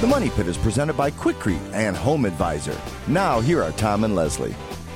The 0.00 0.06
Money 0.06 0.30
Pit 0.30 0.46
is 0.46 0.56
presented 0.56 0.96
by 0.96 1.10
Quikrete 1.10 1.60
and 1.74 1.94
Home 1.96 2.24
Advisor. 2.24 2.76
Now, 3.06 3.40
here 3.40 3.62
are 3.62 3.72
Tom 3.72 4.04
and 4.04 4.14
Leslie. 4.16 4.54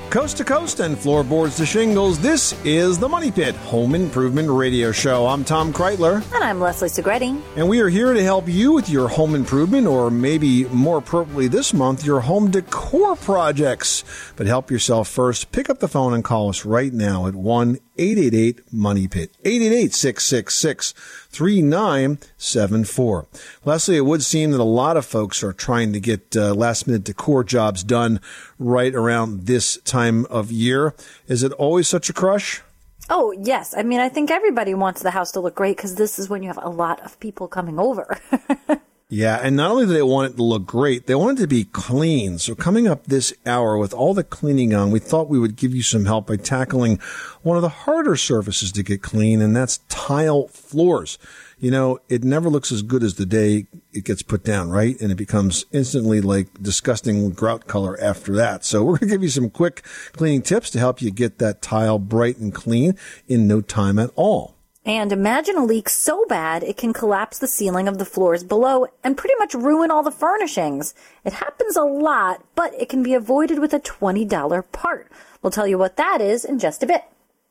Coast 0.08 0.36
to 0.36 0.44
coast 0.44 0.78
and 0.80 0.96
floorboards 0.96 1.56
to 1.56 1.66
shingles, 1.66 2.20
this 2.20 2.54
is 2.64 2.98
the 3.00 3.08
Money 3.08 3.30
Pit 3.32 3.54
Home 3.56 3.94
Improvement 3.96 4.48
Radio 4.48 4.92
Show. 4.92 5.26
I'm 5.26 5.44
Tom 5.44 5.72
Kraeutler, 5.72 6.22
And 6.34 6.44
I'm 6.44 6.60
Leslie 6.60 6.88
Segrete. 6.88 7.42
and 7.56 7.68
we 7.68 7.80
are 7.80 7.88
here 7.88 8.12
to 8.14 8.22
help 8.22 8.48
you 8.48 8.72
with 8.72 8.88
your 8.88 9.08
home 9.08 9.34
improvement, 9.34 9.86
or 9.88 10.10
maybe 10.10 10.64
more 10.66 10.98
appropriately 10.98 11.48
this 11.48 11.74
month, 11.74 12.04
your 12.04 12.20
home 12.20 12.50
decor 12.50 13.16
projects. 13.16 14.04
But 14.36 14.46
help 14.46 14.70
yourself 14.70 15.08
first. 15.08 15.50
Pick 15.52 15.68
up 15.68 15.80
the 15.80 15.88
phone 15.88 16.14
and 16.14 16.22
call 16.22 16.48
us 16.48 16.64
right 16.64 16.92
now 16.92 17.26
at 17.26 17.34
1 17.34 17.78
888 17.96 18.72
Money 18.72 19.08
Pit, 19.08 19.30
888 19.44 19.94
666 19.94 20.92
3974. 21.30 23.26
Leslie, 23.64 23.96
it 23.96 24.04
would 24.04 24.22
seem 24.22 24.50
that 24.52 24.60
a 24.60 24.64
lot 24.64 24.96
of 24.96 25.04
folks 25.04 25.42
are 25.42 25.52
trying 25.52 25.92
to 25.92 26.00
get 26.00 26.36
uh, 26.36 26.54
last 26.54 26.86
minute 26.86 27.04
decor 27.04 27.44
jobs 27.44 27.84
done 27.84 28.20
right 28.58 28.94
around 28.94 29.46
this 29.46 29.76
time 29.78 30.26
of 30.26 30.50
year. 30.50 30.94
Is 31.26 31.42
it 31.42 31.52
always 31.52 31.88
such 31.88 32.08
a 32.08 32.12
crush? 32.12 32.62
Oh, 33.10 33.32
yes. 33.32 33.74
I 33.76 33.82
mean, 33.82 34.00
I 34.00 34.08
think 34.08 34.30
everybody 34.30 34.74
wants 34.74 35.02
the 35.02 35.10
house 35.10 35.32
to 35.32 35.40
look 35.40 35.54
great 35.54 35.76
because 35.76 35.96
this 35.96 36.18
is 36.18 36.30
when 36.30 36.42
you 36.42 36.48
have 36.48 36.58
a 36.62 36.70
lot 36.70 37.00
of 37.00 37.20
people 37.20 37.48
coming 37.48 37.78
over. 37.78 38.18
Yeah, 39.10 39.38
and 39.42 39.54
not 39.54 39.70
only 39.70 39.84
do 39.84 39.92
they 39.92 40.02
want 40.02 40.32
it 40.32 40.36
to 40.36 40.42
look 40.42 40.64
great, 40.64 41.06
they 41.06 41.14
want 41.14 41.38
it 41.38 41.42
to 41.42 41.46
be 41.46 41.64
clean. 41.64 42.38
So 42.38 42.54
coming 42.54 42.88
up 42.88 43.06
this 43.06 43.34
hour 43.44 43.76
with 43.76 43.92
all 43.92 44.14
the 44.14 44.24
cleaning 44.24 44.74
on, 44.74 44.90
we 44.90 44.98
thought 44.98 45.28
we 45.28 45.38
would 45.38 45.56
give 45.56 45.74
you 45.74 45.82
some 45.82 46.06
help 46.06 46.26
by 46.26 46.36
tackling 46.36 46.98
one 47.42 47.56
of 47.56 47.62
the 47.62 47.68
harder 47.68 48.16
surfaces 48.16 48.72
to 48.72 48.82
get 48.82 49.02
clean, 49.02 49.42
and 49.42 49.54
that's 49.54 49.78
tile 49.88 50.48
floors. 50.48 51.18
You 51.58 51.70
know, 51.70 51.98
it 52.08 52.24
never 52.24 52.48
looks 52.48 52.72
as 52.72 52.82
good 52.82 53.02
as 53.02 53.14
the 53.14 53.26
day 53.26 53.66
it 53.92 54.04
gets 54.04 54.22
put 54.22 54.42
down, 54.42 54.70
right? 54.70 54.98
And 55.00 55.12
it 55.12 55.16
becomes 55.16 55.66
instantly 55.70 56.22
like 56.22 56.48
disgusting 56.62 57.30
grout 57.30 57.66
color 57.66 58.00
after 58.00 58.34
that. 58.36 58.64
So 58.64 58.82
we're 58.82 58.98
going 58.98 59.10
to 59.10 59.14
give 59.14 59.22
you 59.22 59.28
some 59.28 59.50
quick 59.50 59.82
cleaning 60.12 60.42
tips 60.42 60.70
to 60.70 60.78
help 60.78 61.02
you 61.02 61.10
get 61.10 61.38
that 61.38 61.60
tile 61.60 61.98
bright 61.98 62.38
and 62.38 62.54
clean 62.54 62.98
in 63.28 63.46
no 63.46 63.60
time 63.60 63.98
at 63.98 64.10
all. 64.16 64.53
And 64.84 65.12
imagine 65.12 65.56
a 65.56 65.64
leak 65.64 65.88
so 65.88 66.26
bad 66.26 66.62
it 66.62 66.76
can 66.76 66.92
collapse 66.92 67.38
the 67.38 67.46
ceiling 67.46 67.88
of 67.88 67.98
the 67.98 68.04
floors 68.04 68.44
below 68.44 68.86
and 69.02 69.16
pretty 69.16 69.34
much 69.38 69.54
ruin 69.54 69.90
all 69.90 70.02
the 70.02 70.10
furnishings. 70.10 70.94
It 71.24 71.34
happens 71.34 71.76
a 71.76 71.82
lot, 71.82 72.44
but 72.54 72.74
it 72.74 72.88
can 72.88 73.02
be 73.02 73.14
avoided 73.14 73.58
with 73.58 73.72
a 73.72 73.80
$20 73.80 74.72
part. 74.72 75.10
We'll 75.40 75.50
tell 75.50 75.66
you 75.66 75.78
what 75.78 75.96
that 75.96 76.20
is 76.20 76.44
in 76.44 76.58
just 76.58 76.82
a 76.82 76.86
bit. 76.86 77.04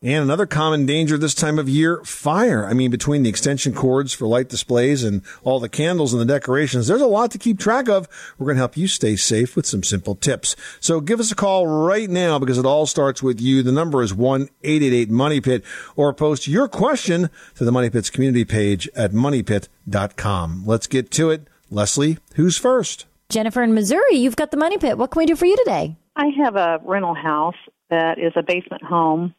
And 0.04 0.22
another 0.22 0.46
common 0.46 0.86
danger 0.86 1.18
this 1.18 1.34
time 1.34 1.58
of 1.58 1.70
year, 1.70 2.04
fire. 2.04 2.66
I 2.66 2.74
mean, 2.74 2.92
between 2.92 3.24
the 3.24 3.30
extension 3.30 3.74
cords 3.74 4.12
for 4.12 4.28
light 4.28 4.50
displays 4.50 5.02
and 5.02 5.22
all 5.46 5.62
the 5.62 5.70
candles 5.70 6.14
and 6.14 6.22
the 6.22 6.26
decorations, 6.26 6.88
there's 6.88 7.00
a 7.00 7.08
lot 7.08 7.32
to 7.32 7.38
keep 7.38 7.58
track 7.58 7.88
of. 7.88 8.10
We're 8.38 8.48
going 8.48 8.58
to 8.58 8.62
help 8.62 8.76
you 8.76 8.90
stay 8.90 9.16
safe 9.16 9.56
with 9.56 9.66
some 9.66 9.82
simple 9.82 10.16
tips. 10.16 10.58
So 10.82 11.00
give 11.00 11.22
us 11.22 11.32
a 11.32 11.36
call 11.36 11.68
right 11.68 12.10
now 12.10 12.38
because 12.38 12.58
it 12.58 12.66
all 12.66 12.86
starts 12.86 13.24
with 13.24 13.40
you. 13.40 13.64
The 13.64 13.72
number 13.72 14.02
is 14.02 14.12
1-888-MONEY-PIT 14.12 15.64
or 15.96 16.14
post 16.14 16.50
your 16.50 16.68
question 16.68 17.30
to 17.56 17.64
the 17.64 17.72
Money 17.72 17.90
Pit's 17.90 18.10
community 18.10 18.44
page 18.44 18.90
at 18.98 19.14
moneypit.com. 19.14 20.64
Let's 20.66 20.88
get 20.88 21.12
to 21.12 21.30
it. 21.30 21.48
Leslie, 21.72 22.18
who's 22.36 22.58
first? 22.58 23.06
Jennifer 23.30 23.64
in 23.64 23.74
Missouri, 23.74 24.18
you've 24.18 24.36
got 24.36 24.52
the 24.52 24.58
money 24.58 24.78
pit. 24.78 24.98
What 24.98 25.12
can 25.12 25.22
we 25.22 25.26
do 25.26 25.38
for 25.38 25.46
you 25.46 25.56
today? 25.56 25.96
I 26.18 26.28
have 26.44 26.58
a 26.58 26.82
rental 26.84 27.16
house 27.16 27.56
that 27.90 28.20
is 28.20 28.34
a 28.36 28.44
basement 28.44 28.84
home, 28.84 29.34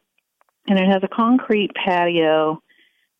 and 0.67 0.79
it 0.79 0.87
has 0.87 1.01
a 1.03 1.07
concrete 1.07 1.71
patio 1.73 2.61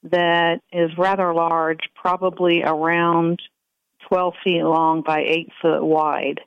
that 0.04 0.62
is 0.72 0.92
rather 0.98 1.34
large, 1.34 1.90
probably 1.96 2.64
around 2.64 3.42
12 4.08 4.34
feet 4.44 4.64
long 4.64 5.02
by 5.02 5.22
8 5.22 5.50
foot 5.62 5.84
wide. 5.84 6.42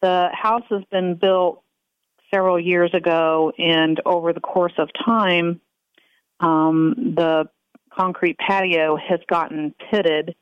The 0.00 0.28
house 0.32 0.64
has 0.70 0.82
been 0.90 1.14
built 1.14 1.62
several 2.32 2.58
years 2.58 2.90
ago, 2.94 3.52
and 3.58 4.00
over 4.06 4.32
the 4.32 4.40
course 4.40 4.72
of 4.78 4.88
time, 5.04 5.60
um, 6.40 7.14
the 7.16 7.48
concrete 7.94 8.38
patio 8.38 8.96
has 8.96 9.20
gotten 9.28 9.74
pitted. 9.90 10.34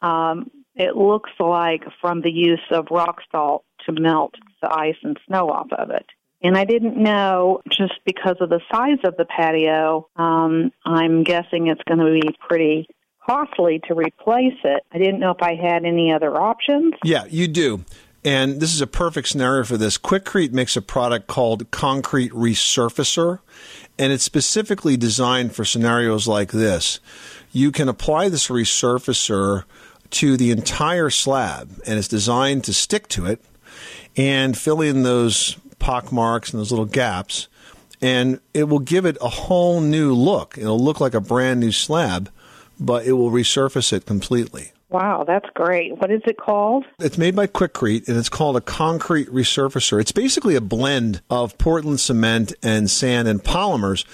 Um, 0.00 0.50
it 0.74 0.96
looks 0.96 1.30
like 1.38 1.84
from 2.00 2.22
the 2.22 2.30
use 2.30 2.64
of 2.70 2.88
rock 2.90 3.20
salt 3.30 3.64
to 3.86 3.92
melt 3.92 4.34
the 4.62 4.72
ice 4.72 4.96
and 5.02 5.18
snow 5.26 5.50
off 5.50 5.68
of 5.72 5.90
it. 5.90 6.06
And 6.44 6.58
I 6.58 6.66
didn't 6.66 7.02
know 7.02 7.62
just 7.70 7.94
because 8.04 8.36
of 8.40 8.50
the 8.50 8.60
size 8.70 8.98
of 9.04 9.16
the 9.16 9.24
patio, 9.24 10.08
um, 10.16 10.70
I'm 10.84 11.24
guessing 11.24 11.68
it's 11.68 11.82
going 11.88 12.00
to 12.00 12.20
be 12.20 12.36
pretty 12.46 12.86
costly 13.26 13.80
to 13.88 13.94
replace 13.94 14.58
it. 14.62 14.82
I 14.92 14.98
didn't 14.98 15.20
know 15.20 15.30
if 15.30 15.42
I 15.42 15.54
had 15.54 15.86
any 15.86 16.12
other 16.12 16.36
options. 16.36 16.92
Yeah, 17.02 17.24
you 17.30 17.48
do. 17.48 17.86
And 18.26 18.60
this 18.60 18.74
is 18.74 18.82
a 18.82 18.86
perfect 18.86 19.28
scenario 19.28 19.64
for 19.64 19.78
this. 19.78 19.96
Quikrete 19.96 20.52
makes 20.52 20.76
a 20.76 20.82
product 20.82 21.28
called 21.28 21.70
Concrete 21.70 22.32
Resurfacer, 22.32 23.40
and 23.98 24.12
it's 24.12 24.24
specifically 24.24 24.98
designed 24.98 25.54
for 25.54 25.64
scenarios 25.64 26.28
like 26.28 26.52
this. 26.52 27.00
You 27.52 27.72
can 27.72 27.88
apply 27.88 28.28
this 28.28 28.48
resurfacer 28.48 29.64
to 30.10 30.36
the 30.36 30.50
entire 30.50 31.08
slab, 31.08 31.70
and 31.86 31.98
it's 31.98 32.08
designed 32.08 32.64
to 32.64 32.74
stick 32.74 33.08
to 33.08 33.26
it 33.26 33.42
and 34.16 34.56
fill 34.56 34.80
in 34.80 35.02
those 35.02 35.56
pock 35.84 36.10
marks 36.10 36.50
and 36.50 36.58
those 36.58 36.72
little 36.72 36.86
gaps, 36.86 37.46
and 38.00 38.40
it 38.54 38.64
will 38.64 38.78
give 38.78 39.04
it 39.04 39.18
a 39.20 39.28
whole 39.28 39.82
new 39.82 40.14
look. 40.14 40.56
It'll 40.56 40.82
look 40.82 40.98
like 40.98 41.12
a 41.12 41.20
brand 41.20 41.60
new 41.60 41.72
slab, 41.72 42.30
but 42.80 43.04
it 43.04 43.12
will 43.12 43.30
resurface 43.30 43.92
it 43.92 44.06
completely. 44.06 44.72
Wow, 44.88 45.24
that's 45.26 45.48
great. 45.54 45.98
What 45.98 46.10
is 46.10 46.22
it 46.24 46.38
called? 46.38 46.86
It's 47.00 47.18
made 47.18 47.36
by 47.36 47.48
Quikrete 47.48 48.08
and 48.08 48.16
it's 48.16 48.28
called 48.30 48.56
a 48.56 48.60
concrete 48.62 49.28
resurfacer. 49.28 50.00
It's 50.00 50.12
basically 50.12 50.54
a 50.54 50.60
blend 50.60 51.20
of 51.28 51.58
Portland 51.58 52.00
cement 52.00 52.54
and 52.62 52.90
sand 52.90 53.28
and 53.28 53.42
polymers. 53.42 54.04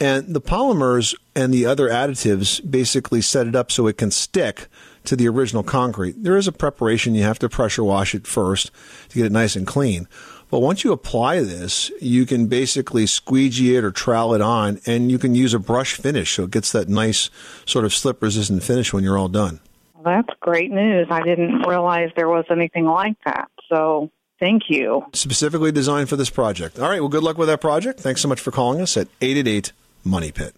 And 0.00 0.34
the 0.34 0.40
polymers 0.40 1.14
and 1.34 1.52
the 1.52 1.66
other 1.66 1.88
additives 1.88 2.60
basically 2.70 3.20
set 3.20 3.48
it 3.48 3.56
up 3.56 3.72
so 3.72 3.88
it 3.88 3.98
can 3.98 4.12
stick 4.12 4.68
to 5.04 5.16
the 5.16 5.28
original 5.28 5.64
concrete. 5.64 6.22
There 6.22 6.36
is 6.36 6.46
a 6.46 6.52
preparation. 6.52 7.16
You 7.16 7.24
have 7.24 7.40
to 7.40 7.48
pressure 7.48 7.82
wash 7.82 8.14
it 8.14 8.26
first 8.26 8.70
to 9.08 9.16
get 9.16 9.26
it 9.26 9.32
nice 9.32 9.56
and 9.56 9.66
clean. 9.66 10.06
But 10.50 10.60
once 10.60 10.82
you 10.82 10.92
apply 10.92 11.40
this, 11.40 11.90
you 12.00 12.24
can 12.24 12.46
basically 12.46 13.06
squeegee 13.06 13.76
it 13.76 13.84
or 13.84 13.90
trowel 13.90 14.34
it 14.34 14.40
on 14.40 14.80
and 14.86 15.10
you 15.10 15.18
can 15.18 15.34
use 15.34 15.52
a 15.52 15.58
brush 15.58 15.94
finish 15.94 16.34
so 16.34 16.44
it 16.44 16.50
gets 16.50 16.72
that 16.72 16.88
nice 16.88 17.28
sort 17.66 17.84
of 17.84 17.92
slip 17.94 18.22
resistant 18.22 18.62
finish 18.62 18.92
when 18.92 19.04
you're 19.04 19.18
all 19.18 19.28
done. 19.28 19.60
Well, 19.94 20.04
that's 20.04 20.38
great 20.40 20.70
news. 20.70 21.08
I 21.10 21.22
didn't 21.22 21.66
realize 21.66 22.10
there 22.16 22.28
was 22.28 22.44
anything 22.50 22.86
like 22.86 23.16
that. 23.26 23.50
So 23.68 24.10
thank 24.40 24.62
you. 24.68 25.04
specifically 25.12 25.72
designed 25.72 26.08
for 26.08 26.16
this 26.16 26.30
project. 26.30 26.78
All 26.78 26.88
right, 26.88 27.00
well, 27.00 27.10
good 27.10 27.22
luck 27.22 27.36
with 27.36 27.48
that 27.48 27.60
project. 27.60 28.00
Thanks 28.00 28.22
so 28.22 28.28
much 28.28 28.40
for 28.40 28.50
calling 28.50 28.80
us 28.80 28.96
at 28.96 29.08
888 29.20 29.72
Money 30.04 30.32
Pit. 30.32 30.54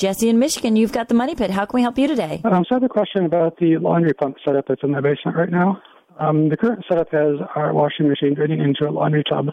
Jesse 0.00 0.30
in 0.30 0.38
Michigan, 0.38 0.76
you've 0.76 0.92
got 0.92 1.08
the 1.08 1.14
money 1.14 1.34
pit. 1.34 1.50
How 1.50 1.66
can 1.66 1.76
we 1.76 1.82
help 1.82 1.98
you 1.98 2.08
today? 2.08 2.40
Um, 2.44 2.64
so 2.66 2.74
I 2.74 2.74
have 2.76 2.82
a 2.82 2.88
question 2.88 3.26
about 3.26 3.58
the 3.58 3.76
laundry 3.76 4.14
pump 4.14 4.36
setup 4.42 4.66
that's 4.66 4.82
in 4.82 4.92
my 4.92 5.00
basement 5.02 5.36
right 5.36 5.50
now. 5.50 5.80
Um, 6.20 6.50
the 6.50 6.56
current 6.56 6.84
setup 6.86 7.10
has 7.12 7.36
our 7.56 7.72
washing 7.72 8.06
machine 8.06 8.34
draining 8.34 8.60
into 8.60 8.86
a 8.86 8.92
laundry 8.92 9.24
tub, 9.24 9.46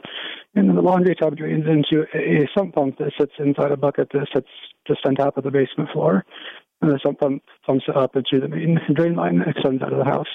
and 0.54 0.78
the 0.78 0.82
laundry 0.82 1.16
tub 1.16 1.38
drains 1.38 1.66
into 1.66 2.06
a, 2.14 2.48
sump 2.58 2.76
pump 2.76 2.98
that 2.98 3.14
sits 3.18 3.32
inside 3.40 3.72
a 3.72 3.78
bucket 3.78 4.10
that 4.12 4.28
sits 4.36 4.50
just 4.86 5.00
on 5.06 5.16
top 5.16 5.38
of 5.38 5.46
the 5.46 5.52
basement 5.52 5.90
floor. 5.94 6.26
And 6.82 6.92
the 6.92 7.00
sump 7.04 7.20
pump 7.20 7.42
pumps 7.66 7.86
it 7.88 7.96
up 7.96 8.16
into 8.16 8.42
the 8.42 8.50
main 8.50 8.80
drain 8.94 9.16
line 9.16 9.40
that 9.40 9.48
extends 9.48 9.82
out 9.82 9.94
of 9.94 10.00
the 10.00 10.06
house. 10.06 10.28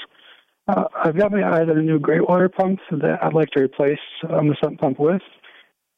Uh, 0.68 0.84
I've 1.04 1.16
got 1.16 1.32
my 1.32 1.44
eyes 1.44 1.68
on 1.68 1.78
a 1.78 1.82
new 1.82 1.98
gray 1.98 2.20
water 2.20 2.48
pump 2.48 2.80
that 2.90 3.18
I'd 3.22 3.34
like 3.34 3.50
to 3.50 3.62
replace 3.62 3.98
um, 4.30 4.48
the 4.48 4.56
sump 4.62 4.80
pump 4.80 4.98
with. 4.98 5.22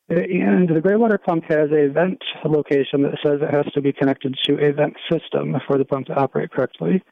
And 0.08 0.68
the 0.68 0.80
gray 0.82 0.96
water 0.96 1.16
pump 1.16 1.44
has 1.48 1.70
a 1.70 1.88
vent 1.88 2.18
location 2.44 3.02
that 3.02 3.18
says 3.24 3.40
it 3.40 3.54
has 3.54 3.72
to 3.72 3.80
be 3.80 3.92
connected 3.92 4.36
to 4.44 4.54
a 4.54 4.72
vent 4.72 4.96
system 5.10 5.54
for 5.66 5.78
the 5.78 5.84
pump 5.84 6.06
to 6.08 6.14
operate 6.14 6.50
correctly. 6.50 7.02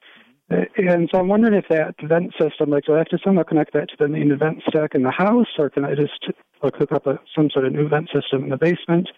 And 0.76 1.08
so 1.12 1.18
I'm 1.18 1.28
wondering 1.28 1.54
if 1.54 1.64
that 1.68 1.94
vent 2.02 2.32
system, 2.40 2.70
like, 2.70 2.84
do 2.84 2.94
I 2.94 2.98
have 2.98 3.08
to 3.08 3.18
somehow 3.24 3.42
connect 3.42 3.72
that 3.72 3.88
to 3.90 3.96
the 3.98 4.08
main 4.08 4.36
vent 4.38 4.62
stack 4.68 4.94
in 4.94 5.02
the 5.02 5.10
house, 5.10 5.48
or 5.58 5.70
can 5.70 5.84
I 5.84 5.94
just 5.94 6.32
like, 6.62 6.76
hook 6.76 6.92
up 6.92 7.06
a, 7.06 7.18
some 7.34 7.50
sort 7.50 7.66
of 7.66 7.72
new 7.72 7.88
vent 7.88 8.08
system 8.14 8.44
in 8.44 8.50
the 8.50 8.56
basement? 8.56 9.08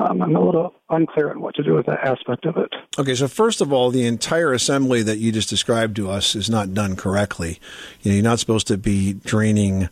Um, 0.00 0.22
I'm 0.22 0.36
a 0.36 0.40
little 0.40 0.74
unclear 0.90 1.30
on 1.30 1.40
what 1.40 1.56
to 1.56 1.62
do 1.64 1.74
with 1.74 1.86
that 1.86 2.04
aspect 2.04 2.46
of 2.46 2.56
it. 2.56 2.72
Okay, 2.98 3.16
so 3.16 3.26
first 3.26 3.60
of 3.60 3.72
all, 3.72 3.90
the 3.90 4.06
entire 4.06 4.52
assembly 4.52 5.02
that 5.02 5.18
you 5.18 5.32
just 5.32 5.48
described 5.48 5.96
to 5.96 6.08
us 6.08 6.36
is 6.36 6.48
not 6.48 6.72
done 6.72 6.94
correctly. 6.94 7.58
You 8.02 8.10
know, 8.10 8.14
you're 8.14 8.22
not 8.22 8.38
supposed 8.38 8.68
to 8.68 8.78
be 8.78 9.14
draining 9.14 9.88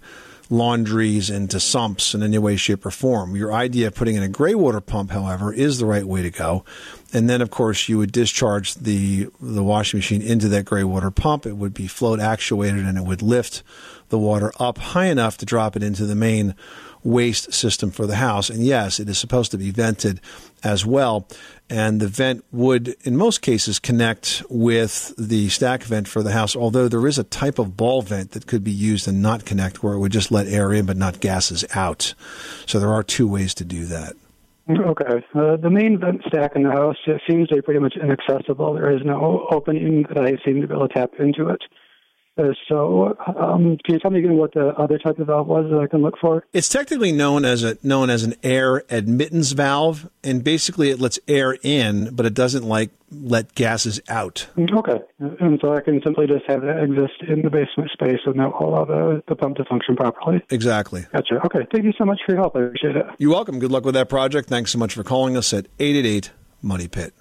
laundries 0.48 1.30
into 1.30 1.58
sumps 1.58 2.14
in 2.14 2.22
any 2.22 2.38
way, 2.38 2.56
shape, 2.56 2.86
or 2.86 2.90
form. 2.90 3.36
Your 3.36 3.52
idea 3.52 3.88
of 3.88 3.94
putting 3.94 4.16
in 4.16 4.22
a 4.22 4.28
gray 4.28 4.54
water 4.54 4.80
pump, 4.80 5.10
however, 5.10 5.52
is 5.52 5.78
the 5.78 5.86
right 5.86 6.04
way 6.04 6.22
to 6.22 6.30
go. 6.30 6.64
And 7.12 7.28
then, 7.28 7.40
of 7.40 7.50
course, 7.50 7.88
you 7.88 7.98
would 7.98 8.12
discharge 8.12 8.74
the 8.74 9.28
the 9.40 9.62
washing 9.62 9.98
machine 9.98 10.22
into 10.22 10.48
that 10.48 10.64
gray 10.64 10.84
water 10.84 11.10
pump. 11.10 11.46
It 11.46 11.56
would 11.56 11.74
be 11.74 11.86
float 11.86 12.20
actuated, 12.20 12.86
and 12.86 12.98
it 12.98 13.04
would 13.04 13.22
lift 13.22 13.62
the 14.08 14.18
water 14.18 14.52
up 14.58 14.78
high 14.78 15.06
enough 15.06 15.36
to 15.38 15.46
drop 15.46 15.76
it 15.76 15.82
into 15.82 16.06
the 16.06 16.14
main 16.14 16.54
waste 17.02 17.52
system 17.52 17.90
for 17.90 18.06
the 18.06 18.16
house. 18.16 18.50
And 18.50 18.64
yes, 18.64 18.98
it 18.98 19.08
is 19.08 19.16
supposed 19.16 19.52
to 19.52 19.58
be 19.58 19.70
vented 19.70 20.20
as 20.64 20.84
well. 20.84 21.28
And 21.70 22.00
the 22.00 22.08
vent 22.08 22.44
would, 22.52 22.96
in 23.04 23.16
most 23.16 23.42
cases, 23.42 23.78
connect 23.78 24.42
with 24.48 25.14
the 25.16 25.48
stack 25.48 25.82
vent 25.84 26.08
for 26.08 26.22
the 26.22 26.32
house, 26.32 26.56
although 26.56 26.88
there 26.88 27.06
is 27.06 27.18
a 27.18 27.24
type 27.24 27.58
of 27.58 27.76
ball 27.76 28.02
vent 28.02 28.32
that 28.32 28.46
could 28.46 28.64
be 28.64 28.72
used 28.72 29.06
and 29.08 29.22
not 29.22 29.44
connect 29.44 29.82
where 29.82 29.94
it 29.94 29.98
would 29.98 30.12
just 30.12 30.30
let 30.30 30.46
air 30.46 30.72
in 30.72 30.86
but 30.86 30.96
not 30.96 31.20
gases 31.20 31.64
out. 31.74 32.14
So 32.66 32.80
there 32.80 32.92
are 32.92 33.02
two 33.02 33.28
ways 33.28 33.54
to 33.54 33.64
do 33.64 33.84
that. 33.86 34.14
Okay. 34.68 35.24
Uh, 35.32 35.56
the 35.56 35.70
main 35.70 35.98
vent 36.00 36.22
stack 36.26 36.56
in 36.56 36.64
the 36.64 36.70
house 36.70 36.96
seems 37.28 37.48
to 37.48 37.56
be 37.56 37.62
pretty 37.62 37.78
much 37.78 37.94
inaccessible. 38.00 38.74
There 38.74 38.94
is 38.94 39.02
no 39.04 39.46
opening 39.52 40.04
that 40.08 40.24
I 40.24 40.36
seem 40.44 40.60
to 40.60 40.66
be 40.66 40.74
able 40.74 40.88
to 40.88 40.94
tap 40.94 41.12
into 41.20 41.48
it. 41.50 41.62
Uh, 42.38 42.52
so, 42.68 43.16
um, 43.38 43.78
can 43.84 43.94
you 43.94 43.98
tell 43.98 44.10
me 44.10 44.18
again 44.18 44.36
what 44.36 44.52
the 44.52 44.68
other 44.76 44.98
type 44.98 45.18
of 45.18 45.26
valve 45.28 45.46
was 45.46 45.70
that 45.70 45.78
I 45.78 45.86
can 45.86 46.02
look 46.02 46.18
for? 46.20 46.44
It's 46.52 46.68
technically 46.68 47.12
known 47.12 47.44
as 47.44 47.62
a 47.62 47.78
known 47.82 48.10
as 48.10 48.24
an 48.24 48.34
air 48.42 48.82
admittance 48.90 49.52
valve, 49.52 50.08
and 50.22 50.44
basically 50.44 50.90
it 50.90 51.00
lets 51.00 51.18
air 51.26 51.56
in, 51.62 52.14
but 52.14 52.26
it 52.26 52.34
doesn't 52.34 52.64
like 52.64 52.90
let 53.10 53.54
gases 53.54 54.00
out. 54.08 54.48
Okay, 54.58 55.00
and 55.18 55.58
so 55.62 55.74
I 55.74 55.80
can 55.80 56.02
simply 56.04 56.26
just 56.26 56.44
have 56.48 56.62
that 56.62 56.82
exist 56.82 57.22
in 57.28 57.42
the 57.42 57.50
basement 57.50 57.90
space 57.92 58.20
and 58.26 58.38
that 58.38 58.52
will 58.52 58.68
allow 58.68 58.84
the, 58.84 59.22
the 59.28 59.36
pump 59.36 59.56
to 59.56 59.64
function 59.64 59.96
properly. 59.96 60.42
Exactly. 60.50 61.06
Gotcha. 61.12 61.40
Okay, 61.46 61.66
thank 61.72 61.84
you 61.84 61.92
so 61.96 62.04
much 62.04 62.20
for 62.26 62.32
your 62.32 62.40
help. 62.42 62.56
I 62.56 62.64
appreciate 62.64 62.96
it. 62.96 63.06
You're 63.18 63.30
welcome. 63.30 63.58
Good 63.58 63.70
luck 63.70 63.84
with 63.84 63.94
that 63.94 64.08
project. 64.08 64.48
Thanks 64.48 64.72
so 64.72 64.78
much 64.78 64.94
for 64.94 65.04
calling 65.04 65.36
us 65.36 65.52
at 65.52 65.66
888 65.78 66.30
Money 66.62 66.88
Pit. 66.88 67.14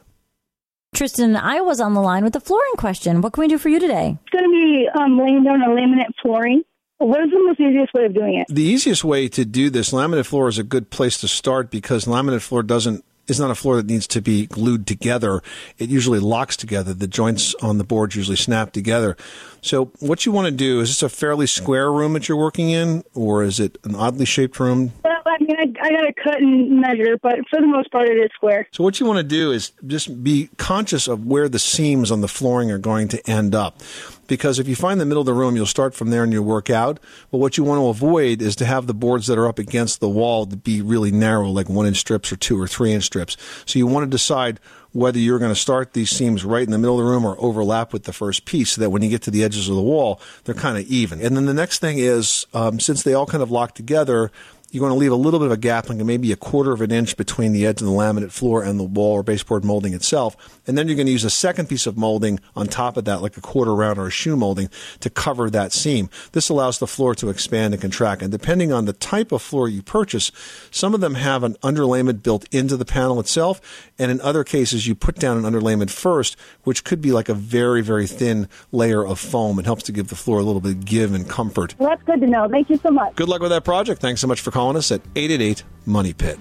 Tristan, 0.95 1.35
I 1.35 1.61
was 1.61 1.79
on 1.79 1.93
the 1.93 2.01
line 2.01 2.23
with 2.23 2.33
the 2.33 2.39
flooring 2.39 2.73
question. 2.77 3.21
What 3.21 3.33
can 3.33 3.41
we 3.41 3.47
do 3.47 3.57
for 3.57 3.69
you 3.69 3.79
today? 3.79 4.17
It's 4.21 4.29
going 4.31 4.45
to 4.45 4.49
be 4.49 4.87
um, 4.97 5.19
laying 5.19 5.43
down 5.43 5.61
a 5.61 5.67
laminate 5.67 6.13
flooring. 6.21 6.63
What 6.97 7.19
is 7.21 7.29
the 7.29 7.43
most 7.45 7.59
easiest 7.59 7.93
way 7.93 8.05
of 8.05 8.13
doing 8.13 8.35
it? 8.35 8.47
The 8.49 8.63
easiest 8.63 9.03
way 9.03 9.27
to 9.27 9.43
do 9.43 9.69
this, 9.69 9.91
laminate 9.91 10.25
floor 10.25 10.47
is 10.47 10.57
a 10.57 10.63
good 10.63 10.89
place 10.89 11.19
to 11.19 11.27
start 11.27 11.69
because 11.69 12.05
laminate 12.05 12.41
floor 12.41 12.63
doesn't 12.63 13.04
is 13.27 13.39
not 13.39 13.51
a 13.51 13.55
floor 13.55 13.77
that 13.77 13.85
needs 13.85 14.07
to 14.07 14.21
be 14.21 14.45
glued 14.45 14.85
together. 14.87 15.41
It 15.77 15.89
usually 15.89 16.19
locks 16.19 16.55
together. 16.55 16.93
The 16.93 17.07
joints 17.07 17.55
on 17.55 17.77
the 17.77 17.83
boards 17.83 18.15
usually 18.15 18.37
snap 18.37 18.71
together. 18.71 19.17
So 19.61 19.91
what 19.99 20.25
you 20.25 20.31
want 20.31 20.45
to 20.45 20.51
do 20.51 20.79
is 20.79 20.89
this 20.89 21.03
a 21.03 21.09
fairly 21.09 21.47
square 21.47 21.91
room 21.91 22.13
that 22.13 22.29
you're 22.29 22.37
working 22.37 22.69
in, 22.69 23.03
or 23.15 23.43
is 23.43 23.59
it 23.59 23.77
an 23.83 23.95
oddly 23.95 24.25
shaped 24.25 24.59
room? 24.59 24.93
Well, 25.03 25.21
I 25.25 25.37
mean, 25.39 25.55
I, 25.57 25.87
I 25.87 25.89
got 25.89 26.01
to 26.01 26.13
cut 26.13 26.37
and 26.37 26.81
measure, 26.81 27.17
but 27.21 27.39
for 27.49 27.59
the 27.59 27.67
most 27.67 27.91
part, 27.91 28.07
it 28.07 28.17
is 28.17 28.29
square. 28.35 28.67
So 28.71 28.83
what 28.83 28.99
you 28.99 29.07
want 29.07 29.17
to 29.17 29.23
do 29.23 29.51
is 29.51 29.71
just 29.87 30.23
be 30.23 30.49
conscious 30.57 31.07
of 31.07 31.25
where 31.25 31.49
the 31.49 31.59
seams 31.59 32.11
on 32.11 32.21
the 32.21 32.27
flooring 32.27 32.69
are 32.71 32.77
going 32.77 33.07
to 33.09 33.29
end 33.29 33.55
up. 33.55 33.81
Because 34.27 34.59
if 34.59 34.67
you 34.67 34.75
find 34.75 34.99
the 34.99 35.05
middle 35.05 35.21
of 35.21 35.25
the 35.25 35.33
room, 35.33 35.55
you'll 35.55 35.65
start 35.65 35.93
from 35.93 36.09
there 36.09 36.23
and 36.23 36.33
you'll 36.33 36.45
work 36.45 36.69
out. 36.69 36.99
But 37.31 37.37
what 37.37 37.57
you 37.57 37.63
want 37.63 37.79
to 37.79 37.87
avoid 37.87 38.41
is 38.41 38.55
to 38.57 38.65
have 38.65 38.87
the 38.87 38.93
boards 38.93 39.27
that 39.27 39.37
are 39.37 39.47
up 39.47 39.59
against 39.59 39.99
the 39.99 40.09
wall 40.09 40.45
to 40.45 40.55
be 40.55 40.81
really 40.81 41.11
narrow, 41.11 41.49
like 41.49 41.69
one 41.69 41.85
inch 41.85 41.97
strips 41.97 42.31
or 42.31 42.35
two 42.35 42.59
or 42.59 42.67
three 42.67 42.91
inch 42.91 43.03
strips. 43.03 43.37
So 43.65 43.79
you 43.79 43.87
want 43.87 44.05
to 44.05 44.09
decide 44.09 44.59
whether 44.95 45.19
you're 45.19 45.39
going 45.39 45.51
to 45.51 45.59
start 45.59 45.91
these 45.91 46.09
seams 46.09 46.45
right 46.45 46.63
in 46.63 46.71
the 46.71 46.77
middle 46.77 46.97
of 46.97 47.05
the 47.05 47.11
room 47.11 47.25
or 47.25 47.35
overlap 47.37 47.91
with 47.91 48.03
the 48.03 48.13
first 48.13 48.45
piece 48.45 48.71
so 48.71 48.81
that 48.81 48.91
when 48.91 49.01
you 49.01 49.09
get 49.09 49.21
to 49.23 49.29
the 49.29 49.43
edges 49.43 49.67
of 49.67 49.75
the 49.75 49.81
wall, 49.81 50.21
they're 50.45 50.55
kind 50.55 50.77
of 50.77 50.85
even. 50.85 51.19
And 51.19 51.35
then 51.35 51.45
the 51.45 51.53
next 51.53 51.79
thing 51.79 51.99
is, 51.99 52.47
um, 52.53 52.79
since 52.79 53.03
they 53.03 53.13
all 53.13 53.25
kind 53.25 53.43
of 53.43 53.51
lock 53.51 53.75
together, 53.75 54.31
you're 54.71 54.81
going 54.81 54.91
to 54.91 54.99
leave 54.99 55.11
a 55.11 55.15
little 55.15 55.39
bit 55.39 55.45
of 55.45 55.51
a 55.53 55.57
gap, 55.57 55.87
like 55.87 55.97
maybe 55.99 56.31
a 56.31 56.35
quarter 56.35 56.73
of 56.73 56.81
an 56.81 56.91
inch 56.91 57.15
between 57.15 57.53
the 57.53 57.65
edge 57.65 57.81
of 57.81 57.87
the 57.87 57.93
laminate 57.93 58.31
floor 58.31 58.61
and 58.61 58.77
the 58.77 58.83
wall 58.83 59.13
or 59.13 59.23
baseboard 59.23 59.63
molding 59.63 59.93
itself. 59.93 60.35
And 60.67 60.77
then 60.77 60.87
you're 60.87 60.97
going 60.97 61.05
to 61.05 61.13
use 61.13 61.23
a 61.23 61.29
second 61.29 61.69
piece 61.69 61.87
of 61.87 61.97
molding 61.97 62.39
on 62.55 62.67
top 62.67 62.97
of 62.97 63.05
that, 63.05 63.21
like 63.21 63.37
a 63.37 63.41
quarter 63.41 63.73
round 63.73 63.97
or 63.99 64.07
a 64.07 64.11
shoe 64.11 64.35
molding, 64.35 64.69
to 64.99 65.09
cover 65.09 65.49
that 65.49 65.71
seam. 65.71 66.09
This 66.33 66.49
allows 66.49 66.79
the 66.79 66.87
floor 66.87 67.15
to 67.15 67.29
expand 67.29 67.73
and 67.73 67.81
contract. 67.81 68.21
And 68.21 68.31
depending 68.31 68.73
on 68.73 68.85
the 68.85 68.93
type 68.93 69.31
of 69.31 69.41
floor 69.41 69.69
you 69.69 69.81
purchase, 69.81 70.31
some 70.71 70.93
of 70.93 70.99
them 70.99 71.15
have 71.15 71.43
an 71.43 71.53
underlayment 71.55 72.21
built 72.21 72.45
into 72.53 72.75
the 72.75 72.85
panel 72.85 73.19
itself. 73.19 73.61
And 73.97 74.11
in 74.11 74.19
other 74.19 74.43
cases, 74.43 74.87
you 74.87 74.95
put 74.95 75.15
down 75.15 75.37
an 75.37 75.43
underlayment 75.43 75.89
first, 75.89 76.35
which 76.63 76.83
could 76.83 77.01
be 77.01 77.13
like 77.13 77.29
a 77.29 77.33
very, 77.33 77.81
very 77.81 78.07
thin 78.07 78.49
layer 78.73 79.05
of 79.05 79.19
foam. 79.19 79.57
It 79.59 79.65
helps 79.65 79.83
to 79.83 79.93
give 79.93 80.09
the 80.09 80.15
floor 80.15 80.39
a 80.39 80.43
little 80.43 80.61
bit 80.61 80.71
of 80.71 80.85
give 80.85 81.13
and 81.13 81.29
comfort. 81.29 81.75
Well, 81.77 81.89
that's 81.89 82.03
good 82.03 82.19
to 82.19 82.27
know. 82.27 82.49
Thank 82.49 82.69
you 82.69 82.77
so 82.77 82.91
much. 82.91 83.15
Good 83.15 83.29
luck 83.29 83.41
with 83.41 83.51
that 83.51 83.63
project. 83.63 84.01
Thanks 84.01 84.19
so 84.19 84.27
much 84.27 84.41
for 84.41 84.51
calling 84.51 84.64
us 84.73 84.91
at 84.91 85.01
888 85.15 85.63
Money 85.85 86.13
Pit. 86.13 86.39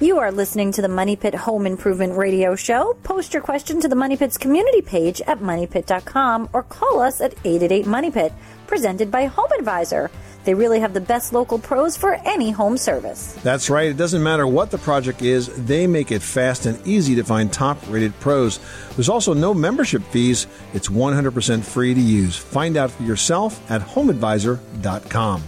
You 0.00 0.18
are 0.18 0.32
listening 0.32 0.72
to 0.72 0.82
the 0.82 0.88
Money 0.88 1.14
Pit 1.14 1.34
Home 1.36 1.66
Improvement 1.66 2.16
Radio 2.16 2.56
Show. 2.56 2.96
Post 3.04 3.32
your 3.32 3.42
question 3.42 3.80
to 3.80 3.88
the 3.88 3.94
Money 3.94 4.16
Pit's 4.16 4.36
community 4.36 4.82
page 4.82 5.20
at 5.22 5.38
moneypit.com 5.38 6.48
or 6.52 6.64
call 6.64 7.00
us 7.00 7.20
at 7.20 7.32
888 7.44 7.86
Money 7.86 8.10
Pit, 8.10 8.32
presented 8.66 9.10
by 9.12 9.26
Home 9.26 9.50
Advisor. 9.56 10.10
They 10.44 10.54
really 10.54 10.80
have 10.80 10.94
the 10.94 11.00
best 11.00 11.32
local 11.32 11.58
pros 11.58 11.96
for 11.96 12.14
any 12.26 12.50
home 12.50 12.76
service. 12.76 13.34
That's 13.42 13.70
right. 13.70 13.88
It 13.88 13.96
doesn't 13.96 14.22
matter 14.22 14.46
what 14.46 14.72
the 14.72 14.78
project 14.78 15.22
is, 15.22 15.46
they 15.64 15.86
make 15.86 16.10
it 16.10 16.22
fast 16.22 16.66
and 16.66 16.84
easy 16.86 17.14
to 17.14 17.24
find 17.24 17.52
top 17.52 17.78
rated 17.88 18.18
pros. 18.20 18.58
There's 18.96 19.08
also 19.08 19.32
no 19.32 19.54
membership 19.54 20.02
fees. 20.02 20.46
It's 20.74 20.88
100% 20.88 21.62
free 21.64 21.94
to 21.94 22.00
use. 22.00 22.36
Find 22.36 22.76
out 22.76 22.90
for 22.90 23.04
yourself 23.04 23.70
at 23.70 23.80
homeadvisor.com. 23.80 25.42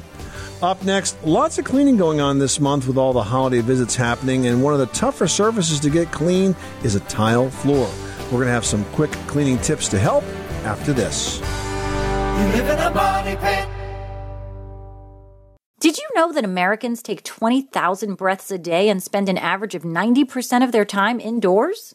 Up 0.62 0.82
next, 0.85 1.23
lots 1.23 1.58
of 1.58 1.67
cleaning 1.67 1.99
going 1.99 2.19
on 2.19 2.38
this 2.38 2.58
month 2.58 2.87
with 2.87 2.97
all 2.97 3.12
the 3.12 3.23
holiday 3.23 3.61
visits 3.61 3.94
happening, 3.94 4.47
and 4.47 4.62
one 4.62 4.73
of 4.73 4.81
the 4.81 4.87
tougher 4.87 5.29
surfaces 5.29 5.81
to 5.81 5.91
get 5.91 6.10
clean 6.10 6.56
is 6.82 6.94
a 6.94 7.01
tile 7.01 7.51
floor. 7.51 7.91
We're 8.25 8.39
going 8.39 8.46
to 8.46 8.53
have 8.53 8.65
some 8.65 8.82
quick 8.86 9.10
cleaning 9.27 9.58
tips 9.58 9.86
to 9.89 9.98
help 9.98 10.25
after 10.65 10.94
this. 10.94 11.41
You 11.41 12.63
live 12.63 12.69
in 12.70 12.79
a 12.79 12.91
money 12.91 13.36
pit. 13.36 13.69
Did 15.79 15.98
you 15.98 16.08
know 16.15 16.32
that 16.32 16.44
Americans 16.44 17.03
take 17.03 17.22
20,000 17.22 18.15
breaths 18.15 18.51
a 18.51 18.56
day 18.56 18.89
and 18.89 19.03
spend 19.03 19.29
an 19.29 19.36
average 19.36 19.75
of 19.75 19.82
90% 19.82 20.65
of 20.65 20.72
their 20.72 20.86
time 20.86 21.20
indoors? 21.20 21.94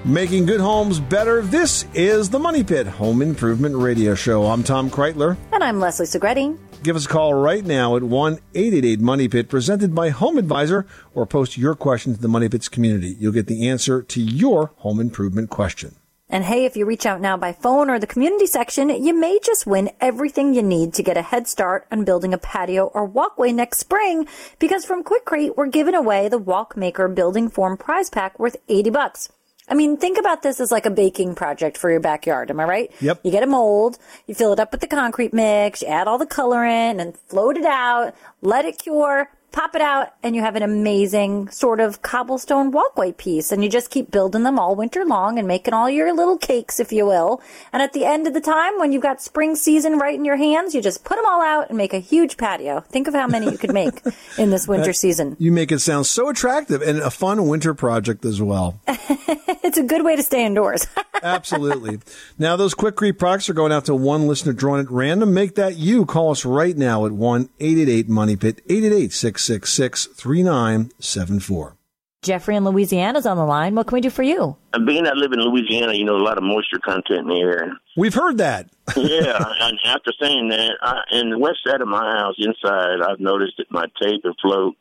Making 0.05 0.45
good 0.45 0.61
homes 0.61 1.00
better. 1.00 1.41
This 1.41 1.87
is 1.95 2.29
the 2.29 2.38
Money 2.38 2.62
Pit 2.62 2.87
Home 2.87 3.23
Improvement 3.23 3.75
Radio 3.76 4.14
Show. 4.14 4.45
I'm 4.45 4.62
Tom 4.62 4.91
Kraeutler. 4.91 5.38
And 5.50 5.64
I'm 5.64 5.81
Leslie 5.81 6.05
Segrete. 6.05 6.59
Give 6.83 6.97
us 6.97 7.07
a 7.07 7.09
call 7.09 7.33
right 7.33 7.64
now 7.64 7.97
at 7.97 8.03
1 8.03 8.38
888 8.55 9.00
Money 9.00 9.29
Pit, 9.29 9.49
presented 9.49 9.95
by 9.95 10.11
Home 10.11 10.37
Advisor, 10.37 10.85
or 11.14 11.25
post 11.25 11.57
your 11.57 11.75
question 11.75 12.14
to 12.14 12.21
the 12.21 12.29
Money 12.29 12.50
Pit's 12.50 12.69
community. 12.69 13.17
You'll 13.19 13.33
get 13.33 13.47
the 13.47 13.67
answer 13.67 14.03
to 14.03 14.21
your 14.21 14.73
home 14.76 15.00
improvement 15.00 15.49
question. 15.49 15.97
And 16.35 16.43
hey, 16.43 16.64
if 16.64 16.76
you 16.76 16.85
reach 16.85 17.07
out 17.07 17.21
now 17.21 17.37
by 17.37 17.53
phone 17.53 17.88
or 17.88 18.00
the 18.00 18.09
community 18.09 18.49
section, 18.49 18.88
you 18.88 19.14
may 19.14 19.38
just 19.38 19.69
win 19.69 19.93
everything 20.00 20.53
you 20.53 20.62
need 20.62 20.93
to 20.95 21.03
get 21.05 21.17
a 21.17 21.23
head 21.23 21.47
start 21.47 21.87
on 21.93 22.05
building 22.05 22.35
a 22.35 22.38
patio 22.38 22.87
or 22.87 23.05
walkway 23.05 23.53
next 23.53 23.79
spring. 23.79 24.26
Because 24.59 24.85
from 24.85 25.05
Quikrete, 25.05 25.57
we're 25.57 25.69
giving 25.69 25.95
away 25.95 26.29
the 26.29 26.37
Walkmaker 26.37 27.07
Building 27.07 27.49
Form 27.49 27.76
Prize 27.76 28.11
Pack 28.11 28.37
worth 28.37 28.57
80 28.69 28.91
bucks. 28.91 29.29
I 29.69 29.75
mean, 29.75 29.97
think 29.97 30.19
about 30.19 30.43
this 30.43 30.59
as 30.59 30.73
like 30.73 30.87
a 30.87 30.91
baking 30.91 31.37
project 31.37 31.79
for 31.79 31.88
your 31.88 32.00
backyard. 32.00 32.50
Am 32.50 32.59
I 32.59 32.64
right? 32.64 32.93
Yep. 33.00 33.21
You 33.23 33.31
get 33.31 33.45
a 33.45 33.47
mold, 33.47 33.99
you 34.26 34.35
fill 34.35 34.53
it 34.53 34.59
up 34.59 34.73
with 34.73 34.81
the 34.81 34.88
concrete 34.88 35.33
mix, 35.33 35.83
you 35.83 35.88
add 35.88 36.09
all 36.09 36.19
the 36.19 36.26
color 36.26 36.64
in 36.64 36.99
and 36.99 37.17
float 37.29 37.57
it 37.57 37.64
out, 37.64 38.12
let 38.43 38.64
it 38.64 38.79
cure, 38.79 39.31
pop 39.54 39.76
it 39.76 39.80
out, 39.80 40.12
and 40.23 40.34
you 40.34 40.42
have 40.42 40.56
an 40.56 40.62
amazing 40.62 41.49
sort 41.49 41.78
of 41.78 42.02
cobblestone 42.02 42.73
walkway 42.73 43.12
piece. 43.12 43.52
And 43.52 43.62
you 43.62 43.70
just 43.70 43.88
keep 43.88 44.11
building 44.11 44.42
them 44.42 44.58
all 44.58 44.75
winter 44.75 45.04
long 45.04 45.38
and 45.38 45.46
making 45.46 45.73
all 45.73 45.88
your 45.88 46.12
little 46.12 46.37
cakes, 46.37 46.80
if 46.80 46.92
you 46.92 47.06
will. 47.06 47.40
And 47.73 47.80
at 47.80 47.92
the 47.92 48.04
end 48.04 48.26
of 48.26 48.34
the 48.34 48.40
time, 48.40 48.78
when 48.78 48.90
you've 48.92 49.02
got 49.02 49.23
spring 49.23 49.54
season 49.54 49.99
right 49.99 50.14
in 50.14 50.25
your 50.25 50.37
hands, 50.37 50.75
you 50.75 50.82
just 50.82 51.04
put 51.04 51.16
them 51.16 51.25
all 51.26 51.40
out 51.40 51.68
and 51.68 51.78
make 51.78 51.94
a 51.94 52.00
huge 52.00 52.37
patio. 52.37 52.80
Think 52.80 53.06
of 53.06 53.14
how 53.14 53.28
many 53.28 53.50
you 53.50 53.56
could 53.56 53.73
make 53.73 54.02
in 54.38 54.50
this 54.50 54.66
winter 54.66 54.92
season. 54.92 55.37
You 55.38 55.52
make 55.52 55.70
it 55.70 55.78
sound 55.78 56.06
so 56.06 56.28
attractive 56.28 56.82
and 56.82 56.99
a 56.99 57.11
fun 57.11 57.46
winter 57.46 57.75
project 57.75 58.25
as 58.25 58.42
well. 58.42 58.80
It's 59.64 59.78
a 59.78 59.82
good 59.82 60.04
way 60.04 60.14
to 60.14 60.23
stay 60.23 60.44
indoors. 60.44 60.87
Absolutely. 61.23 61.99
Now, 62.38 62.54
those 62.54 62.75
Quikrete 62.75 63.18
products 63.18 63.49
are 63.49 63.54
going 63.54 63.73
out 63.73 63.87
to 63.87 63.94
one 63.94 64.28
listener 64.28 64.52
drawn 64.52 64.78
at 64.78 64.90
random. 64.90 65.32
Make 65.32 65.54
that 65.54 65.76
you. 65.76 66.04
Call 66.04 66.32
us 66.32 66.44
right 66.44 66.76
now 66.76 67.06
at 67.06 67.12
1 67.12 67.49
888 67.58 68.08
Money 68.08 68.37
Pit, 68.37 68.61
888 68.68 69.12
666 69.45 70.07
3974. 70.21 71.77
Jeffrey 72.25 72.57
in 72.57 72.65
Louisiana's 72.65 73.27
on 73.27 73.37
the 73.37 73.45
line. 73.45 73.75
What 73.75 73.87
can 73.87 73.97
we 73.97 74.01
do 74.01 74.09
for 74.09 74.23
you? 74.23 74.57
And 74.73 74.87
being 74.87 75.07
I 75.07 75.13
live 75.13 75.33
in 75.33 75.41
Louisiana, 75.41 75.93
you 75.93 76.05
know, 76.05 76.17
a 76.17 76.25
lot 76.25 76.39
of 76.39 76.43
moisture 76.43 76.79
content 76.83 77.21
in 77.21 77.29
the 77.29 77.41
air. 77.41 77.73
We've 77.97 78.15
heard 78.15 78.39
that. 78.39 78.71
yeah, 78.97 79.39
and 79.61 79.79
after 79.85 80.11
saying 80.21 80.49
that, 80.49 80.73
I, 80.81 81.03
in 81.13 81.31
the 81.31 81.39
west 81.39 81.59
side 81.67 81.83
of 81.83 81.89
my 81.89 82.17
house, 82.17 82.35
inside, 82.39 83.03
I've 83.03 83.21
noticed 83.21 83.55
that 83.59 83.71
my 83.71 83.85
tape 84.01 84.23
and 84.25 84.35
float, 84.41 84.75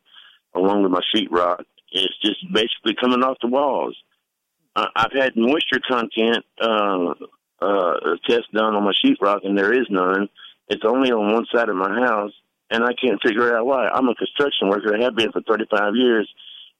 along 0.56 0.84
with 0.84 0.92
my 0.94 1.02
sheetrock, 1.14 1.66
is 1.92 2.10
just 2.24 2.40
basically 2.54 2.96
coming 3.00 3.24
off 3.24 3.38
the 3.42 3.50
walls. 3.50 3.98
I, 4.76 4.88
I've 4.96 5.12
had 5.14 5.34
moisture 5.36 5.82
content 5.86 6.46
uh, 6.62 7.14
uh, 7.62 7.94
test 8.28 8.52
done 8.54 8.76
on 8.76 8.84
my 8.84 8.94
sheetrock, 9.04 9.42
and 9.44 9.58
there 9.58 9.74
is 9.74 9.88
none. 9.90 10.30
It's 10.70 10.84
only 10.86 11.12
on 11.12 11.34
one 11.34 11.46
side 11.54 11.68
of 11.68 11.76
my 11.76 11.94
house, 12.08 12.32
and 12.74 12.84
I 12.84 12.94
can't 12.94 13.22
figure 13.22 13.56
out 13.56 13.66
why. 13.68 13.88
I'm 13.88 14.10
a 14.10 14.16
construction 14.16 14.68
worker. 14.68 14.96
I 14.98 15.04
have 15.04 15.16
been 15.16 15.32
for 15.32 15.42
35 15.42 15.96
years, 15.96 16.28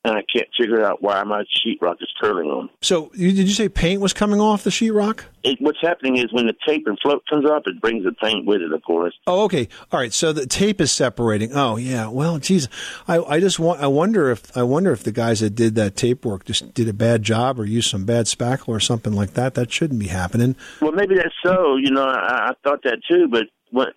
and 0.04 0.16
I 0.16 0.24
can't 0.24 0.50
figure 0.60 0.84
out 0.84 1.04
why 1.04 1.24
my 1.24 1.44
sheetrock 1.44 2.02
is 2.02 2.12
curling 2.20 2.50
on. 2.50 2.70
So, 2.82 3.10
did 3.10 3.38
you 3.38 3.54
say 3.54 3.70
paint 3.70 4.02
was 4.02 4.12
coming 4.12 4.42
off 4.42 4.64
the 4.64 4.72
sheetrock? 4.72 5.26
It, 5.44 5.62
what's 5.62 5.78
happening 5.82 6.18
is 6.18 6.34
when 6.34 6.48
the 6.48 6.56
tape 6.68 6.88
and 6.88 6.98
float 7.00 7.22
comes 7.30 7.46
off, 7.46 7.64
it 7.68 7.80
brings 7.80 8.06
the 8.06 8.12
paint 8.12 8.48
with 8.48 8.62
it, 8.62 8.74
of 8.74 8.82
course. 8.82 9.14
Oh, 9.28 9.44
okay. 9.44 9.70
All 9.92 10.00
right. 10.00 10.12
So 10.12 10.34
the 10.34 10.48
tape 10.48 10.82
is 10.82 10.92
separating. 10.92 11.54
Oh, 11.54 11.78
yeah. 11.78 12.08
Well, 12.08 12.40
geez, 12.40 12.68
I, 13.08 13.20
I 13.20 13.40
just 13.40 13.60
want. 13.60 13.80
I 13.80 13.88
wonder 13.88 14.32
if 14.32 14.58
I 14.58 14.64
wonder 14.64 14.92
if 14.92 15.04
the 15.04 15.12
guys 15.12 15.42
that 15.42 15.52
did 15.52 15.76
that 15.76 15.96
tape 15.96 16.26
work 16.26 16.46
just 16.46 16.74
did 16.74 16.90
a 16.90 16.94
bad 16.94 17.22
job 17.22 17.60
or 17.60 17.66
used 17.66 17.90
some 17.90 18.04
bad 18.04 18.26
spackle 18.26 18.70
or 18.70 18.80
something 18.80 19.14
like 19.14 19.34
that. 19.36 19.54
That 19.54 19.72
shouldn't 19.72 20.00
be 20.00 20.08
happening. 20.08 20.56
Well, 20.82 20.92
maybe 20.92 21.16
that's 21.16 21.36
so. 21.46 21.76
You 21.76 21.92
know, 21.92 22.08
I, 22.08 22.50
I 22.50 22.52
thought 22.64 22.82
that 22.84 22.98
too, 23.08 23.28
but 23.30 23.44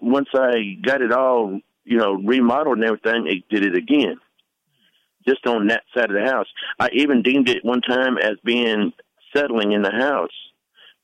once 0.01 0.29
I 0.35 0.77
got 0.83 1.03
it 1.03 1.13
all, 1.13 1.61
you 1.87 1.97
know, 1.97 2.15
remodeled 2.15 2.79
and 2.79 2.85
everything, 2.85 3.27
it 3.27 3.49
did 3.49 3.65
it 3.65 3.77
again. 3.77 4.17
Just 5.27 5.47
on 5.47 5.69
that 5.69 5.83
side 5.95 6.11
of 6.11 6.17
the 6.17 6.31
house. 6.31 6.47
I 6.79 6.91
even 6.93 7.23
deemed 7.23 7.49
it 7.49 7.65
one 7.65 7.81
time 7.81 8.19
as 8.19 8.35
being 8.45 8.93
settling 9.35 9.73
in 9.73 9.83
the 9.83 9.91
house. 9.91 10.31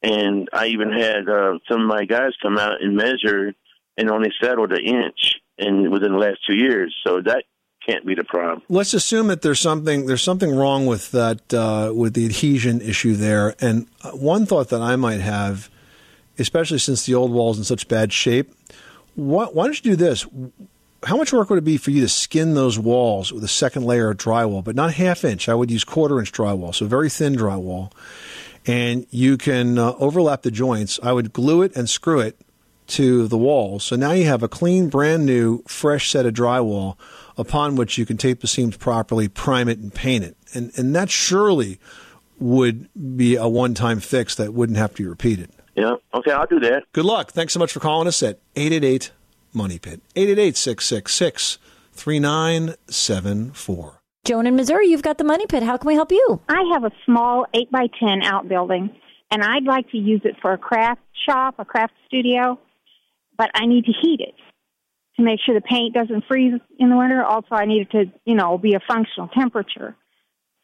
And 0.03 0.49
I 0.53 0.67
even 0.67 0.93
had 0.93 1.29
uh, 1.29 1.59
some 1.69 1.83
of 1.83 1.87
my 1.87 2.05
guys 2.05 2.33
come 2.43 2.59
out 2.59 2.83
and 2.83 2.97
measure 2.97 3.55
and 3.97 4.11
only 4.11 4.31
settled 4.41 4.73
an 4.73 4.85
inch 4.85 5.35
in 5.59 5.91
within 5.91 6.13
the 6.13 6.19
last 6.19 6.39
two 6.47 6.57
years. 6.57 6.95
So 7.07 7.21
that 7.23 7.45
can't 7.87 8.07
be 8.07 8.15
the 8.15 8.25
problem. 8.25 8.63
Let's 8.69 8.95
assume 8.95 9.29
that 9.29 9.43
there's 9.43 9.61
something 9.61 10.07
there's 10.07 10.23
something 10.23 10.55
wrong 10.55 10.87
with 10.87 11.11
that 11.13 11.53
uh, 11.53 11.93
with 11.95 12.15
the 12.15 12.25
adhesion 12.25 12.81
issue 12.81 13.15
there. 13.15 13.55
And 13.61 13.87
uh, 14.03 14.11
one 14.13 14.47
thought 14.47 14.69
that 14.69 14.81
I 14.81 14.97
might 14.97 15.21
have, 15.21 15.69
especially 16.39 16.79
since 16.79 17.07
the 17.07 17.15
old 17.15 17.33
wall's 17.33 17.59
in 17.59 17.65
such 17.65 17.89
bad 17.89 18.13
shape, 18.13 18.53
why, 19.15 19.47
why 19.47 19.65
don't 19.65 19.85
you 19.85 19.93
do 19.93 19.97
this? 19.97 20.27
How 21.05 21.17
much 21.17 21.33
work 21.33 21.51
would 21.51 21.59
it 21.59 21.65
be 21.65 21.77
for 21.77 21.91
you 21.91 22.01
to 22.03 22.09
skin 22.09 22.55
those 22.55 22.79
walls 22.79 23.33
with 23.33 23.43
a 23.43 23.49
second 23.49 23.85
layer 23.85 24.11
of 24.11 24.19
drywall, 24.19 24.63
but 24.63 24.77
not 24.77 24.95
half 24.95 25.25
inch? 25.25 25.49
I 25.49 25.55
would 25.55 25.71
use 25.71 25.85
quarter 25.85 26.21
inch 26.21 26.33
drywall, 26.33 26.75
so 26.75 26.87
very 26.87 27.11
thin 27.11 27.35
drywall. 27.35 27.93
And 28.67 29.07
you 29.11 29.37
can 29.37 29.79
uh, 29.79 29.95
overlap 29.99 30.43
the 30.43 30.53
joints. 30.53 31.01
I 31.03 31.13
would 31.13 31.33
glue 31.33 31.63
it 31.63 31.75
and 31.75 31.91
screw 31.91 32.21
it 32.21 32.39
to 32.89 33.27
the 33.27 33.39
wall. 33.39 33.81
So 33.81 33.97
now 33.97 34.13
you 34.13 34.27
have 34.27 34.43
a 34.43 34.49
clean, 34.49 34.89
brand 34.89 35.27
new, 35.27 35.63
fresh 35.67 36.11
set 36.11 36.27
of 36.27 36.35
drywall 36.35 36.97
upon 37.37 37.75
which 37.75 37.99
you 37.99 38.07
can 38.07 38.17
tape 38.17 38.41
the 38.41 38.47
seams 38.47 38.77
properly, 38.77 39.29
prime 39.29 39.69
it, 39.69 39.79
and 39.79 39.93
paint 39.93 40.25
it. 40.25 40.37
And, 40.55 40.71
and 40.77 40.95
that 40.95 41.11
surely 41.11 41.81
would 42.39 42.89
be 43.17 43.37
a 43.37 43.49
one 43.49 43.75
time 43.75 44.01
fix 44.01 44.35
that 44.37 44.53
wouldn't 44.53 44.79
have 44.79 44.95
to 44.95 45.03
be 45.03 45.09
repeated. 45.09 45.51
Yeah. 45.75 45.97
Okay, 46.15 46.31
I'll 46.31 46.47
do 46.47 46.61
that. 46.61 46.85
Good 46.93 47.05
luck. 47.05 47.33
Thanks 47.33 47.53
so 47.55 47.59
much 47.59 47.73
for 47.73 47.81
calling 47.81 48.07
us 48.07 48.23
at 48.23 48.39
888 48.57 49.11
Money 49.53 49.79
Pit. 49.79 50.01
888 50.17 50.57
666 50.57 51.59
3974. 51.93 53.99
Joan 54.25 54.47
in 54.47 54.55
Missouri, 54.55 54.87
you've 54.87 55.03
got 55.03 55.19
the 55.19 55.25
money 55.25 55.47
pit. 55.47 55.65
How 55.65 55.77
can 55.77 55.89
we 55.89 55.95
help 55.95 56.13
you? 56.13 56.41
I 56.49 56.63
have 56.73 56.85
a 56.85 56.93
small 57.05 57.45
8 57.53 57.73
by 57.73 57.89
10 57.99 58.23
outbuilding, 58.23 58.95
and 59.33 59.43
I'd 59.43 59.65
like 59.65 59.91
to 59.91 59.99
use 59.99 60.21
it 60.25 60.37
for 60.41 60.53
a 60.53 60.59
craft 60.59 61.01
shop, 61.27 61.57
a 61.59 61.65
craft 61.65 61.95
studio, 62.07 62.61
but 63.37 63.51
I 63.55 63.67
need 63.67 63.87
to 63.87 63.93
heat 64.01 64.21
it 64.21 64.35
to 65.17 65.25
make 65.25 65.41
sure 65.45 65.57
the 65.57 65.61
paint 65.61 65.95
doesn't 65.95 66.25
freeze 66.29 66.55
in 66.79 66.89
the 66.89 66.97
winter. 66.97 67.25
Also, 67.25 67.49
I 67.51 67.65
need 67.65 67.83
it 67.83 67.91
to, 67.91 68.05
you 68.25 68.37
know, 68.37 68.59
be 68.59 68.75
a 68.75 68.81
functional 68.87 69.27
temperature. 69.29 69.97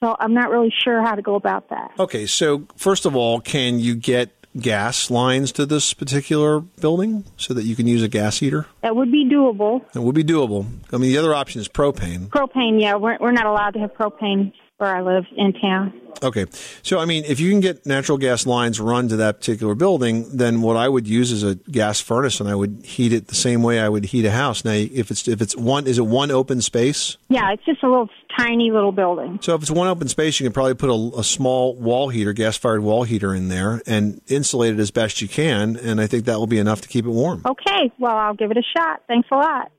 So 0.02 0.14
I'm 0.18 0.35
not 0.35 0.50
really 0.50 0.73
sure 0.85 1.02
how 1.02 1.16
to 1.16 1.23
go 1.23 1.35
about 1.35 1.71
that. 1.71 1.90
Okay, 1.99 2.26
so 2.26 2.68
first 2.76 3.04
of 3.04 3.16
all, 3.16 3.40
can 3.40 3.80
you 3.80 3.97
get 3.97 4.38
gas 4.57 5.11
lines 5.11 5.52
to 5.52 5.67
this 5.67 5.95
particular 5.95 6.61
building 6.61 7.25
so 7.37 7.55
that 7.55 7.64
you 7.64 7.76
can 7.76 7.87
use 7.87 8.02
a 8.02 8.09
gas 8.09 8.38
heater? 8.38 8.67
That 8.83 8.97
would 8.97 9.12
be 9.12 9.25
doable. 9.25 9.85
It 9.95 10.00
would 10.00 10.14
be 10.14 10.25
doable. 10.25 10.67
I 10.93 10.97
mean, 10.97 11.11
the 11.11 11.19
other 11.19 11.35
option 11.35 11.61
is 11.61 11.69
propane. 11.69 12.28
Propane, 12.28 12.81
yeah, 12.81 12.97
we're, 12.97 13.19
we're 13.21 13.33
not 13.33 13.47
allowed 13.47 13.75
to 13.75 13.81
have 13.81 13.95
propane 13.95 14.52
where 14.78 14.94
I 14.94 15.02
live 15.02 15.26
in 15.37 15.52
town. 15.52 15.92
Okay. 16.23 16.47
So, 16.82 16.99
I 16.99 17.04
mean, 17.04 17.25
if 17.25 17.38
you 17.38 17.50
can 17.50 17.61
get 17.61 17.87
natural 17.87 18.18
gas 18.18 18.47
lines 18.47 18.80
run 18.80 19.08
to 19.08 19.16
that 19.16 19.38
particular 19.38 19.75
building, 19.75 20.37
then 20.37 20.62
what 20.62 20.76
I 20.76 20.88
would 20.88 21.06
use 21.06 21.30
is 21.30 21.42
a 21.42 21.56
gas 21.56 22.00
furnace 22.00 22.40
and 22.40 22.49
I 22.49 22.54
would 22.54 22.85
heat 22.85 23.12
it 23.12 23.28
the 23.28 23.35
same 23.35 23.62
way 23.62 23.78
I 23.80 23.88
would 23.88 24.06
heat 24.06 24.25
a 24.25 24.30
house. 24.30 24.64
Now, 24.64 24.73
if 24.73 25.11
it's, 25.11 25.28
if 25.28 25.40
it's 25.40 25.56
one, 25.56 25.87
is 25.87 25.99
it 25.99 26.06
one 26.06 26.30
open 26.30 26.61
space? 26.61 27.18
Yeah, 27.28 27.52
it's 27.52 27.64
just 27.64 27.82
a 27.82 27.88
little 27.88 28.08
tiny 28.37 28.70
little 28.70 28.92
building. 28.92 29.38
So 29.42 29.54
if 29.54 29.62
it's 29.62 29.70
one 29.70 29.88
open 29.88 30.08
space, 30.08 30.40
you 30.40 30.47
can 30.47 30.52
probably 30.52 30.75
put 30.75 30.90
a, 30.90 31.20
a 31.20 31.25
small 31.25 31.76
wall 31.76 32.08
heater, 32.08 32.32
gas 32.32 32.56
fired 32.56 32.82
wall 32.82 33.04
heater 33.04 33.35
in 33.35 33.49
there 33.49 33.82
and 33.87 34.20
insulate 34.26 34.75
it 34.75 34.80
as 34.80 34.90
best 34.90 35.20
you 35.20 35.28
can. 35.28 35.76
And 35.76 36.00
I 36.00 36.06
think 36.06 36.25
that 36.25 36.38
will 36.38 36.47
be 36.47 36.58
enough 36.58 36.80
to 36.82 36.88
keep 36.88 37.04
it 37.04 37.11
warm. 37.11 37.42
Okay, 37.47 37.92
well, 37.99 38.16
I'll 38.16 38.35
give 38.35 38.50
it 38.50 38.56
a 38.56 38.62
shot. 38.76 39.02
Thanks 39.06 39.28
a 39.30 39.37
lot. 39.37 39.70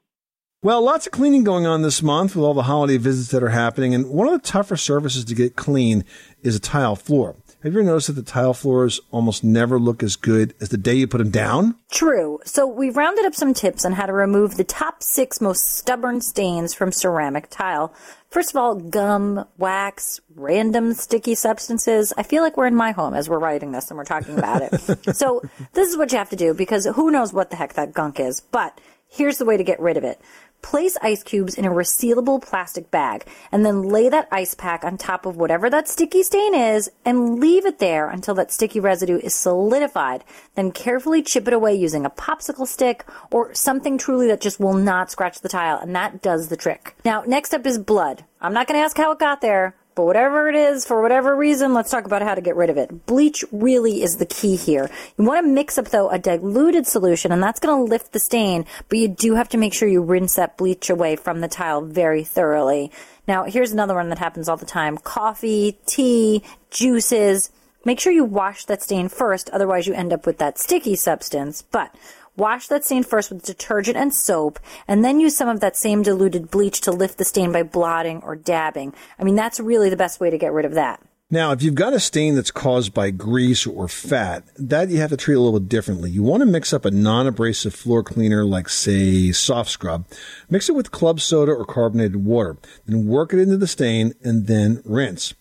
Well, 0.62 0.82
lots 0.82 1.06
of 1.06 1.14
cleaning 1.14 1.46
going 1.46 1.66
on 1.66 1.84
this 1.84 2.04
month 2.04 2.36
with 2.36 2.44
all 2.44 2.54
the 2.54 2.64
holiday 2.64 2.98
visits 2.98 3.32
that 3.32 3.42
are 3.42 3.48
happening. 3.48 3.96
And 3.96 4.10
one 4.10 4.28
of 4.28 4.34
the 4.34 4.46
tougher 4.46 4.76
surfaces 4.76 5.24
to 5.24 5.34
get 5.34 5.56
clean 5.56 6.04
is 6.44 6.54
a 6.54 6.60
tile 6.60 6.98
floor. 6.98 7.38
Have 7.64 7.74
you 7.74 7.80
ever 7.80 7.88
noticed 7.88 8.08
that 8.08 8.14
the 8.14 8.24
tile 8.24 8.54
floors 8.54 9.00
almost 9.10 9.42
never 9.42 9.80
look 9.80 10.04
as 10.04 10.18
good 10.18 10.54
as 10.60 10.68
the 10.68 10.78
day 10.78 10.96
you 10.96 11.08
put 11.08 11.20
them 11.20 11.32
down? 11.32 11.76
True. 11.90 12.42
So 12.44 12.68
we 12.68 12.90
rounded 12.90 13.24
up 13.24 13.36
some 13.36 13.54
tips 13.54 13.86
on 13.86 13.94
how 13.94 14.06
to 14.06 14.12
remove 14.12 14.58
the 14.58 14.66
top 14.66 15.02
six 15.02 15.40
most 15.40 15.78
stubborn 15.78 16.20
stains 16.20 16.74
from 16.74 16.92
ceramic 16.92 17.50
tile. 17.50 17.94
First 18.30 18.50
of 18.50 18.58
all, 18.58 18.76
gum, 18.76 19.46
wax, 19.58 20.20
random 20.36 20.94
sticky 20.94 21.36
substances. 21.36 22.12
I 22.18 22.24
feel 22.24 22.44
like 22.44 22.58
we're 22.58 22.68
in 22.68 22.76
my 22.76 22.92
home 22.92 23.14
as 23.14 23.30
we're 23.30 23.40
writing 23.40 23.72
this 23.72 23.90
and 23.90 23.98
we're 23.98 24.04
talking 24.04 24.38
about 24.38 24.62
it. 24.62 25.16
so 25.16 25.42
this 25.72 25.88
is 25.88 25.96
what 25.96 26.12
you 26.12 26.18
have 26.18 26.32
to 26.32 26.36
do 26.36 26.54
because 26.54 26.86
who 26.86 27.12
knows 27.12 27.32
what 27.32 27.50
the 27.50 27.56
heck 27.56 27.76
that 27.76 27.94
gunk 27.94 28.20
is. 28.20 28.42
But 28.42 28.78
here's 29.08 29.38
the 29.38 29.46
way 29.46 29.56
to 29.56 29.64
get 29.64 29.80
rid 29.80 29.98
of 29.98 30.04
it. 30.04 30.22
Place 30.62 30.98
ice 31.02 31.24
cubes 31.24 31.56
in 31.56 31.66
a 31.66 31.72
resealable 31.72 32.42
plastic 32.42 32.92
bag 32.92 33.26
and 33.52 33.66
then 33.66 33.84
lay 33.84 34.10
that 34.10 34.28
ice 34.32 34.54
pack 34.54 34.84
on 34.84 34.98
top 34.98 35.26
of 35.26 35.38
whatever 35.38 35.70
that 35.70 35.88
sticky 35.88 36.22
stain 36.24 36.54
is 36.54 36.92
and 37.06 37.40
leave 37.40 37.66
it 37.66 37.80
there 37.80 38.10
until 38.10 38.36
that 38.36 38.52
sticky 38.52 38.80
residue 38.80 39.20
is 39.20 39.34
solidified. 39.34 40.24
Then 40.56 40.72
carefully 40.72 41.24
chip 41.24 41.48
it 41.48 41.54
away 41.54 41.76
using 41.76 42.06
a 42.06 42.10
popsicle 42.10 42.68
stick 42.68 43.06
or 43.32 43.54
something 43.54 43.98
truly 43.98 44.28
that 44.28 44.42
just 44.42 44.60
will 44.60 44.74
not 44.74 45.10
scratch 45.10 45.40
the 45.40 45.50
tile 45.50 45.80
and 45.80 45.96
that 45.96 46.22
does 46.22 46.50
the 46.50 46.58
trick. 46.58 46.96
Now, 47.06 47.24
next 47.26 47.54
up 47.54 47.66
is 47.66 47.80
blood. 47.80 48.26
I'm 48.42 48.54
not 48.54 48.68
going 48.68 48.80
to 48.80 48.84
ask 48.84 48.98
how 48.98 49.12
it 49.12 49.20
got 49.20 49.42
there. 49.42 49.76
But 50.00 50.06
whatever 50.06 50.48
it 50.48 50.56
is, 50.56 50.86
for 50.86 51.02
whatever 51.02 51.36
reason, 51.36 51.74
let's 51.74 51.92
talk 51.92 52.06
about 52.06 52.22
how 52.22 52.34
to 52.34 52.40
get 52.40 52.56
rid 52.56 52.70
of 52.70 52.78
it. 52.78 53.06
Bleach 53.06 53.44
really 53.52 54.02
is 54.02 54.16
the 54.16 54.26
key 54.26 54.56
here. 54.56 54.90
You 55.18 55.26
want 55.26 55.46
to 55.46 55.52
mix 55.52 55.78
up, 55.78 55.90
though, 55.90 56.10
a 56.10 56.18
diluted 56.18 56.88
solution, 56.88 57.34
and 57.34 57.44
that's 57.44 57.60
going 57.60 57.78
to 57.78 57.84
lift 57.84 58.14
the 58.14 58.20
stain, 58.22 58.66
but 58.88 58.98
you 58.98 59.10
do 59.10 59.36
have 59.36 59.50
to 59.50 59.58
make 59.58 59.74
sure 59.74 59.90
you 59.90 60.02
rinse 60.02 60.36
that 60.36 60.56
bleach 60.56 60.90
away 60.90 61.18
from 61.18 61.42
the 61.42 61.50
tile 61.50 61.82
very 61.82 62.24
thoroughly. 62.24 62.94
Now, 63.28 63.44
here's 63.44 63.74
another 63.74 63.94
one 63.94 64.08
that 64.08 64.20
happens 64.20 64.48
all 64.48 64.56
the 64.56 64.66
time 64.66 64.98
coffee, 64.98 65.78
tea, 65.86 66.44
juices. 66.72 67.50
Make 67.84 68.00
sure 68.00 68.14
you 68.14 68.24
wash 68.24 68.64
that 68.66 68.82
stain 68.82 69.10
first, 69.10 69.50
otherwise, 69.50 69.86
you 69.86 69.94
end 69.94 70.14
up 70.14 70.26
with 70.26 70.38
that 70.38 70.58
sticky 70.58 70.96
substance. 70.96 71.62
But 71.62 71.94
Wash 72.40 72.68
that 72.68 72.86
stain 72.86 73.04
first 73.04 73.30
with 73.30 73.44
detergent 73.44 73.98
and 73.98 74.16
soap, 74.16 74.60
and 74.88 75.04
then 75.04 75.20
use 75.20 75.36
some 75.36 75.50
of 75.50 75.60
that 75.60 75.76
same 75.76 76.04
diluted 76.04 76.50
bleach 76.50 76.80
to 76.82 76.92
lift 76.92 77.18
the 77.18 77.26
stain 77.26 77.52
by 77.52 77.64
blotting 77.64 78.22
or 78.24 78.38
dabbing. 78.38 78.94
I 79.20 79.26
mean, 79.26 79.36
that's 79.36 79.60
really 79.60 79.90
the 79.90 79.98
best 79.98 80.22
way 80.22 80.30
to 80.30 80.38
get 80.38 80.54
rid 80.54 80.64
of 80.64 80.74
that. 80.76 81.02
Now, 81.30 81.52
if 81.52 81.62
you've 81.62 81.76
got 81.76 81.94
a 81.94 82.00
stain 82.00 82.36
that's 82.36 82.50
caused 82.50 82.94
by 82.94 83.12
grease 83.12 83.68
or 83.68 83.90
fat, 83.90 84.46
that 84.56 84.88
you 84.88 85.00
have 85.00 85.10
to 85.10 85.18
treat 85.18 85.36
a 85.36 85.42
little 85.42 85.60
differently. 85.60 86.10
You 86.10 86.24
want 86.24 86.40
to 86.40 86.46
mix 86.46 86.72
up 86.72 86.86
a 86.86 86.92
non-abrasive 86.92 87.76
floor 87.76 88.04
cleaner 88.04 88.46
like, 88.46 88.70
say, 88.70 89.34
soft 89.34 89.70
scrub. 89.70 90.08
Mix 90.50 90.70
it 90.70 90.76
with 90.76 90.92
club 90.92 91.20
soda 91.20 91.52
or 91.52 91.66
carbonated 91.66 92.26
water. 92.26 92.58
Then 92.86 93.06
work 93.06 93.34
it 93.34 93.40
into 93.40 93.58
the 93.58 93.68
stain 93.68 94.14
and 94.24 94.48
then 94.48 94.82
rinse. 94.86 95.34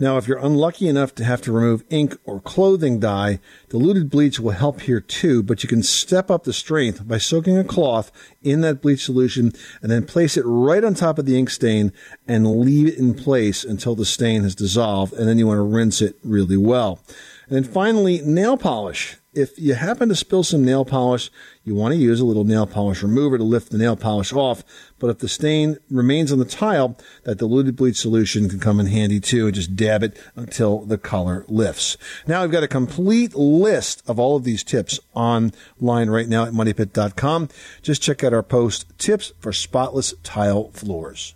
Now, 0.00 0.16
if 0.16 0.28
you're 0.28 0.38
unlucky 0.38 0.86
enough 0.86 1.14
to 1.16 1.24
have 1.24 1.42
to 1.42 1.52
remove 1.52 1.84
ink 1.90 2.16
or 2.24 2.40
clothing 2.40 3.00
dye, 3.00 3.40
diluted 3.68 4.10
bleach 4.10 4.38
will 4.38 4.52
help 4.52 4.82
here 4.82 5.00
too, 5.00 5.42
but 5.42 5.62
you 5.62 5.68
can 5.68 5.82
step 5.82 6.30
up 6.30 6.44
the 6.44 6.52
strength 6.52 7.06
by 7.06 7.18
soaking 7.18 7.58
a 7.58 7.64
cloth 7.64 8.12
in 8.40 8.60
that 8.60 8.80
bleach 8.80 9.04
solution 9.04 9.52
and 9.82 9.90
then 9.90 10.06
place 10.06 10.36
it 10.36 10.44
right 10.44 10.84
on 10.84 10.94
top 10.94 11.18
of 11.18 11.26
the 11.26 11.36
ink 11.36 11.50
stain 11.50 11.92
and 12.28 12.60
leave 12.60 12.86
it 12.86 12.98
in 12.98 13.12
place 13.12 13.64
until 13.64 13.96
the 13.96 14.04
stain 14.04 14.42
has 14.42 14.54
dissolved, 14.54 15.12
and 15.14 15.28
then 15.28 15.38
you 15.38 15.46
want 15.48 15.58
to 15.58 15.62
rinse 15.62 16.00
it 16.00 16.16
really 16.22 16.56
well. 16.56 17.00
And 17.48 17.56
then 17.56 17.64
finally, 17.64 18.20
nail 18.22 18.56
polish 18.56 19.16
if 19.38 19.58
you 19.58 19.74
happen 19.74 20.08
to 20.08 20.16
spill 20.16 20.42
some 20.42 20.64
nail 20.64 20.84
polish, 20.84 21.30
you 21.68 21.74
want 21.74 21.92
to 21.92 22.00
use 22.00 22.18
a 22.18 22.24
little 22.24 22.44
nail 22.44 22.66
polish 22.66 23.02
remover 23.02 23.36
to 23.36 23.44
lift 23.44 23.70
the 23.70 23.78
nail 23.78 23.94
polish 23.94 24.32
off. 24.32 24.64
But 24.98 25.10
if 25.10 25.18
the 25.18 25.28
stain 25.28 25.76
remains 25.90 26.32
on 26.32 26.38
the 26.38 26.44
tile, 26.44 26.96
that 27.24 27.38
diluted 27.38 27.76
bleach 27.76 27.98
solution 27.98 28.48
can 28.48 28.58
come 28.58 28.80
in 28.80 28.86
handy 28.86 29.20
too 29.20 29.46
and 29.46 29.54
just 29.54 29.76
dab 29.76 30.02
it 30.02 30.16
until 30.34 30.80
the 30.80 30.98
color 30.98 31.44
lifts. 31.46 31.96
Now 32.26 32.42
I've 32.42 32.50
got 32.50 32.62
a 32.62 32.68
complete 32.68 33.34
list 33.34 34.02
of 34.08 34.18
all 34.18 34.36
of 34.36 34.44
these 34.44 34.64
tips 34.64 34.98
online 35.14 36.10
right 36.10 36.28
now 36.28 36.44
at 36.44 36.52
moneypit.com. 36.52 37.50
Just 37.82 38.02
check 38.02 38.24
out 38.24 38.32
our 38.32 38.42
post 38.42 38.86
tips 38.98 39.32
for 39.38 39.52
spotless 39.52 40.14
tile 40.22 40.70
floors. 40.72 41.34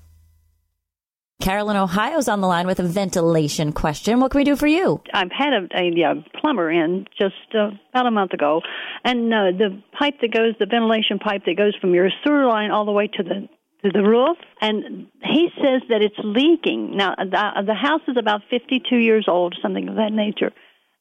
Carolyn, 1.43 1.77
Ohio's 1.77 2.29
on 2.29 2.41
the 2.41 2.47
line 2.47 2.69
with 2.69 2.79
a 2.79 2.85
ventilation 2.85 3.73
question. 3.73 4.21
What 4.21 4.31
can 4.31 4.39
we 4.39 4.45
do 4.45 4.55
for 4.55 4.69
you? 4.69 5.03
I've 5.13 5.33
had 5.33 5.53
a, 5.53 5.67
a, 5.77 6.13
a 6.13 6.25
plumber 6.41 6.71
in 6.71 7.07
just 7.19 7.35
uh, 7.53 7.71
about 7.91 8.07
a 8.07 8.13
month 8.13 8.33
ago, 8.33 8.61
and 9.05 9.35
uh, 9.35 9.51
the 9.51 9.83
pipe 9.99 10.21
that 10.21 10.33
goes, 10.33 10.55
the 10.61 10.67
ventilation 10.67 11.19
pipe 11.19 11.43
that 11.47 11.57
goes 11.57 11.75
from 11.81 11.95
your 11.95 12.11
sewer 12.23 12.47
line 12.47 12.71
all 12.71 12.85
the 12.85 12.93
way 12.93 13.09
to 13.09 13.23
the 13.25 13.49
to 13.83 13.91
the 13.93 14.09
roof, 14.09 14.37
and 14.61 15.09
he 15.25 15.49
says 15.57 15.83
that 15.89 16.01
it's 16.01 16.15
leaking. 16.23 16.97
Now 16.97 17.17
the, 17.19 17.65
the 17.67 17.75
house 17.75 18.03
is 18.07 18.17
about 18.17 18.43
52 18.49 18.95
years 18.95 19.25
old, 19.27 19.57
something 19.61 19.89
of 19.89 19.97
that 19.97 20.13
nature, 20.13 20.53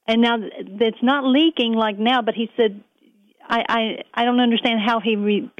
and 0.07 0.23
now 0.23 0.37
it's 0.39 1.03
not 1.03 1.23
leaking 1.23 1.73
like 1.73 1.99
now. 1.99 2.23
But 2.23 2.33
he 2.33 2.49
said, 2.57 2.83
I 3.47 3.63
I, 3.69 4.21
I 4.21 4.25
don't 4.25 4.39
understand 4.39 4.79
how 4.83 5.01
he 5.01 5.15
re, 5.17 5.51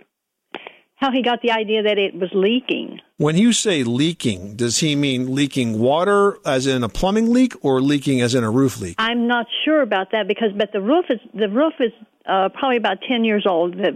how 0.96 1.12
he 1.12 1.22
got 1.22 1.44
the 1.44 1.52
idea 1.52 1.84
that 1.84 2.00
it 2.00 2.16
was 2.16 2.32
leaking. 2.34 3.00
When 3.22 3.38
you 3.38 3.54
say 3.54 3.84
leaking, 3.84 4.56
does 4.56 4.80
he 4.80 4.96
mean 4.96 5.36
leaking 5.36 5.78
water 5.78 6.40
as 6.44 6.66
in 6.66 6.84
a 6.84 6.90
plumbing 6.90 7.32
leak 7.32 7.54
or 7.64 7.80
leaking 7.80 8.20
as 8.20 8.34
in 8.34 8.44
a 8.44 8.50
roof 8.50 8.82
leak? 8.82 8.96
I'm 8.98 9.28
not 9.28 9.46
sure 9.64 9.84
about 9.84 10.10
that 10.14 10.28
because, 10.28 10.50
but 10.58 10.72
the 10.74 10.82
roof 10.82 11.06
is 11.08 11.20
the 11.32 11.48
roof 11.48 11.74
is 11.80 11.92
uh, 12.26 12.50
probably 12.50 12.78
about 12.78 12.98
ten 13.08 13.24
years 13.24 13.46
old 13.48 13.78
that 13.78 13.94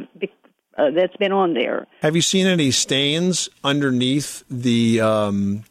uh, 0.77 0.91
that's 0.91 1.17
been 1.17 1.31
on 1.31 1.55
there. 1.55 1.87
Have 2.03 2.15
you 2.15 2.21
seen 2.21 2.45
any 2.45 2.69
stains 2.69 3.49
underneath 3.63 4.43
the 4.47 5.01
um, 5.01 5.63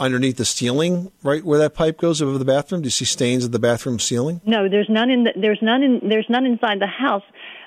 underneath 0.00 0.38
the 0.38 0.44
ceiling, 0.44 1.12
right 1.22 1.44
where 1.44 1.60
that 1.60 1.74
pipe 1.74 1.96
goes 1.96 2.20
over 2.20 2.38
the 2.38 2.44
bathroom? 2.44 2.82
Do 2.82 2.86
you 2.86 2.90
see 2.90 3.04
stains 3.04 3.44
at 3.44 3.52
the 3.52 3.60
bathroom 3.60 4.00
ceiling? 4.00 4.40
No, 4.44 4.68
there's 4.68 4.88
none 4.88 5.10
in 5.10 5.22
the, 5.22 5.32
there's 5.36 5.60
none 5.62 5.84
in 5.84 6.08
there's 6.08 6.26
none 6.28 6.44
inside 6.44 6.80
the 6.80 6.88
house. 6.88 7.22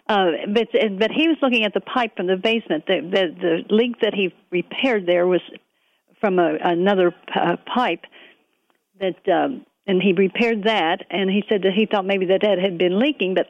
Uh, 0.08 0.32
but 0.54 0.68
but 1.00 1.12
he 1.12 1.28
was 1.30 1.38
looking 1.42 1.64
at 1.64 1.74
the 1.74 1.80
pipe 1.80 2.18
from 2.18 2.28
the 2.28 2.36
basement. 2.36 2.86
The 2.88 3.00
the, 3.02 3.64
the 3.68 3.76
leak 3.76 4.02
that 4.02 4.14
he 4.14 4.34
repaired 4.52 5.06
there 5.06 5.26
was 5.26 5.42
from 6.20 6.40
a, 6.40 6.58
another 6.62 7.14
uh, 7.36 7.58
pipe 7.74 8.02
that, 9.00 9.16
um, 9.28 9.66
and 9.88 10.02
he 10.02 10.14
repaired 10.14 10.64
that. 10.64 11.06
And 11.10 11.30
he 11.30 11.44
said 11.50 11.64
that 11.64 11.74
he 11.74 11.86
thought 11.86 12.06
maybe 12.06 12.28
that 12.28 12.42
that 12.42 12.60
had 12.60 12.78
been 12.78 13.00
leaking, 13.00 13.34
but 13.36 13.48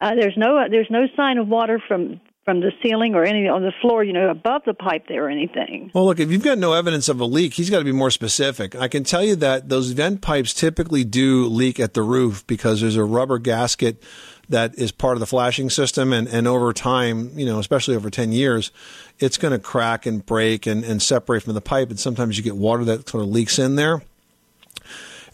uh, 0.00 0.14
there's 0.18 0.36
no 0.36 0.64
there's 0.68 0.90
no 0.90 1.06
sign 1.16 1.38
of 1.38 1.48
water 1.48 1.80
from 1.86 2.20
from 2.44 2.60
the 2.60 2.72
ceiling 2.82 3.14
or 3.14 3.24
any 3.24 3.48
on 3.48 3.62
the 3.62 3.72
floor, 3.80 4.04
you 4.04 4.12
know, 4.12 4.30
above 4.30 4.62
the 4.66 4.74
pipe 4.74 5.06
there 5.08 5.26
or 5.26 5.30
anything. 5.30 5.90
Well, 5.94 6.04
look, 6.04 6.20
if 6.20 6.30
you've 6.30 6.44
got 6.44 6.58
no 6.58 6.74
evidence 6.74 7.08
of 7.08 7.20
a 7.20 7.24
leak, 7.24 7.54
he's 7.54 7.70
got 7.70 7.78
to 7.78 7.84
be 7.84 7.92
more 7.92 8.10
specific. 8.10 8.76
I 8.76 8.88
can 8.88 9.02
tell 9.02 9.24
you 9.24 9.34
that 9.36 9.70
those 9.70 9.90
vent 9.92 10.20
pipes 10.20 10.52
typically 10.52 11.04
do 11.04 11.46
leak 11.46 11.80
at 11.80 11.94
the 11.94 12.02
roof 12.02 12.46
because 12.46 12.82
there's 12.82 12.96
a 12.96 13.04
rubber 13.04 13.38
gasket 13.38 14.02
that 14.48 14.78
is 14.78 14.92
part 14.92 15.14
of 15.14 15.20
the 15.20 15.26
flashing 15.26 15.70
system. 15.70 16.12
And, 16.12 16.28
and 16.28 16.46
over 16.46 16.72
time, 16.72 17.30
you 17.38 17.46
know, 17.46 17.58
especially 17.58 17.96
over 17.96 18.10
10 18.10 18.32
years, 18.32 18.70
it's 19.18 19.38
going 19.38 19.52
to 19.52 19.58
crack 19.58 20.06
and 20.06 20.24
break 20.24 20.66
and, 20.66 20.84
and 20.84 21.00
separate 21.02 21.42
from 21.42 21.54
the 21.54 21.60
pipe. 21.60 21.90
And 21.90 21.98
sometimes 21.98 22.36
you 22.36 22.44
get 22.44 22.56
water 22.56 22.84
that 22.84 23.08
sort 23.08 23.22
of 23.22 23.30
leaks 23.30 23.58
in 23.58 23.76
there. 23.76 24.02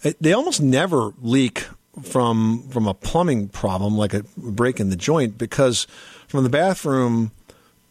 It, 0.03 0.16
they 0.20 0.33
almost 0.33 0.62
never 0.62 1.12
leak 1.20 1.66
from 2.03 2.62
from 2.70 2.87
a 2.87 2.94
plumbing 2.94 3.49
problem 3.49 3.96
like 3.96 4.14
a 4.14 4.25
break 4.37 4.79
in 4.81 4.90
the 4.90 4.96
joint 4.96 5.37
because 5.37 5.87
from 6.29 6.44
the 6.44 6.49
bathroom 6.49 7.33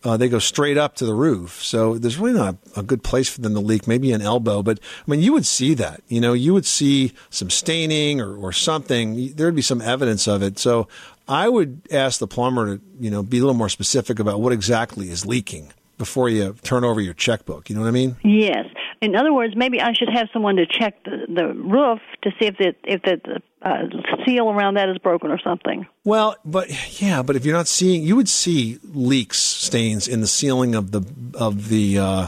uh, 0.03 0.17
they 0.17 0.29
go 0.29 0.39
straight 0.39 0.77
up 0.77 0.95
to 0.95 1.05
the 1.05 1.13
roof. 1.13 1.63
So 1.63 1.97
there's 1.97 2.17
really 2.17 2.37
not 2.37 2.55
a, 2.75 2.83
good 2.83 3.03
place 3.03 3.29
for 3.29 3.41
them 3.41 3.53
to 3.53 3.59
leak, 3.59 3.87
maybe 3.87 4.11
an 4.11 4.21
elbow. 4.21 4.63
But 4.63 4.79
I 5.05 5.11
mean, 5.11 5.21
you 5.21 5.33
would 5.33 5.45
see 5.45 5.73
that. 5.75 6.01
You 6.07 6.21
know, 6.21 6.33
you 6.33 6.53
would 6.53 6.65
see 6.65 7.13
some 7.29 7.49
staining 7.49 8.21
or, 8.21 8.35
or 8.35 8.53
something. 8.53 9.33
There'd 9.33 9.55
be 9.55 9.61
some 9.61 9.81
evidence 9.81 10.27
of 10.27 10.41
it. 10.41 10.57
So 10.57 10.87
I 11.27 11.49
would 11.49 11.81
ask 11.91 12.19
the 12.19 12.27
plumber 12.27 12.77
to, 12.77 12.83
you 12.99 13.11
know, 13.11 13.23
be 13.23 13.37
a 13.37 13.41
little 13.41 13.53
more 13.53 13.69
specific 13.69 14.19
about 14.19 14.39
what 14.39 14.53
exactly 14.53 15.09
is 15.09 15.25
leaking 15.25 15.73
before 15.97 16.29
you 16.29 16.55
turn 16.63 16.83
over 16.83 17.01
your 17.01 17.13
checkbook. 17.13 17.69
You 17.69 17.75
know 17.75 17.81
what 17.81 17.89
I 17.89 17.91
mean? 17.91 18.15
Yes. 18.23 18.65
In 19.01 19.15
other 19.15 19.31
words, 19.31 19.55
maybe 19.55 19.79
I 19.79 19.93
should 19.93 20.09
have 20.09 20.27
someone 20.33 20.57
to 20.57 20.65
check 20.65 21.03
the, 21.05 21.25
the 21.29 21.53
roof 21.53 21.99
to 22.23 22.31
see 22.39 22.47
if 22.47 22.57
the 22.57 22.75
if 22.83 23.01
the 23.03 23.41
uh, 23.61 23.83
seal 24.25 24.49
around 24.49 24.73
that 24.75 24.89
is 24.89 24.97
broken 24.97 25.31
or 25.31 25.39
something. 25.39 25.87
Well, 26.03 26.35
but 26.43 27.01
yeah, 27.01 27.21
but 27.21 27.35
if 27.35 27.45
you're 27.45 27.55
not 27.55 27.67
seeing, 27.67 28.03
you 28.03 28.15
would 28.17 28.27
see 28.27 28.77
leaks, 28.83 29.39
stains 29.39 30.07
in 30.07 30.19
the 30.19 30.27
ceiling 30.27 30.75
of 30.75 30.91
the 30.91 31.01
of 31.33 31.69
the 31.69 31.97
uh, 31.97 32.27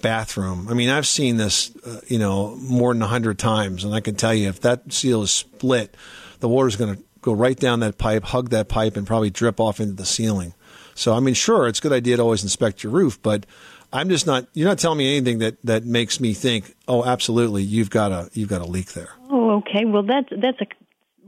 bathroom. 0.00 0.68
I 0.68 0.74
mean, 0.74 0.90
I've 0.90 1.08
seen 1.08 1.38
this, 1.38 1.74
uh, 1.84 2.00
you 2.06 2.18
know, 2.18 2.54
more 2.56 2.92
than 2.92 3.02
hundred 3.02 3.38
times, 3.38 3.82
and 3.82 3.92
I 3.92 4.00
can 4.00 4.14
tell 4.14 4.34
you 4.34 4.48
if 4.48 4.60
that 4.60 4.92
seal 4.92 5.22
is 5.22 5.32
split, 5.32 5.96
the 6.38 6.48
water's 6.48 6.76
going 6.76 6.94
to 6.94 7.02
go 7.20 7.32
right 7.32 7.58
down 7.58 7.80
that 7.80 7.98
pipe, 7.98 8.24
hug 8.24 8.50
that 8.50 8.68
pipe, 8.68 8.96
and 8.96 9.06
probably 9.06 9.30
drip 9.30 9.58
off 9.58 9.80
into 9.80 9.94
the 9.94 10.06
ceiling. 10.06 10.54
So, 10.94 11.14
I 11.14 11.20
mean, 11.20 11.34
sure, 11.34 11.66
it's 11.68 11.78
a 11.78 11.82
good 11.82 11.92
idea 11.92 12.16
to 12.16 12.22
always 12.22 12.42
inspect 12.42 12.82
your 12.82 12.92
roof, 12.92 13.20
but 13.22 13.46
I'm 13.92 14.08
just 14.08 14.26
not. 14.26 14.46
You're 14.54 14.68
not 14.68 14.78
telling 14.78 14.98
me 14.98 15.16
anything 15.16 15.38
that, 15.38 15.56
that 15.64 15.84
makes 15.84 16.18
me 16.20 16.32
think, 16.32 16.74
oh, 16.88 17.04
absolutely, 17.04 17.62
you've 17.62 17.90
got 17.90 18.12
a 18.12 18.30
you've 18.32 18.48
got 18.48 18.60
a 18.60 18.64
leak 18.64 18.92
there. 18.92 19.10
Oh, 19.30 19.58
okay. 19.58 19.84
Well, 19.84 20.02
that's 20.02 20.28
that's 20.30 20.60
a 20.60 20.66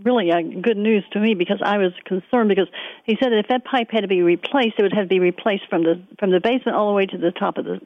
really 0.03 0.31
a 0.31 0.43
good 0.61 0.77
news 0.77 1.05
to 1.13 1.21
me 1.21 1.35
because 1.35 1.61
I 1.65 1.79
was 1.79 1.93
concerned 2.05 2.49
because 2.49 2.69
he 3.05 3.17
said 3.21 3.33
that 3.33 3.39
if 3.39 3.49
that 3.49 3.65
pipe 3.65 3.89
had 3.91 4.01
to 4.01 4.09
be 4.09 4.23
replaced, 4.23 4.75
it 4.79 4.83
would 4.83 4.95
have 4.95 5.05
to 5.05 5.09
be 5.09 5.21
replaced 5.21 5.65
from 5.69 5.83
the 5.83 6.03
from 6.19 6.31
the 6.31 6.41
basement 6.41 6.77
all 6.77 6.89
the 6.89 6.95
way 6.95 7.07
to 7.07 7.19
the 7.19 7.33
top 7.33 7.59
of 7.59 7.65
the 7.65 7.81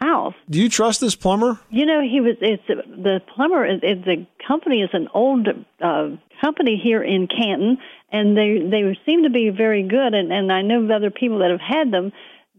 house. 0.00 0.34
Do 0.50 0.60
you 0.60 0.68
trust 0.68 1.00
this 1.00 1.14
plumber? 1.14 1.60
You 1.70 1.86
know, 1.86 2.00
he 2.02 2.20
was. 2.20 2.36
It's 2.40 2.62
the 2.66 3.20
plumber. 3.34 3.64
It, 3.64 3.80
the 4.04 4.26
company 4.46 4.82
is 4.82 4.90
an 4.92 5.08
old 5.14 5.48
uh, 5.80 6.08
company 6.40 6.80
here 6.82 7.02
in 7.02 7.28
Canton, 7.28 7.78
and 8.10 8.36
they 8.36 8.58
they 8.70 8.98
seem 9.06 9.22
to 9.24 9.30
be 9.30 9.50
very 9.50 9.86
good. 9.86 10.14
And 10.14 10.32
and 10.32 10.52
I 10.52 10.62
know 10.62 10.82
of 10.82 10.90
other 10.90 11.10
people 11.10 11.38
that 11.38 11.50
have 11.50 11.60
had 11.60 11.92
them 11.92 12.12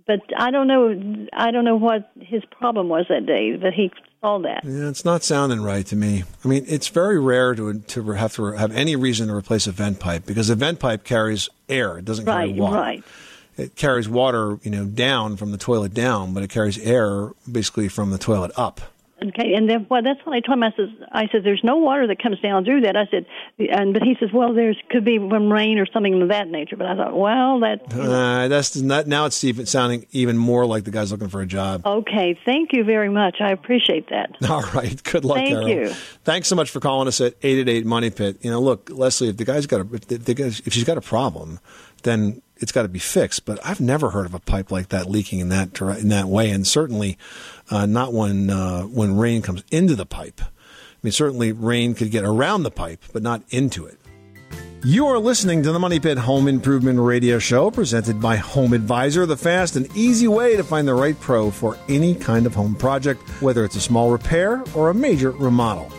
but 0.07 0.21
I 0.37 0.51
don't 0.51 0.67
know. 0.67 1.27
I 1.33 1.51
don't 1.51 1.65
know 1.65 1.75
what 1.75 2.11
his 2.19 2.43
problem 2.45 2.89
was 2.89 3.05
that 3.09 3.25
day 3.25 3.55
that 3.55 3.73
he 3.73 3.91
saw 4.21 4.39
that. 4.39 4.63
Yeah, 4.63 4.89
it's 4.89 5.05
not 5.05 5.23
sounding 5.23 5.61
right 5.61 5.85
to 5.87 5.95
me. 5.95 6.23
I 6.43 6.47
mean, 6.47 6.65
it's 6.67 6.87
very 6.87 7.19
rare 7.19 7.55
to 7.55 7.79
to 7.79 8.11
have 8.11 8.35
to 8.35 8.51
have 8.51 8.71
any 8.71 8.95
reason 8.95 9.27
to 9.27 9.35
replace 9.35 9.67
a 9.67 9.71
vent 9.71 9.99
pipe 9.99 10.25
because 10.25 10.49
a 10.49 10.55
vent 10.55 10.79
pipe 10.79 11.03
carries 11.03 11.49
air; 11.69 11.97
it 11.97 12.05
doesn't 12.05 12.25
carry 12.25 12.47
right, 12.47 12.55
water. 12.55 12.75
Right. 12.75 13.03
it 13.57 13.75
carries 13.75 14.07
water, 14.07 14.59
you 14.63 14.71
know, 14.71 14.85
down 14.85 15.37
from 15.37 15.51
the 15.51 15.57
toilet 15.57 15.93
down, 15.93 16.33
but 16.33 16.43
it 16.43 16.49
carries 16.49 16.77
air 16.79 17.31
basically 17.51 17.87
from 17.87 18.11
the 18.11 18.17
toilet 18.17 18.51
up. 18.55 18.81
Okay, 19.27 19.53
and 19.55 19.69
then 19.69 19.87
well, 19.89 20.01
that's 20.03 20.19
what 20.25 20.35
I 20.35 20.39
told 20.41 20.57
him. 20.57 20.63
I 20.63 20.71
says, 20.75 20.89
I 21.11 21.27
said, 21.31 21.43
there's 21.43 21.63
no 21.63 21.77
water 21.77 22.07
that 22.07 22.21
comes 22.21 22.39
down 22.41 22.65
through 22.65 22.81
that. 22.81 22.95
I 22.95 23.05
said, 23.09 23.25
and 23.57 23.93
but 23.93 24.03
he 24.03 24.15
says, 24.19 24.29
well, 24.33 24.53
there's 24.53 24.77
could 24.89 25.05
be 25.05 25.17
from 25.17 25.51
rain 25.51 25.79
or 25.79 25.85
something 25.91 26.21
of 26.21 26.29
that 26.29 26.47
nature. 26.47 26.75
But 26.75 26.87
I 26.87 26.95
thought, 26.95 27.17
well, 27.17 27.59
that. 27.61 27.81
Uh, 27.91 28.47
that's 28.47 28.75
not 28.75 29.07
now. 29.07 29.25
It's 29.25 29.43
even 29.43 29.65
sounding 29.65 30.05
even 30.11 30.37
more 30.37 30.65
like 30.65 30.83
the 30.83 30.91
guy's 30.91 31.11
looking 31.11 31.29
for 31.29 31.41
a 31.41 31.45
job. 31.47 31.85
Okay, 31.85 32.37
thank 32.45 32.69
you 32.73 32.83
very 32.83 33.09
much. 33.09 33.37
I 33.39 33.51
appreciate 33.51 34.09
that. 34.09 34.35
All 34.49 34.63
right. 34.73 35.01
Good 35.03 35.25
luck, 35.25 35.37
Thank 35.37 35.49
Carol. 35.49 35.69
you. 35.69 35.89
Thanks 36.23 36.47
so 36.47 36.55
much 36.55 36.69
for 36.69 36.79
calling 36.79 37.07
us 37.07 37.21
at 37.21 37.35
eight 37.41 37.59
eight 37.59 37.69
eight 37.69 37.85
Money 37.85 38.09
Pit. 38.09 38.37
You 38.41 38.51
know, 38.51 38.59
look, 38.59 38.89
Leslie, 38.91 39.29
if 39.29 39.37
the 39.37 39.45
guy's 39.45 39.65
got 39.65 39.81
a 39.81 39.95
if, 39.95 40.07
the, 40.07 40.61
if 40.65 40.73
she's 40.73 40.83
got 40.83 40.97
a 40.97 41.01
problem, 41.01 41.59
then 42.03 42.41
it's 42.57 42.71
got 42.71 42.83
to 42.83 42.87
be 42.87 42.99
fixed. 42.99 43.45
But 43.45 43.59
I've 43.65 43.81
never 43.81 44.11
heard 44.11 44.25
of 44.25 44.33
a 44.33 44.39
pipe 44.39 44.71
like 44.71 44.89
that 44.89 45.09
leaking 45.09 45.39
in 45.39 45.49
that 45.49 45.79
in 45.81 46.09
that 46.09 46.27
way, 46.27 46.49
and 46.49 46.65
certainly 46.65 47.17
uh, 47.69 47.85
not 47.85 48.13
when 48.13 48.49
uh, 48.49 48.83
when 48.83 49.17
rain 49.17 49.41
comes 49.41 49.63
into 49.71 49.95
the 49.95 50.05
pipe. 50.05 50.41
I 50.41 50.97
mean, 51.03 51.11
certainly 51.11 51.51
rain 51.51 51.93
could 51.93 52.11
get 52.11 52.23
around 52.23 52.63
the 52.63 52.71
pipe, 52.71 53.03
but 53.13 53.21
not 53.21 53.43
into 53.49 53.85
it. 53.85 53.99
You 54.83 55.07
are 55.07 55.17
listening 55.17 55.63
to 55.63 55.71
the 55.71 55.79
Money 55.79 55.99
Pit 55.99 56.19
Home 56.19 56.47
Improvement 56.47 56.99
Radio 56.99 57.39
Show 57.39 57.71
presented 57.71 58.21
by 58.21 58.35
Home 58.35 58.71
Advisor, 58.71 59.25
the 59.25 59.35
fast 59.35 59.75
and 59.75 59.87
easy 59.97 60.27
way 60.27 60.55
to 60.55 60.63
find 60.63 60.87
the 60.87 60.93
right 60.93 61.19
pro 61.19 61.49
for 61.49 61.75
any 61.89 62.13
kind 62.13 62.45
of 62.45 62.53
home 62.53 62.75
project, 62.75 63.19
whether 63.41 63.65
it's 63.65 63.75
a 63.75 63.81
small 63.81 64.11
repair 64.11 64.63
or 64.75 64.91
a 64.91 64.93
major 64.93 65.31
remodel. 65.31 65.91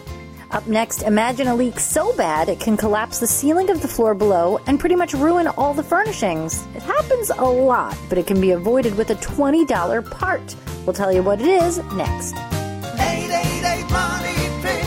Up 0.51 0.67
next, 0.67 1.03
imagine 1.03 1.49
a 1.49 1.55
leak 1.55 1.81
so 1.81 2.15
bad 2.17 2.49
it 2.49 2.61
can 2.61 2.77
collapse 2.77 3.19
the 3.19 3.27
ceiling 3.27 3.69
of 3.71 3.83
the 3.83 3.89
floor 3.89 4.15
below 4.15 4.59
and 4.67 4.79
pretty 4.79 4.95
much 4.95 5.13
ruin 5.13 5.49
all 5.49 5.75
the 5.75 5.83
furnishings. 5.83 6.65
It 6.75 6.83
happens 6.83 7.31
a 7.31 7.45
lot, 7.45 7.99
but 8.09 8.17
it 8.19 8.27
can 8.27 8.41
be 8.41 8.53
avoided 8.53 8.97
with 8.97 9.11
a 9.11 9.17
$20 9.17 10.11
part. 10.11 10.55
We'll 10.85 10.95
tell 10.95 11.13
you 11.13 11.23
what 11.23 11.41
it 11.41 11.49
is 11.49 11.79
next. 11.95 12.37
888 12.37 13.91
Money 13.91 14.63
Pit. 14.63 14.87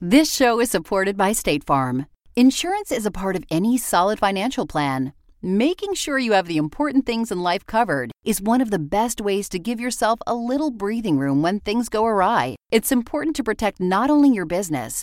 This 0.00 0.32
show 0.32 0.60
is 0.60 0.70
supported 0.70 1.16
by 1.16 1.32
State 1.32 1.64
Farm. 1.64 2.06
Insurance 2.36 2.92
is 2.92 3.04
a 3.06 3.10
part 3.10 3.34
of 3.34 3.44
any 3.50 3.76
solid 3.76 4.18
financial 4.20 4.66
plan. 4.66 5.12
Making 5.42 5.94
sure 5.94 6.18
you 6.18 6.32
have 6.32 6.48
the 6.48 6.58
important 6.58 7.06
things 7.06 7.32
in 7.32 7.42
life 7.42 7.64
covered 7.64 8.12
is 8.26 8.42
one 8.42 8.60
of 8.60 8.70
the 8.70 8.78
best 8.78 9.22
ways 9.22 9.48
to 9.48 9.58
give 9.58 9.80
yourself 9.80 10.18
a 10.26 10.34
little 10.34 10.70
breathing 10.70 11.18
room 11.18 11.40
when 11.40 11.60
things 11.60 11.88
go 11.88 12.04
awry. 12.04 12.56
It's 12.70 12.92
important 12.92 13.34
to 13.36 13.42
protect 13.42 13.80
not 13.80 14.10
only 14.10 14.28
your 14.28 14.44
business, 14.44 15.02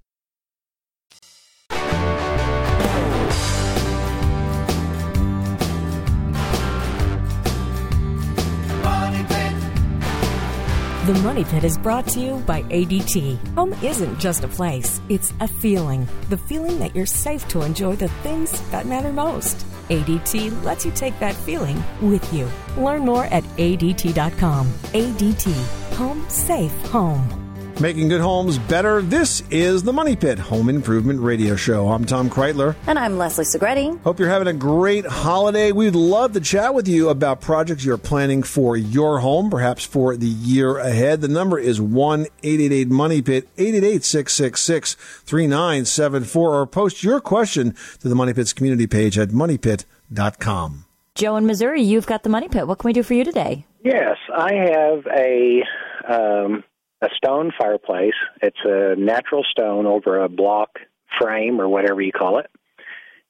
The 11.07 11.15
Money 11.15 11.43
Pit 11.43 11.63
is 11.63 11.79
brought 11.79 12.05
to 12.09 12.19
you 12.19 12.35
by 12.45 12.61
ADT. 12.61 13.55
Home 13.55 13.73
isn't 13.81 14.19
just 14.19 14.43
a 14.43 14.47
place, 14.47 15.01
it's 15.09 15.33
a 15.39 15.47
feeling. 15.47 16.07
The 16.29 16.37
feeling 16.37 16.77
that 16.77 16.95
you're 16.95 17.07
safe 17.07 17.47
to 17.47 17.63
enjoy 17.63 17.95
the 17.95 18.07
things 18.21 18.51
that 18.69 18.85
matter 18.85 19.11
most. 19.11 19.65
ADT 19.89 20.63
lets 20.63 20.85
you 20.85 20.91
take 20.91 21.17
that 21.19 21.33
feeling 21.33 21.83
with 22.03 22.31
you. 22.31 22.47
Learn 22.77 23.03
more 23.03 23.25
at 23.25 23.43
ADT.com. 23.57 24.67
ADT. 24.67 25.95
Home 25.95 26.23
safe 26.29 26.85
home. 26.89 27.50
Making 27.81 28.09
good 28.09 28.21
homes 28.21 28.59
better. 28.59 29.01
This 29.01 29.41
is 29.49 29.81
the 29.81 29.91
Money 29.91 30.15
Pit 30.15 30.37
Home 30.37 30.69
Improvement 30.69 31.19
Radio 31.19 31.55
Show. 31.55 31.89
I'm 31.89 32.05
Tom 32.05 32.29
Kraeutler. 32.29 32.75
And 32.85 32.99
I'm 32.99 33.17
Leslie 33.17 33.43
Segrete. 33.43 33.99
Hope 34.03 34.19
you're 34.19 34.29
having 34.29 34.49
a 34.49 34.53
great 34.53 35.03
holiday. 35.03 35.71
We'd 35.71 35.95
love 35.95 36.33
to 36.33 36.41
chat 36.41 36.75
with 36.75 36.87
you 36.87 37.09
about 37.09 37.41
projects 37.41 37.83
you're 37.83 37.97
planning 37.97 38.43
for 38.43 38.77
your 38.77 39.17
home, 39.17 39.49
perhaps 39.49 39.83
for 39.83 40.15
the 40.15 40.27
year 40.27 40.77
ahead. 40.77 41.21
The 41.21 41.27
number 41.27 41.57
is 41.57 41.81
1 41.81 42.27
888 42.43 42.87
Money 42.89 43.23
Pit, 43.23 43.49
888 43.57 44.03
666 44.03 44.93
3974, 44.93 46.53
or 46.53 46.67
post 46.67 47.01
your 47.01 47.19
question 47.19 47.75
to 47.99 48.07
the 48.07 48.13
Money 48.13 48.35
Pit's 48.35 48.53
community 48.53 48.85
page 48.85 49.17
at 49.17 49.29
moneypit.com. 49.29 50.85
Joe 51.15 51.35
in 51.35 51.47
Missouri, 51.47 51.81
you've 51.81 52.05
got 52.05 52.21
the 52.21 52.29
money 52.29 52.47
pit. 52.47 52.67
What 52.67 52.77
can 52.77 52.89
we 52.89 52.93
do 52.93 53.01
for 53.01 53.15
you 53.15 53.23
today? 53.23 53.65
Yes, 53.83 54.17
I 54.31 54.53
have 54.53 55.07
a 55.07 55.63
um, 56.07 56.63
a 57.01 57.09
stone 57.15 57.51
fireplace. 57.57 58.13
It's 58.41 58.63
a 58.63 58.95
natural 58.95 59.43
stone 59.43 59.85
over 59.85 60.19
a 60.19 60.29
block 60.29 60.79
frame 61.19 61.59
or 61.59 61.67
whatever 61.67 62.01
you 62.01 62.11
call 62.11 62.39
it, 62.39 62.49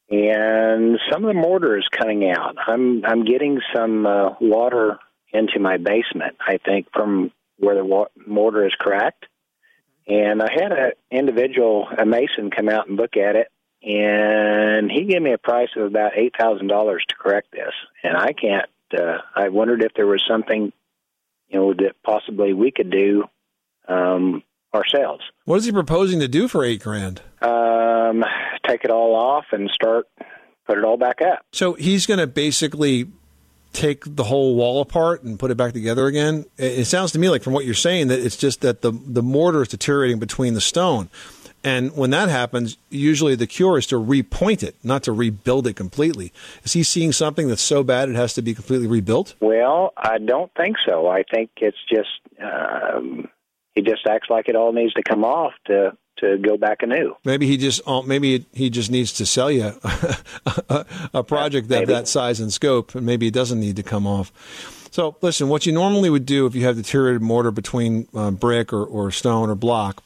and 0.10 1.00
some 1.12 1.24
of 1.24 1.28
the 1.30 1.40
mortar 1.40 1.78
is 1.78 1.88
coming 1.88 2.30
out. 2.30 2.58
I'm 2.68 3.06
I'm 3.06 3.26
getting 3.26 3.60
some 3.74 4.06
uh, 4.06 4.36
water 4.42 5.00
into 5.34 5.60
my 5.60 5.78
basement. 5.78 6.36
I 6.46 6.58
think 6.58 6.88
from 6.94 7.32
where 7.58 7.76
the 7.76 7.86
wa- 7.86 8.10
mortar 8.28 8.66
is 8.66 8.74
cracked, 8.74 9.26
and 10.08 10.42
I 10.42 10.50
had 10.54 10.72
an 10.72 10.92
individual, 11.10 11.88
a 11.98 12.06
mason, 12.06 12.52
come 12.52 12.68
out 12.68 12.90
and 12.90 12.98
look 12.98 13.16
at 13.16 13.36
it, 13.36 13.48
and 13.84 14.92
he 14.92 15.06
gave 15.06 15.22
me 15.22 15.32
a 15.34 15.38
price 15.38 15.70
of 15.78 15.84
about 15.84 16.18
eight 16.18 16.36
thousand 16.38 16.68
dollars 16.68 17.06
to 17.08 17.16
correct 17.16 17.52
this, 17.52 17.74
and 18.04 18.18
I 18.18 18.34
can't. 18.34 18.70
Uh, 18.94 19.20
I 19.34 19.48
wondered 19.48 19.82
if 19.84 19.94
there 19.94 20.06
was 20.06 20.22
something, 20.28 20.74
you 21.48 21.60
know, 21.60 21.74
that 21.74 21.96
possibly 22.04 22.52
we 22.52 22.72
could 22.72 22.90
do 22.90 23.24
um, 23.88 24.44
ourselves. 24.74 25.24
What 25.46 25.58
is 25.58 25.65
he 25.65 25.72
proposing 25.72 26.20
to 26.20 26.28
do 26.28 26.48
for 26.48 26.63
eight 26.63 26.82
grand? 26.82 27.22
Um, 27.41 28.24
take 28.67 28.84
it 28.84 28.91
all 28.91 29.15
off 29.15 29.46
and 29.52 29.70
start 29.72 30.08
put 30.65 30.78
it 30.78 30.84
all 30.84 30.98
back 30.98 31.22
up. 31.22 31.46
So 31.52 31.74
he's 31.74 32.06
going 32.06 32.20
to 32.20 32.28
basically 32.28 33.08
take 33.74 34.04
the 34.06 34.24
whole 34.24 34.56
wall 34.56 34.82
apart 34.82 35.24
and 35.24 35.39
put 35.39 35.52
it 35.52 35.56
back 35.56 35.74
together 35.74 36.08
again. 36.08 36.46
It 36.58 36.80
it 36.80 36.86
sounds 36.86 37.12
to 37.13 37.20
me 37.20 37.30
like 37.30 37.44
from 37.44 37.54
what 37.54 37.65
you're 37.65 37.74
saying 37.74 38.08
that 38.08 38.20
it's 38.20 38.38
just 38.38 38.62
that 38.62 38.82
the 38.82 38.91
the 38.91 39.24
mortar 39.24 39.62
is 39.62 39.70
deteriorating 39.70 40.20
between 40.20 40.54
the 40.54 40.62
stone. 40.62 41.10
And 41.63 41.96
when 41.96 42.10
that 42.10 42.30
happens, 42.30 42.78
usually 42.89 43.36
the 43.36 43.46
cure 43.46 43.78
is 43.78 43.86
to 43.88 43.96
repoint 43.96 44.63
it, 44.63 44.76
not 44.84 45.04
to 45.04 45.12
rebuild 45.12 45.67
it 45.67 45.76
completely. 45.76 46.34
Is 46.63 46.74
he 46.74 46.82
seeing 46.82 47.12
something 47.12 47.48
that's 47.48 47.62
so 47.62 47.84
bad 47.84 48.10
it 48.10 48.15
has 48.15 48.34
to 48.34 48.41
be 48.41 48.56
completely 48.56 48.88
rebuilt? 48.88 49.36
Well, 49.39 49.94
I 49.96 50.17
don't 50.17 50.52
think 50.56 50.78
so. 50.84 51.08
I 51.08 51.22
think 51.22 51.52
it's 51.58 51.78
just 51.88 52.10
um, 52.41 53.28
he 53.76 53.82
just 53.82 54.06
acts 54.08 54.30
like 54.30 54.50
it 54.50 54.56
all 54.56 54.74
needs 54.74 54.94
to 54.94 55.04
come 55.04 55.24
off 55.24 55.54
to 55.68 55.98
to 56.18 56.38
go 56.38 56.56
back 56.56 56.84
anew. 56.84 57.16
Maybe 57.26 57.48
he 57.48 57.58
just 57.58 57.82
uh, 57.88 58.02
maybe 58.02 58.46
he 58.54 58.70
just 58.70 58.92
needs 58.92 59.14
to 59.14 59.26
sell 59.26 59.52
you 59.52 59.74
a, 60.70 60.86
a 61.14 61.24
project 61.24 61.70
Maybe. 61.70 61.86
that 61.86 62.08
size 62.08 62.40
and 62.40 62.54
scope, 62.54 62.96
and 62.96 63.06
maybe 63.06 63.28
it 63.28 63.34
doesn't 63.34 63.60
need 63.60 63.76
to 63.78 63.84
come 63.84 64.06
off. 64.06 64.32
So, 64.92 65.16
listen, 65.22 65.48
what 65.48 65.66
you 65.66 65.72
normally 65.72 66.10
would 66.10 66.26
do 66.26 66.46
if 66.46 66.54
you 66.54 66.66
have 66.66 66.76
deteriorated 66.76 67.22
mortar 67.22 67.52
between 67.52 68.10
uh, 68.14 68.30
brick 68.32 68.74
or, 68.74 68.84
or 68.84 69.10
stone 69.10 69.50
or 69.50 69.56
block 69.56 70.04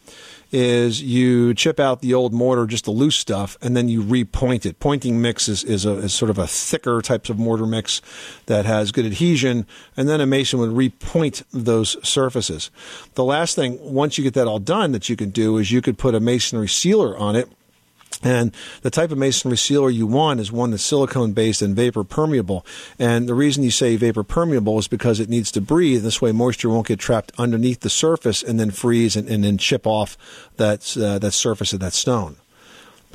is 0.56 1.02
you 1.02 1.54
chip 1.54 1.82
out 1.82 2.00
the 2.00 2.14
old 2.14 2.34
mortar, 2.34 2.66
just 2.66 2.86
the 2.86 2.92
loose 2.92 3.18
stuff, 3.18 3.58
and 3.62 3.76
then 3.76 3.90
you 3.90 4.02
repoint 4.02 4.66
it. 4.66 4.80
Pointing 4.80 5.22
mix 5.22 5.50
is, 5.50 5.66
is, 5.66 5.86
a, 5.86 5.92
is 5.98 6.14
sort 6.14 6.30
of 6.30 6.38
a 6.38 6.48
thicker 6.48 7.02
types 7.02 7.30
of 7.30 7.38
mortar 7.38 7.66
mix 7.66 8.02
that 8.46 8.66
has 8.66 8.94
good 8.94 9.06
adhesion, 9.06 9.68
and 9.98 10.08
then 10.08 10.22
a 10.22 10.26
mason 10.26 10.60
would 10.60 10.70
repoint 10.70 11.44
those 11.52 11.98
surfaces. 12.08 12.72
The 13.16 13.26
last 13.26 13.56
thing, 13.56 13.78
once 13.82 14.18
you 14.18 14.24
get 14.24 14.34
that 14.36 14.48
all 14.48 14.60
done, 14.60 14.94
that 14.94 15.10
you 15.10 15.18
can 15.18 15.30
do 15.30 15.58
is 15.58 15.74
you 15.74 15.82
could 15.82 15.98
put 15.98 16.16
a 16.16 16.22
masonry 16.22 16.70
sealer 16.70 17.18
on 17.18 17.36
it 17.36 17.50
and 18.26 18.52
the 18.82 18.90
type 18.90 19.12
of 19.12 19.20
masonry 19.20 19.56
sealer 19.56 19.90
you 19.90 20.08
want 20.08 20.40
is 20.40 20.52
one 20.52 20.72
that's 20.72 20.82
silicone 20.82 21.34
based 21.34 21.62
and 21.62 21.76
vapor 21.76 22.04
permeable. 22.04 22.66
And 22.98 23.30
the 23.30 23.36
reason 23.36 23.64
you 23.64 23.70
say 23.70 23.96
vapor 23.96 24.24
permeable 24.24 24.80
is 24.80 24.88
because 24.88 25.20
it 25.20 25.30
needs 25.30 25.52
to 25.52 25.62
breathe. 25.62 26.02
This 26.02 26.24
way, 26.24 26.32
moisture 26.32 26.70
won't 26.70 26.88
get 26.88 27.00
trapped 27.00 27.32
underneath 27.38 27.82
the 27.82 27.90
surface 27.90 28.42
and 28.42 28.60
then 28.60 28.72
freeze 28.72 29.16
and, 29.16 29.30
and 29.30 29.44
then 29.44 29.60
chip 29.60 29.86
off 29.86 30.18
that, 30.58 30.98
uh, 30.98 31.20
that 31.20 31.34
surface 31.34 31.72
of 31.72 31.80
that 31.82 31.94
stone. 31.94 32.38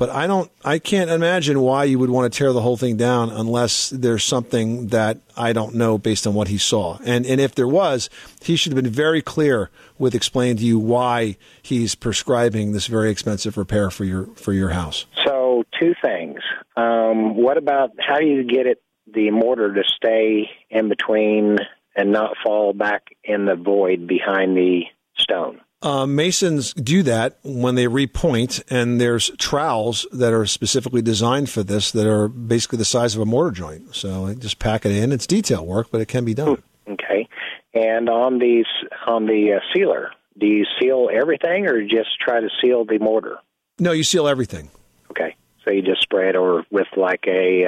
But 0.01 0.09
I 0.09 0.25
don't, 0.25 0.51
I 0.65 0.79
can't 0.79 1.11
imagine 1.11 1.61
why 1.61 1.83
you 1.83 1.99
would 1.99 2.09
want 2.09 2.33
to 2.33 2.35
tear 2.35 2.51
the 2.53 2.61
whole 2.61 2.75
thing 2.75 2.97
down 2.97 3.29
unless 3.29 3.91
there's 3.91 4.23
something 4.23 4.87
that 4.87 5.19
I 5.37 5.53
don't 5.53 5.75
know 5.75 5.99
based 5.99 6.25
on 6.25 6.33
what 6.33 6.47
he 6.47 6.57
saw. 6.57 6.97
And 7.05 7.23
and 7.23 7.39
if 7.39 7.53
there 7.53 7.67
was, 7.67 8.09
he 8.41 8.55
should 8.55 8.73
have 8.73 8.83
been 8.83 8.91
very 8.91 9.21
clear 9.21 9.69
with 9.99 10.15
explaining 10.15 10.57
to 10.57 10.65
you 10.65 10.79
why 10.79 11.37
he's 11.61 11.93
prescribing 11.93 12.71
this 12.71 12.87
very 12.87 13.11
expensive 13.11 13.57
repair 13.57 13.91
for 13.91 14.03
your 14.03 14.25
for 14.37 14.53
your 14.53 14.69
house. 14.69 15.05
So, 15.23 15.65
two 15.79 15.93
things. 16.01 16.39
Um, 16.75 17.35
what 17.35 17.57
about 17.57 17.91
how 17.99 18.17
do 18.17 18.25
you 18.25 18.43
get 18.43 18.65
it 18.65 18.81
the 19.05 19.29
mortar 19.29 19.71
to 19.71 19.83
stay 19.83 20.49
in 20.71 20.89
between 20.89 21.57
and 21.95 22.11
not 22.11 22.37
fall 22.43 22.73
back 22.73 23.03
in 23.23 23.45
the 23.45 23.55
void 23.55 24.07
behind 24.07 24.57
the 24.57 24.81
stone? 25.19 25.61
Uh, 25.83 26.05
masons 26.05 26.73
do 26.73 27.01
that 27.01 27.39
when 27.43 27.73
they 27.73 27.85
repoint, 27.85 28.61
and 28.69 29.01
there's 29.01 29.31
trowels 29.37 30.05
that 30.11 30.31
are 30.31 30.45
specifically 30.45 31.01
designed 31.01 31.49
for 31.49 31.63
this 31.63 31.91
that 31.91 32.05
are 32.05 32.27
basically 32.27 32.77
the 32.77 32.85
size 32.85 33.15
of 33.15 33.21
a 33.21 33.25
mortar 33.25 33.51
joint. 33.51 33.95
So 33.95 34.27
I 34.27 34.35
just 34.35 34.59
pack 34.59 34.85
it 34.85 34.91
in. 34.91 35.11
It's 35.11 35.25
detail 35.25 35.65
work, 35.65 35.87
but 35.91 35.99
it 35.99 36.07
can 36.07 36.23
be 36.23 36.35
done. 36.35 36.61
Okay. 36.87 37.27
And 37.73 38.09
on 38.09 38.37
these 38.37 38.65
on 39.07 39.25
the 39.25 39.53
uh, 39.57 39.59
sealer, 39.73 40.11
do 40.37 40.45
you 40.45 40.65
seal 40.79 41.09
everything 41.11 41.67
or 41.67 41.81
just 41.81 42.19
try 42.19 42.39
to 42.39 42.49
seal 42.61 42.85
the 42.85 42.99
mortar? 42.99 43.37
No, 43.79 43.91
you 43.91 44.03
seal 44.03 44.27
everything. 44.27 44.69
Okay. 45.09 45.35
So 45.65 45.71
you 45.71 45.81
just 45.81 46.01
spray 46.01 46.29
it 46.29 46.35
over 46.35 46.63
with 46.69 46.87
like 46.95 47.25
a 47.27 47.65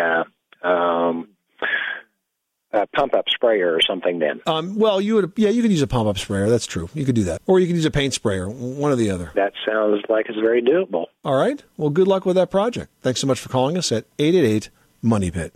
uh, 0.63 0.67
um, 0.67 1.29
a 2.73 2.87
pump 2.87 3.13
up 3.13 3.29
sprayer 3.29 3.73
or 3.73 3.81
something. 3.81 4.19
Then 4.19 4.41
Um, 4.47 4.77
well, 4.77 4.99
you 4.99 5.15
would, 5.15 5.33
yeah, 5.35 5.49
you 5.49 5.61
could 5.61 5.71
use 5.71 5.81
a 5.81 5.87
pump 5.87 6.09
up 6.09 6.17
sprayer. 6.17 6.49
That's 6.49 6.65
true. 6.65 6.89
You 6.93 7.05
could 7.05 7.15
do 7.15 7.23
that, 7.25 7.41
or 7.45 7.59
you 7.59 7.67
could 7.67 7.75
use 7.75 7.85
a 7.85 7.91
paint 7.91 8.13
sprayer. 8.13 8.49
One 8.49 8.91
or 8.91 8.95
the 8.95 9.09
other. 9.11 9.31
that 9.35 9.53
sounds 9.65 10.03
like 10.09 10.25
it's 10.27 10.39
very 10.39 10.61
doable. 10.61 11.05
All 11.23 11.35
right. 11.35 11.63
Well, 11.77 11.89
good 11.89 12.07
luck 12.07 12.25
with 12.25 12.35
that 12.35 12.51
project. 12.51 12.91
Thanks 13.01 13.21
so 13.21 13.27
much 13.27 13.39
for 13.39 13.49
calling 13.49 13.77
us 13.77 13.91
at 13.91 14.05
eight 14.19 14.35
eight 14.35 14.45
eight 14.45 14.69
Money 15.01 15.31
Pit. 15.31 15.53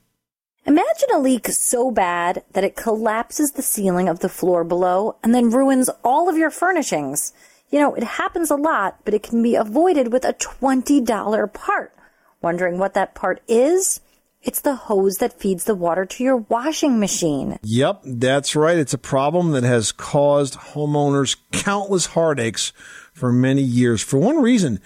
Imagine 0.65 1.09
a 1.13 1.19
leak 1.19 1.47
so 1.47 1.91
bad 1.91 2.43
that 2.51 2.65
it 2.65 2.75
collapses 2.75 3.53
the 3.53 3.61
ceiling 3.61 4.09
of 4.09 4.19
the 4.19 4.27
floor 4.27 4.65
below 4.65 5.15
and 5.23 5.33
then 5.33 5.49
ruins 5.49 5.89
all 6.03 6.27
of 6.27 6.37
your 6.37 6.49
furnishings. 6.51 7.31
You 7.69 7.79
know, 7.79 7.95
it 7.95 8.03
happens 8.03 8.51
a 8.51 8.55
lot, 8.55 8.99
but 9.05 9.13
it 9.13 9.23
can 9.23 9.41
be 9.41 9.55
avoided 9.55 10.11
with 10.11 10.25
a 10.25 10.33
$20 10.33 11.53
part. 11.53 11.93
Wondering 12.41 12.77
what 12.77 12.93
that 12.95 13.15
part 13.15 13.41
is? 13.47 14.01
It's 14.41 14.61
the 14.61 14.75
hose 14.75 15.17
that 15.17 15.39
feeds 15.39 15.65
the 15.65 15.75
water 15.75 16.05
to 16.05 16.23
your 16.23 16.37
washing 16.37 16.99
machine. 16.99 17.59
Yep, 17.63 18.01
that's 18.05 18.55
right. 18.55 18.77
It's 18.77 18.93
a 18.93 18.99
problem 18.99 19.51
that 19.51 19.63
has 19.63 19.91
caused 19.91 20.55
homeowners 20.55 21.35
countless 21.51 22.07
heartaches 22.07 22.71
for 23.13 23.31
many 23.31 23.61
years. 23.61 24.01
For 24.01 24.17
one 24.17 24.41
reason, 24.41 24.79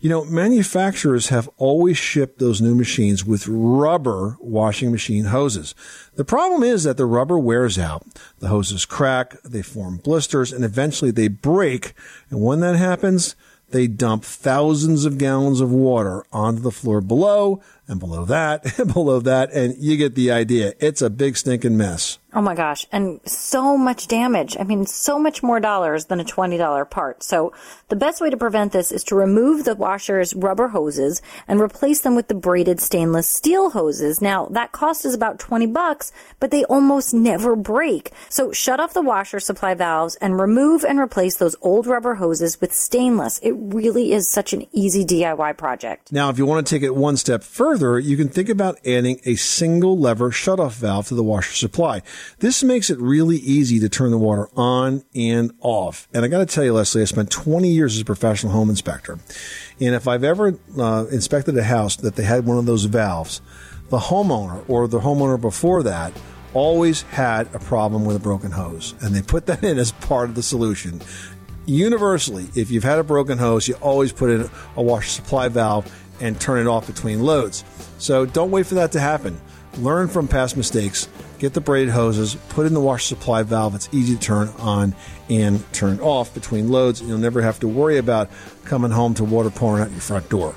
you 0.00 0.10
know, 0.10 0.24
manufacturers 0.24 1.28
have 1.28 1.48
always 1.56 1.96
shipped 1.96 2.38
those 2.38 2.60
new 2.60 2.74
machines 2.74 3.24
with 3.24 3.48
rubber 3.48 4.36
washing 4.40 4.90
machine 4.90 5.26
hoses. 5.26 5.74
The 6.16 6.24
problem 6.24 6.62
is 6.62 6.84
that 6.84 6.96
the 6.96 7.06
rubber 7.06 7.38
wears 7.38 7.78
out, 7.78 8.06
the 8.40 8.48
hoses 8.48 8.84
crack, 8.84 9.40
they 9.42 9.62
form 9.62 9.98
blisters, 9.98 10.52
and 10.52 10.64
eventually 10.64 11.10
they 11.10 11.28
break. 11.28 11.94
And 12.28 12.42
when 12.42 12.60
that 12.60 12.76
happens, 12.76 13.36
they 13.70 13.86
dump 13.86 14.24
thousands 14.24 15.04
of 15.04 15.18
gallons 15.18 15.60
of 15.60 15.72
water 15.72 16.24
onto 16.32 16.60
the 16.60 16.70
floor 16.70 17.00
below 17.00 17.62
and 17.88 18.00
below 18.00 18.24
that 18.24 18.78
and 18.78 18.92
below 18.92 19.20
that. 19.20 19.52
And 19.52 19.76
you 19.78 19.96
get 19.96 20.14
the 20.14 20.30
idea. 20.30 20.74
It's 20.80 21.02
a 21.02 21.10
big 21.10 21.36
stinking 21.36 21.76
mess. 21.76 22.18
Oh 22.34 22.42
my 22.42 22.54
gosh. 22.54 22.86
And 22.92 23.20
so 23.26 23.78
much 23.78 24.08
damage. 24.08 24.58
I 24.60 24.64
mean, 24.64 24.84
so 24.84 25.18
much 25.18 25.42
more 25.42 25.58
dollars 25.58 26.06
than 26.06 26.20
a 26.20 26.24
$20 26.24 26.90
part. 26.90 27.22
So 27.22 27.54
the 27.88 27.96
best 27.96 28.20
way 28.20 28.28
to 28.28 28.36
prevent 28.36 28.72
this 28.72 28.92
is 28.92 29.04
to 29.04 29.14
remove 29.14 29.64
the 29.64 29.74
washer's 29.74 30.34
rubber 30.34 30.68
hoses 30.68 31.22
and 31.48 31.60
replace 31.60 32.02
them 32.02 32.14
with 32.14 32.28
the 32.28 32.34
braided 32.34 32.78
stainless 32.78 33.26
steel 33.26 33.70
hoses. 33.70 34.20
Now 34.20 34.46
that 34.50 34.72
cost 34.72 35.06
is 35.06 35.14
about 35.14 35.38
20 35.38 35.66
bucks, 35.68 36.12
but 36.38 36.50
they 36.50 36.64
almost 36.64 37.14
never 37.14 37.56
break. 37.56 38.10
So 38.28 38.52
shut 38.52 38.80
off 38.80 38.92
the 38.92 39.00
washer 39.00 39.40
supply 39.40 39.72
valves 39.72 40.16
and 40.16 40.38
remove 40.38 40.84
and 40.84 40.98
replace 40.98 41.36
those 41.36 41.56
old 41.62 41.86
rubber 41.86 42.16
hoses 42.16 42.60
with 42.60 42.74
stainless. 42.74 43.38
It 43.38 43.52
really 43.52 44.12
is 44.12 44.30
such 44.30 44.52
an 44.52 44.66
easy 44.72 45.06
DIY 45.06 45.56
project. 45.56 46.12
Now, 46.12 46.28
if 46.28 46.36
you 46.36 46.44
want 46.44 46.66
to 46.66 46.74
take 46.74 46.82
it 46.82 46.94
one 46.94 47.16
step 47.16 47.42
further, 47.42 47.75
you 47.76 48.16
can 48.16 48.28
think 48.28 48.48
about 48.48 48.78
adding 48.86 49.20
a 49.24 49.34
single 49.36 49.98
lever 49.98 50.30
shutoff 50.30 50.72
valve 50.72 51.08
to 51.08 51.14
the 51.14 51.22
washer 51.22 51.54
supply. 51.54 52.02
This 52.38 52.62
makes 52.62 52.90
it 52.90 52.98
really 52.98 53.36
easy 53.36 53.78
to 53.80 53.88
turn 53.88 54.10
the 54.10 54.18
water 54.18 54.48
on 54.56 55.04
and 55.14 55.52
off. 55.60 56.08
And 56.14 56.24
I 56.24 56.28
got 56.28 56.38
to 56.38 56.46
tell 56.46 56.64
you, 56.64 56.72
Leslie, 56.72 57.02
I 57.02 57.04
spent 57.04 57.30
20 57.30 57.68
years 57.68 57.94
as 57.94 58.00
a 58.00 58.04
professional 58.04 58.52
home 58.52 58.70
inspector. 58.70 59.18
And 59.80 59.94
if 59.94 60.08
I've 60.08 60.24
ever 60.24 60.58
uh, 60.78 61.06
inspected 61.10 61.56
a 61.58 61.64
house 61.64 61.96
that 61.96 62.16
they 62.16 62.24
had 62.24 62.46
one 62.46 62.58
of 62.58 62.66
those 62.66 62.84
valves, 62.84 63.40
the 63.90 63.98
homeowner 63.98 64.64
or 64.68 64.88
the 64.88 65.00
homeowner 65.00 65.40
before 65.40 65.82
that 65.82 66.12
always 66.54 67.02
had 67.02 67.54
a 67.54 67.58
problem 67.58 68.04
with 68.04 68.16
a 68.16 68.20
broken 68.20 68.50
hose. 68.50 68.94
And 69.02 69.14
they 69.14 69.22
put 69.22 69.46
that 69.46 69.62
in 69.62 69.78
as 69.78 69.92
part 69.92 70.30
of 70.30 70.34
the 70.34 70.42
solution. 70.42 71.02
Universally, 71.66 72.46
if 72.54 72.70
you've 72.70 72.84
had 72.84 72.98
a 72.98 73.04
broken 73.04 73.38
hose, 73.38 73.66
you 73.66 73.74
always 73.74 74.12
put 74.12 74.30
in 74.30 74.48
a 74.76 74.82
washer 74.82 75.10
supply 75.10 75.48
valve 75.48 75.92
and 76.20 76.40
turn 76.40 76.60
it 76.60 76.68
off 76.68 76.86
between 76.86 77.22
loads. 77.22 77.64
So 77.98 78.26
don't 78.26 78.50
wait 78.50 78.66
for 78.66 78.76
that 78.76 78.92
to 78.92 79.00
happen. 79.00 79.40
Learn 79.78 80.08
from 80.08 80.28
past 80.28 80.56
mistakes. 80.56 81.08
Get 81.38 81.52
the 81.52 81.60
braided 81.60 81.92
hoses, 81.92 82.34
put 82.48 82.66
in 82.66 82.72
the 82.72 82.80
washer 82.80 83.14
supply 83.14 83.42
valve. 83.42 83.74
It's 83.74 83.88
easy 83.92 84.14
to 84.14 84.20
turn 84.20 84.48
on 84.58 84.94
and 85.28 85.62
turn 85.74 86.00
off 86.00 86.32
between 86.32 86.70
loads. 86.70 87.00
And 87.00 87.10
you'll 87.10 87.18
never 87.18 87.42
have 87.42 87.60
to 87.60 87.68
worry 87.68 87.98
about 87.98 88.30
coming 88.64 88.90
home 88.90 89.14
to 89.14 89.24
water 89.24 89.50
pouring 89.50 89.82
out 89.82 89.90
your 89.90 90.00
front 90.00 90.28
door. 90.30 90.54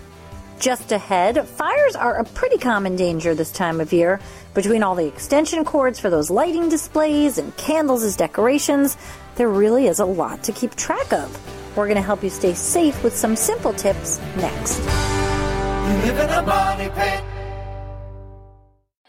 Just 0.60 0.92
ahead, 0.92 1.48
fires 1.48 1.96
are 1.96 2.18
a 2.18 2.26
pretty 2.26 2.58
common 2.58 2.98
danger 2.98 3.34
this 3.34 3.52
time 3.52 3.80
of 3.80 3.94
year. 3.94 4.20
Between 4.54 4.84
all 4.84 4.96
the 4.96 5.08
extension 5.08 5.64
cords 5.64 6.00
for 6.00 6.10
those 6.10 6.30
lighting 6.30 6.68
displays 6.68 7.38
and 7.38 7.56
candles 7.56 8.04
as 8.04 8.18
decorations, 8.18 8.98
there 9.36 9.50
really 9.50 9.88
is 9.88 10.00
a 10.00 10.06
lot 10.06 10.44
to 10.44 10.52
keep 10.52 10.76
track 10.76 11.14
of. 11.14 11.78
We're 11.78 11.86
going 11.86 11.96
to 11.96 12.02
help 12.02 12.24
you 12.24 12.30
stay 12.30 12.54
safe 12.54 13.02
with 13.04 13.16
some 13.16 13.38
simple 13.38 13.72
tips 13.72 14.20
next. 14.36 15.19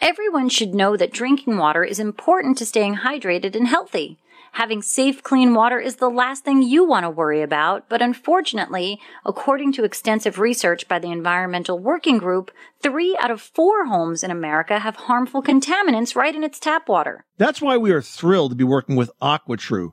Everyone 0.01 0.49
should 0.49 0.75
know 0.75 0.97
that 0.97 1.13
drinking 1.13 1.57
water 1.59 1.85
is 1.85 2.01
important 2.01 2.59
to 2.59 2.67
staying 2.67 2.97
hydrated 2.97 3.55
and 3.55 3.69
healthy. 3.69 4.19
Having 4.53 4.83
safe, 4.83 5.23
clean 5.23 5.55
water 5.55 5.79
is 5.79 5.97
the 5.97 6.09
last 6.09 6.45
thing 6.45 6.63
you 6.63 6.85
want 6.85 7.05
to 7.05 7.11
worry 7.11 7.43
about, 7.43 7.89
but 7.89 8.03
unfortunately, 8.03 8.99
according 9.25 9.73
to 9.75 9.85
extensive 9.85 10.39
research 10.39 10.89
by 10.89 10.99
the 10.99 11.13
Environmental 11.13 11.79
Working 11.79 12.19
Group, 12.19 12.51
three 12.83 13.17
out 13.21 13.31
of 13.31 13.41
four 13.41 13.87
homes 13.87 14.25
in 14.25 14.31
America 14.31 14.81
have 14.81 14.97
harmful 14.97 15.43
contaminants 15.43 16.17
right 16.17 16.35
in 16.35 16.43
its 16.43 16.59
tap 16.59 16.89
water. 16.89 17.25
That's 17.39 17.63
why 17.63 17.77
we 17.77 17.93
are 17.93 18.03
thrilled 18.03 18.51
to 18.53 18.57
be 18.57 18.65
working 18.65 18.97
with 18.97 19.11
AquaTru. 19.23 19.93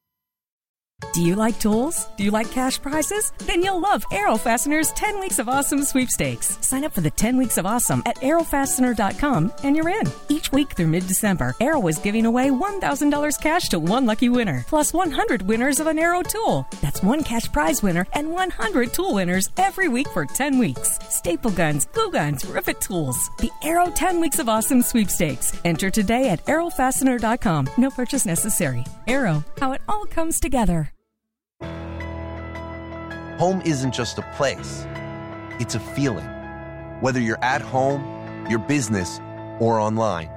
Do 1.13 1.21
you 1.21 1.35
like 1.35 1.59
tools? 1.59 2.07
Do 2.15 2.23
you 2.23 2.31
like 2.31 2.49
cash 2.51 2.81
prizes? 2.81 3.33
Then 3.39 3.61
you'll 3.61 3.81
love 3.81 4.05
Arrow 4.13 4.37
Fastener's 4.37 4.91
10 4.93 5.19
Weeks 5.19 5.39
of 5.39 5.49
Awesome 5.49 5.83
sweepstakes. 5.83 6.57
Sign 6.65 6.85
up 6.85 6.93
for 6.93 7.01
the 7.01 7.09
10 7.09 7.35
Weeks 7.35 7.57
of 7.57 7.65
Awesome 7.65 8.01
at 8.05 8.15
arrowfastener.com 8.17 9.51
and 9.63 9.75
you're 9.75 9.89
in. 9.89 10.07
Each 10.29 10.51
week 10.53 10.71
through 10.71 10.87
mid 10.87 11.07
December, 11.07 11.53
Arrow 11.59 11.85
is 11.87 11.99
giving 11.99 12.25
away 12.25 12.49
$1,000 12.49 13.41
cash 13.41 13.67
to 13.69 13.79
one 13.79 14.05
lucky 14.05 14.29
winner, 14.29 14.63
plus 14.69 14.93
100 14.93 15.41
winners 15.41 15.81
of 15.81 15.87
an 15.87 15.99
Arrow 15.99 16.21
tool. 16.21 16.65
That's 16.81 17.03
one 17.03 17.23
cash 17.23 17.51
prize 17.51 17.83
winner 17.83 18.07
and 18.13 18.31
100 18.31 18.93
tool 18.93 19.15
winners 19.15 19.49
every 19.57 19.89
week 19.89 20.07
for 20.09 20.25
10 20.25 20.57
weeks. 20.59 20.97
Staple 21.09 21.51
guns, 21.51 21.87
glue 21.87 22.11
guns, 22.11 22.45
rivet 22.45 22.79
tools. 22.79 23.29
The 23.39 23.51
Arrow 23.63 23.89
10 23.91 24.21
Weeks 24.21 24.39
of 24.39 24.47
Awesome 24.47 24.81
sweepstakes. 24.81 25.59
Enter 25.65 25.89
today 25.89 26.29
at 26.29 26.45
arrowfastener.com. 26.45 27.69
No 27.77 27.89
purchase 27.89 28.25
necessary. 28.25 28.85
Arrow, 29.07 29.43
how 29.59 29.73
it 29.73 29.81
all 29.89 30.05
comes 30.05 30.39
together. 30.39 30.90
Home 33.41 33.59
isn't 33.65 33.91
just 33.91 34.19
a 34.19 34.21
place, 34.33 34.85
it's 35.59 35.73
a 35.73 35.79
feeling. 35.79 36.27
Whether 36.99 37.19
you're 37.19 37.43
at 37.43 37.59
home, 37.59 38.45
your 38.47 38.59
business, 38.59 39.19
or 39.57 39.79
online, 39.79 40.29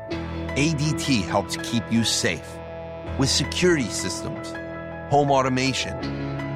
ADT 0.56 1.22
helps 1.24 1.58
keep 1.58 1.82
you 1.92 2.02
safe. 2.02 2.48
With 3.18 3.28
security 3.28 3.90
systems, 3.90 4.52
home 5.12 5.30
automation, 5.30 5.94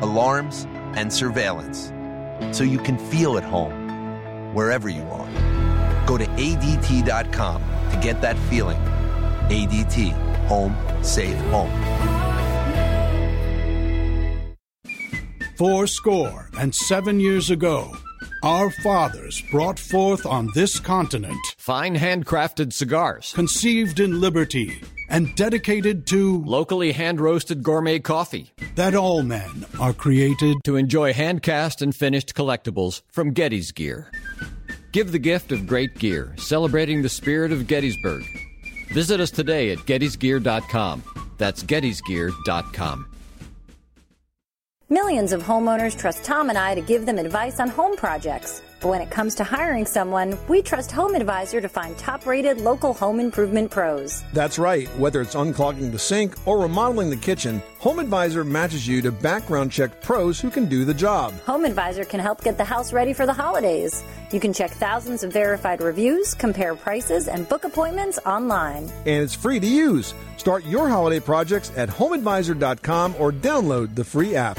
alarms, 0.01 0.67
and 0.97 1.13
surveillance, 1.13 1.93
so 2.57 2.65
you 2.65 2.79
can 2.79 2.97
feel 2.97 3.37
at 3.37 3.45
home 3.45 4.55
wherever 4.55 4.89
you 4.89 5.03
are. 5.03 6.07
Go 6.07 6.17
to 6.17 6.25
ADT.com 6.25 7.63
to 7.91 8.01
get 8.01 8.23
that 8.23 8.39
feeling. 8.49 8.79
ADT, 9.51 10.13
home, 10.47 10.75
safe 11.05 11.37
home. 11.51 12.18
Four 15.59 15.89
score 15.89 16.49
and 16.57 16.73
seven 16.73 17.19
years 17.19 17.51
ago, 17.51 17.91
our 18.45 18.71
fathers 18.71 19.43
brought 19.51 19.77
forth 19.77 20.25
on 20.25 20.49
this 20.55 20.79
continent 20.79 21.41
fine 21.57 21.97
handcrafted 21.97 22.73
cigars, 22.73 23.33
conceived 23.33 23.99
in 23.99 24.21
liberty 24.21 24.81
and 25.09 25.35
dedicated 25.35 26.07
to 26.07 26.45
locally 26.45 26.93
hand 26.93 27.21
roasted 27.21 27.65
gourmet 27.65 27.99
coffee, 27.99 28.53
that 28.77 28.95
all 28.95 29.25
men 29.25 29.67
are 29.81 29.93
created 29.93 30.59
to 30.63 30.77
enjoy 30.77 31.13
hand 31.13 31.43
cast 31.43 31.83
and 31.83 31.93
finished 31.93 32.37
collectibles 32.37 33.03
from 33.11 33.33
Getty's 33.33 33.73
Gear. 33.73 34.13
Give 34.93 35.11
the 35.11 35.19
gift 35.19 35.51
of 35.51 35.67
great 35.67 35.99
gear, 35.99 36.35
celebrating 36.37 37.03
the 37.03 37.09
spirit 37.09 37.51
of 37.51 37.67
Gettysburg. 37.67 38.23
Visit 38.93 39.19
us 39.19 39.33
today 39.33 39.73
at 39.73 39.79
gettysgear.com. 39.79 41.03
That's 41.37 41.65
gettysgear.com. 41.65 43.18
Millions 44.91 45.33
of 45.33 45.43
homeowners 45.43 45.95
trust 45.95 46.25
Tom 46.25 46.49
and 46.49 46.57
I 46.57 46.75
to 46.75 46.81
give 46.81 47.05
them 47.05 47.19
advice 47.19 47.61
on 47.61 47.69
home 47.69 47.95
projects. 47.95 48.63
But 48.81 48.89
when 48.89 49.03
it 49.03 49.11
comes 49.11 49.35
to 49.35 49.45
hiring 49.45 49.85
someone, 49.85 50.39
we 50.49 50.63
trust 50.63 50.93
Home 50.93 51.15
Advisor 51.15 51.61
to 51.61 51.69
find 51.69 51.99
top 51.99 52.25
rated 52.25 52.59
local 52.59 52.95
home 52.95 53.21
improvement 53.21 53.71
pros. 53.71 54.25
That's 54.33 54.59
right. 54.59 54.89
Whether 54.97 55.21
it's 55.21 55.35
unclogging 55.35 55.93
the 55.93 55.99
sink 55.99 56.37
or 56.47 56.59
remodeling 56.61 57.11
the 57.11 57.19
kitchen, 57.19 57.61
Home 57.81 57.99
Advisor 57.99 58.45
matches 58.45 58.89
you 58.89 59.03
to 59.03 59.13
background 59.13 59.73
check 59.73 60.01
pros 60.01 60.41
who 60.41 60.49
can 60.49 60.71
do 60.71 60.87
the 60.87 60.95
job. 60.95 61.35
Home 61.41 61.67
Advisor 61.67 62.05
can 62.05 62.21
help 62.21 62.43
get 62.43 62.57
the 62.57 62.65
house 62.65 62.91
ready 62.91 63.13
for 63.13 63.27
the 63.27 63.33
holidays. 63.35 64.03
You 64.33 64.41
can 64.41 64.55
check 64.55 64.71
thousands 64.71 65.23
of 65.23 65.35
verified 65.35 65.83
reviews, 65.83 66.33
compare 66.33 66.75
prices, 66.75 67.29
and 67.29 67.47
book 67.47 67.65
appointments 67.65 68.19
online. 68.25 68.85
And 69.05 69.23
it's 69.23 69.35
free 69.35 69.61
to 69.61 69.67
use. 69.67 70.15
Start 70.39 70.65
your 70.65 70.89
holiday 70.89 71.21
projects 71.21 71.73
at 71.77 71.91
homeadvisor.com 71.91 73.17
or 73.19 73.33
download 73.33 73.95
the 73.95 74.05
free 74.05 74.35
app. 74.35 74.59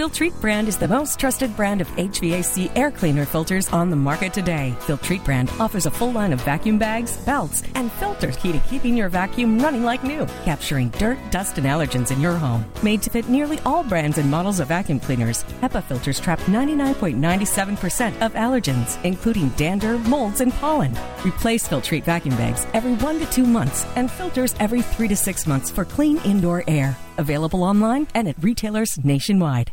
Filtrete 0.00 0.40
brand 0.40 0.66
is 0.66 0.76
the 0.76 0.88
most 0.88 1.20
trusted 1.20 1.54
brand 1.54 1.80
of 1.80 1.86
HVAC 1.90 2.76
air 2.76 2.90
cleaner 2.90 3.24
filters 3.24 3.68
on 3.72 3.90
the 3.90 3.96
market 3.96 4.32
today. 4.32 4.74
Filtrete 4.80 5.24
brand 5.24 5.48
offers 5.60 5.86
a 5.86 5.90
full 5.90 6.10
line 6.10 6.32
of 6.32 6.40
vacuum 6.40 6.78
bags, 6.78 7.16
belts, 7.18 7.62
and 7.76 7.92
filters 7.92 8.36
key 8.36 8.50
to 8.50 8.58
keeping 8.68 8.96
your 8.96 9.08
vacuum 9.08 9.56
running 9.60 9.84
like 9.84 10.02
new, 10.02 10.26
capturing 10.44 10.88
dirt, 10.98 11.16
dust, 11.30 11.58
and 11.58 11.66
allergens 11.68 12.10
in 12.10 12.20
your 12.20 12.34
home. 12.34 12.64
Made 12.82 13.02
to 13.02 13.10
fit 13.10 13.28
nearly 13.28 13.60
all 13.60 13.84
brands 13.84 14.18
and 14.18 14.28
models 14.28 14.58
of 14.58 14.66
vacuum 14.66 14.98
cleaners, 14.98 15.44
HEPA 15.62 15.84
filters 15.84 16.18
trap 16.18 16.40
99.97% 16.40 18.20
of 18.20 18.32
allergens, 18.32 19.02
including 19.04 19.50
dander, 19.50 19.96
molds, 19.98 20.40
and 20.40 20.52
pollen. 20.54 20.92
Replace 21.24 21.68
Filtrete 21.68 22.02
vacuum 22.02 22.36
bags 22.36 22.66
every 22.74 22.94
one 22.94 23.20
to 23.20 23.26
two 23.30 23.46
months 23.46 23.86
and 23.94 24.10
filters 24.10 24.56
every 24.58 24.82
three 24.82 25.06
to 25.06 25.14
six 25.14 25.46
months 25.46 25.70
for 25.70 25.84
clean 25.84 26.18
indoor 26.24 26.64
air. 26.66 26.98
Available 27.18 27.62
online 27.62 28.06
and 28.14 28.28
at 28.28 28.42
retailers 28.42 28.98
nationwide. 29.04 29.72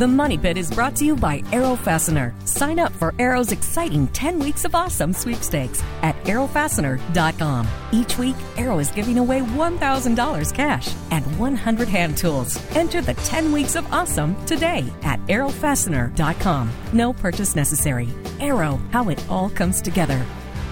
The 0.00 0.08
Money 0.08 0.38
Pit 0.38 0.56
is 0.56 0.70
brought 0.70 0.96
to 0.96 1.04
you 1.04 1.14
by 1.14 1.42
Arrow 1.52 1.76
Fastener. 1.76 2.34
Sign 2.46 2.78
up 2.78 2.90
for 2.90 3.12
Arrow's 3.18 3.52
exciting 3.52 4.08
10 4.08 4.38
weeks 4.38 4.64
of 4.64 4.74
awesome 4.74 5.12
sweepstakes 5.12 5.82
at 6.00 6.16
arrowfastener.com. 6.24 7.68
Each 7.92 8.16
week, 8.16 8.36
Arrow 8.56 8.78
is 8.78 8.90
giving 8.92 9.18
away 9.18 9.40
$1,000 9.40 10.54
cash 10.54 10.94
and 11.10 11.38
100 11.38 11.86
hand 11.86 12.16
tools. 12.16 12.58
Enter 12.74 13.02
the 13.02 13.12
10 13.12 13.52
weeks 13.52 13.76
of 13.76 13.92
awesome 13.92 14.42
today 14.46 14.90
at 15.02 15.20
arrowfastener.com. 15.26 16.70
No 16.94 17.12
purchase 17.12 17.54
necessary. 17.54 18.08
Arrow, 18.40 18.80
how 18.92 19.10
it 19.10 19.22
all 19.28 19.50
comes 19.50 19.82
together. 19.82 20.24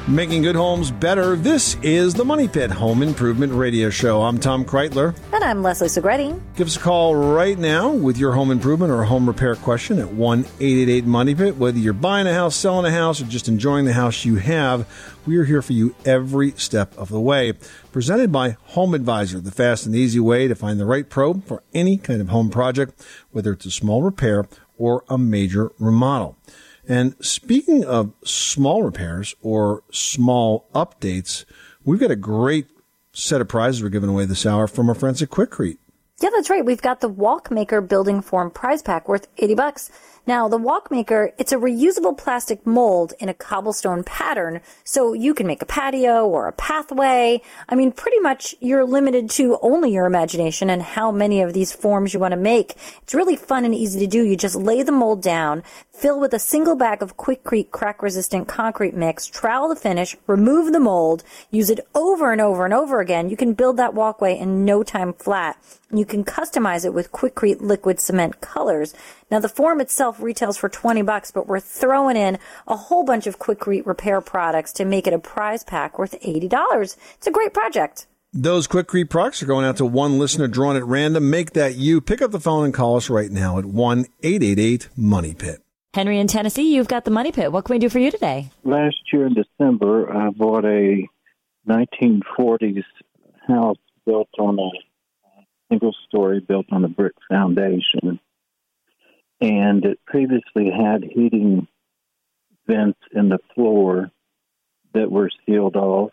Making 0.08 0.40
good 0.40 0.56
homes 0.56 0.90
better. 0.90 1.36
This 1.36 1.76
is 1.82 2.14
the 2.14 2.24
Money 2.24 2.48
Pit 2.48 2.70
Home 2.70 3.02
Improvement 3.02 3.52
Radio 3.52 3.90
Show. 3.90 4.22
I'm 4.22 4.38
Tom 4.38 4.64
Kraeutler. 4.64 5.14
And 5.34 5.44
I'm 5.44 5.62
Leslie 5.62 5.88
Segrete. 5.88 6.40
Give 6.56 6.66
us 6.66 6.78
a 6.78 6.80
call 6.80 7.14
right 7.14 7.58
now 7.58 7.90
with 7.90 8.16
your 8.16 8.32
home 8.32 8.50
improvement 8.50 8.90
or 8.90 9.04
home 9.04 9.26
repair 9.26 9.54
question 9.54 9.98
at 9.98 10.10
1 10.10 10.38
888 10.38 11.04
Money 11.04 11.34
Pit. 11.34 11.58
Whether 11.58 11.78
you're 11.78 11.92
buying 11.92 12.26
a 12.26 12.32
house, 12.32 12.56
selling 12.56 12.86
a 12.86 12.90
house, 12.90 13.20
or 13.20 13.26
just 13.26 13.48
enjoying 13.48 13.84
the 13.84 13.92
house 13.92 14.24
you 14.24 14.36
have, 14.36 14.88
we 15.26 15.36
are 15.36 15.44
here 15.44 15.60
for 15.60 15.74
you 15.74 15.94
every 16.06 16.52
step 16.52 16.96
of 16.96 17.10
the 17.10 17.20
way. 17.20 17.52
Presented 17.92 18.32
by 18.32 18.56
Home 18.68 18.94
Advisor, 18.94 19.40
the 19.40 19.50
fast 19.50 19.84
and 19.84 19.94
easy 19.94 20.20
way 20.20 20.48
to 20.48 20.54
find 20.54 20.80
the 20.80 20.86
right 20.86 21.06
pro 21.06 21.34
for 21.34 21.62
any 21.74 21.98
kind 21.98 22.22
of 22.22 22.30
home 22.30 22.48
project, 22.48 22.98
whether 23.30 23.52
it's 23.52 23.66
a 23.66 23.70
small 23.70 24.02
repair 24.02 24.48
or 24.78 25.04
a 25.10 25.18
major 25.18 25.70
remodel. 25.78 26.38
And 26.88 27.14
speaking 27.20 27.84
of 27.84 28.14
small 28.24 28.82
repairs 28.82 29.34
or 29.42 29.84
small 29.92 30.68
updates, 30.74 31.44
we've 31.84 32.00
got 32.00 32.10
a 32.10 32.16
great 32.16 32.66
set 33.12 33.42
of 33.42 33.48
prizes 33.48 33.82
we're 33.82 33.90
giving 33.90 34.08
away 34.08 34.24
this 34.24 34.46
hour 34.46 34.66
from 34.66 34.88
our 34.88 34.94
friends 34.94 35.20
at 35.20 35.28
Quikrete. 35.28 35.76
Yeah, 36.20 36.30
that's 36.34 36.50
right. 36.50 36.64
We've 36.64 36.82
got 36.82 37.00
the 37.00 37.08
Walkmaker 37.08 37.80
Building 37.80 38.22
Form 38.22 38.50
prize 38.50 38.82
pack 38.82 39.06
worth 39.06 39.28
80 39.36 39.54
bucks. 39.54 39.90
Now, 40.28 40.46
the 40.46 40.58
Walkmaker, 40.58 41.32
it's 41.38 41.52
a 41.52 41.56
reusable 41.56 42.14
plastic 42.14 42.66
mold 42.66 43.14
in 43.18 43.30
a 43.30 43.34
cobblestone 43.34 44.04
pattern, 44.04 44.60
so 44.84 45.14
you 45.14 45.32
can 45.32 45.46
make 45.46 45.62
a 45.62 45.64
patio 45.64 46.28
or 46.28 46.46
a 46.46 46.52
pathway. 46.52 47.40
I 47.66 47.74
mean, 47.74 47.92
pretty 47.92 48.18
much 48.18 48.54
you're 48.60 48.84
limited 48.84 49.30
to 49.30 49.58
only 49.62 49.90
your 49.90 50.04
imagination 50.04 50.68
and 50.68 50.82
how 50.82 51.10
many 51.10 51.40
of 51.40 51.54
these 51.54 51.72
forms 51.72 52.12
you 52.12 52.20
want 52.20 52.32
to 52.32 52.36
make. 52.36 52.74
It's 53.00 53.14
really 53.14 53.36
fun 53.36 53.64
and 53.64 53.74
easy 53.74 54.00
to 54.00 54.06
do. 54.06 54.22
You 54.22 54.36
just 54.36 54.54
lay 54.54 54.82
the 54.82 54.92
mold 54.92 55.22
down, 55.22 55.62
fill 55.94 56.20
with 56.20 56.34
a 56.34 56.38
single 56.38 56.76
bag 56.76 57.02
of 57.02 57.16
Quikrete 57.16 57.70
crack 57.70 58.02
resistant 58.02 58.48
concrete 58.48 58.94
mix, 58.94 59.26
trowel 59.26 59.70
the 59.70 59.76
finish, 59.76 60.14
remove 60.26 60.74
the 60.74 60.78
mold, 60.78 61.24
use 61.50 61.70
it 61.70 61.80
over 61.94 62.32
and 62.32 62.40
over 62.42 62.66
and 62.66 62.74
over 62.74 63.00
again. 63.00 63.30
You 63.30 63.36
can 63.38 63.54
build 63.54 63.78
that 63.78 63.94
walkway 63.94 64.36
in 64.36 64.66
no 64.66 64.82
time 64.82 65.14
flat. 65.14 65.56
You 65.90 66.04
can 66.04 66.22
customize 66.22 66.84
it 66.84 66.92
with 66.92 67.12
Quikrete 67.12 67.62
liquid 67.62 67.98
cement 67.98 68.42
colors. 68.42 68.92
Now 69.30 69.40
the 69.40 69.48
form 69.48 69.80
itself 69.80 70.20
retails 70.20 70.56
for 70.56 70.68
20 70.68 71.02
bucks, 71.02 71.30
but 71.30 71.46
we're 71.46 71.60
throwing 71.60 72.16
in 72.16 72.38
a 72.66 72.76
whole 72.76 73.04
bunch 73.04 73.26
of 73.26 73.38
Quikrete 73.38 73.86
repair 73.86 74.20
products 74.20 74.72
to 74.74 74.84
make 74.84 75.06
it 75.06 75.12
a 75.12 75.18
prize 75.18 75.64
pack 75.64 75.98
worth 75.98 76.20
$80. 76.20 76.96
It's 77.16 77.26
a 77.26 77.30
great 77.30 77.52
project. 77.52 78.06
Those 78.32 78.68
Quikrete 78.68 79.08
products 79.08 79.42
are 79.42 79.46
going 79.46 79.64
out 79.64 79.78
to 79.78 79.86
one 79.86 80.18
listener 80.18 80.48
drawn 80.48 80.76
at 80.76 80.84
random. 80.84 81.30
Make 81.30 81.52
that 81.52 81.76
you. 81.76 82.00
Pick 82.00 82.20
up 82.20 82.30
the 82.30 82.40
phone 82.40 82.64
and 82.64 82.74
call 82.74 82.96
us 82.96 83.08
right 83.08 83.30
now 83.30 83.58
at 83.58 83.64
1 83.64 84.06
888 84.22 84.88
Money 84.96 85.34
Pit. 85.34 85.62
Henry 85.94 86.18
in 86.18 86.26
Tennessee, 86.26 86.74
you've 86.74 86.88
got 86.88 87.04
the 87.04 87.10
Money 87.10 87.32
Pit. 87.32 87.50
What 87.50 87.64
can 87.64 87.74
we 87.74 87.78
do 87.78 87.88
for 87.88 87.98
you 87.98 88.10
today? 88.10 88.50
Last 88.64 88.96
year 89.12 89.26
in 89.26 89.34
December, 89.34 90.14
I 90.14 90.30
bought 90.30 90.64
a 90.64 91.08
1940s 91.66 92.84
house 93.46 93.78
built 94.04 94.28
on 94.38 94.58
a 94.58 94.70
single 95.70 95.94
story 96.06 96.40
built 96.40 96.66
on 96.70 96.84
a 96.84 96.88
brick 96.88 97.14
foundation. 97.28 98.20
And 99.40 99.84
it 99.84 100.00
previously 100.06 100.70
had 100.70 101.04
heating 101.04 101.68
vents 102.66 102.98
in 103.12 103.28
the 103.28 103.38
floor 103.54 104.10
that 104.94 105.10
were 105.10 105.30
sealed 105.46 105.76
off, 105.76 106.12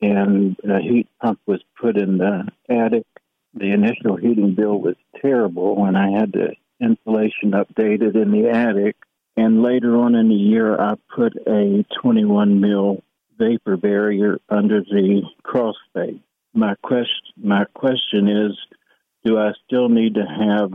and 0.00 0.56
a 0.64 0.80
heat 0.80 1.08
pump 1.20 1.40
was 1.46 1.62
put 1.80 1.96
in 1.96 2.18
the 2.18 2.46
attic. 2.68 3.06
The 3.54 3.70
initial 3.72 4.16
heating 4.16 4.54
bill 4.54 4.78
was 4.80 4.96
terrible 5.20 5.76
when 5.76 5.96
I 5.96 6.10
had 6.10 6.32
the 6.32 6.54
insulation 6.80 7.52
updated 7.52 8.14
in 8.14 8.30
the 8.30 8.50
attic. 8.50 8.96
And 9.36 9.62
later 9.62 9.96
on 9.96 10.14
in 10.14 10.28
the 10.28 10.34
year, 10.34 10.78
I 10.78 10.94
put 11.14 11.34
a 11.46 11.84
21 12.02 12.60
mil 12.60 13.02
vapor 13.38 13.76
barrier 13.76 14.38
under 14.48 14.80
the 14.80 15.22
cross 15.42 15.76
space. 15.88 16.20
My 16.54 16.74
question, 16.82 17.32
my 17.36 17.64
question 17.74 18.28
is, 18.28 18.52
do 19.24 19.38
I 19.38 19.52
still 19.66 19.88
need 19.88 20.14
to 20.14 20.24
have 20.24 20.72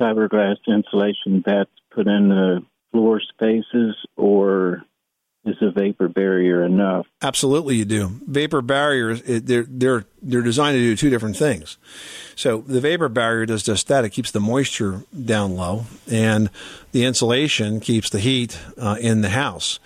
fiberglass 0.00 0.56
insulation 0.66 1.42
that's 1.44 1.70
put 1.90 2.06
in 2.06 2.28
the 2.28 2.64
floor 2.92 3.20
spaces, 3.20 3.96
or 4.16 4.84
is 5.44 5.56
a 5.60 5.70
vapor 5.72 6.08
barrier 6.08 6.64
enough? 6.64 7.06
Absolutely, 7.20 7.76
you 7.76 7.84
do. 7.84 8.20
Vapor 8.26 8.62
barriers 8.62 9.22
they're 9.22 9.64
they're 9.68 10.04
they're 10.22 10.42
designed 10.42 10.76
to 10.76 10.80
do 10.80 10.96
two 10.96 11.10
different 11.10 11.36
things. 11.36 11.78
So 12.36 12.58
the 12.60 12.80
vapor 12.80 13.08
barrier 13.08 13.46
does 13.46 13.62
just 13.62 13.88
that; 13.88 14.04
it 14.04 14.10
keeps 14.10 14.30
the 14.30 14.40
moisture 14.40 15.02
down 15.24 15.56
low, 15.56 15.86
and 16.10 16.48
the 16.92 17.04
insulation 17.04 17.80
keeps 17.80 18.10
the 18.10 18.20
heat 18.20 18.58
uh, 18.78 18.96
in 19.00 19.22
the 19.22 19.30
house. 19.30 19.80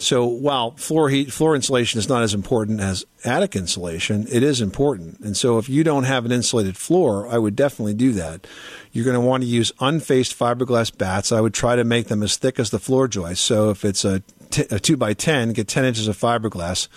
So 0.00 0.24
while 0.24 0.70
floor 0.72 1.10
heat, 1.10 1.30
floor 1.30 1.54
insulation 1.54 1.98
is 1.98 2.08
not 2.08 2.22
as 2.22 2.32
important 2.32 2.80
as 2.80 3.04
attic 3.22 3.54
insulation, 3.54 4.26
it 4.30 4.42
is 4.42 4.62
important. 4.62 5.20
And 5.20 5.36
so 5.36 5.58
if 5.58 5.68
you 5.68 5.84
don't 5.84 6.04
have 6.04 6.24
an 6.24 6.32
insulated 6.32 6.78
floor, 6.78 7.28
I 7.28 7.36
would 7.36 7.54
definitely 7.54 7.92
do 7.92 8.12
that. 8.12 8.46
You're 8.92 9.04
going 9.04 9.14
to 9.14 9.20
want 9.20 9.42
to 9.42 9.46
use 9.48 9.72
unfaced 9.78 10.36
fiberglass 10.38 10.96
bats. 10.96 11.32
I 11.32 11.42
would 11.42 11.52
try 11.52 11.76
to 11.76 11.84
make 11.84 12.08
them 12.08 12.22
as 12.22 12.36
thick 12.36 12.58
as 12.58 12.70
the 12.70 12.78
floor 12.78 13.08
joist. 13.08 13.44
So 13.44 13.68
if 13.68 13.84
it's 13.84 14.04
a, 14.04 14.22
t- 14.48 14.66
a 14.70 14.80
two 14.80 14.96
by 14.96 15.12
ten, 15.12 15.52
get 15.52 15.68
ten 15.68 15.84
inches 15.84 16.08
of 16.08 16.16
fiberglass. 16.16 16.88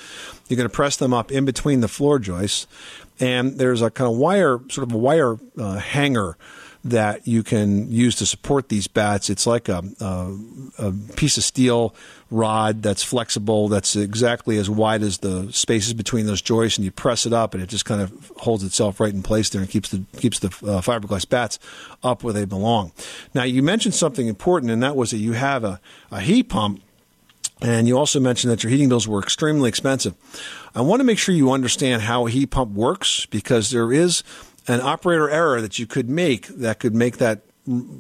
You're 0.47 0.58
going 0.58 0.70
to 0.70 0.74
press 0.74 0.95
them 0.95 1.14
up 1.14 1.30
in 1.30 1.43
between 1.43 1.82
the 1.82 1.89
floor 1.89 2.20
joists, 2.20 2.68
and 3.20 3.60
there's 3.60 3.82
a 3.82 3.91
kind 3.91 4.10
of 4.10 4.18
wire, 4.18 4.60
sort 4.70 4.88
of 4.88 4.93
a 4.93 4.97
wire 4.97 5.38
uh, 5.58 5.76
hanger 5.76 6.38
that 6.86 7.25
you 7.25 7.43
can 7.43 7.89
use 7.91 8.15
to 8.15 8.25
support 8.25 8.67
these 8.67 8.88
bats. 8.88 9.29
It's 9.29 9.47
like 9.47 9.69
a, 9.69 9.84
a, 10.01 10.38
a, 10.77 10.91
piece 11.15 11.38
of 11.38 11.43
steel 11.43 11.95
rod 12.29 12.84
that's 12.84 13.03
flexible, 13.03 13.69
that's 13.69 13.95
exactly 13.95 14.57
as 14.57 14.69
wide 14.69 15.01
as 15.01 15.19
the 15.19 15.51
spaces 15.53 15.93
between 15.93 16.25
those 16.25 16.41
joists, 16.41 16.77
and 16.77 16.84
you 16.84 16.91
press 16.91 17.25
it 17.25 17.31
up, 17.31 17.53
and 17.53 17.63
it 17.63 17.69
just 17.69 17.86
kind 17.86 18.01
of 18.01 18.31
holds 18.38 18.63
itself 18.63 18.99
right 18.99 19.13
in 19.13 19.23
place 19.23 19.49
there 19.49 19.61
and 19.61 19.69
keeps 19.69 19.89
the 19.89 20.03
keeps 20.17 20.39
the 20.39 20.47
uh, 20.47 20.81
fiberglass 20.81 21.27
bats 21.27 21.57
up 22.03 22.23
where 22.23 22.34
they 22.34 22.45
belong. 22.45 22.91
Now, 23.34 23.43
you 23.43 23.63
mentioned 23.63 23.95
something 23.95 24.27
important, 24.27 24.71
and 24.71 24.84
that 24.84 24.95
was 24.95 25.11
that 25.11 25.17
you 25.17 25.34
have 25.34 25.63
a, 25.63 25.79
a 26.11 26.19
heat 26.19 26.49
pump. 26.49 26.81
And 27.61 27.88
you 27.88 27.97
also 27.97 28.19
mentioned 28.19 28.51
that 28.51 28.61
your 28.61 28.71
heating 28.71 28.89
bills 28.89 29.07
were 29.07 29.19
extremely 29.19 29.69
expensive. 29.69 30.15
I 30.75 30.81
want 30.81 30.99
to 30.99 31.05
make 31.05 31.17
sure 31.17 31.34
you 31.34 31.51
understand 31.53 32.01
how 32.01 32.27
a 32.27 32.29
heat 32.29 32.47
pump 32.47 32.73
works 32.73 33.25
because 33.27 33.71
there 33.71 33.93
is 33.93 34.21
an 34.68 34.82
operator 34.82 35.30
error 35.30 35.61
that 35.61 35.80
you 35.80 35.88
could 35.88 36.09
make 36.09 36.47
that 36.47 36.80
could 36.80 36.95
make 36.95 37.18
that 37.18 37.41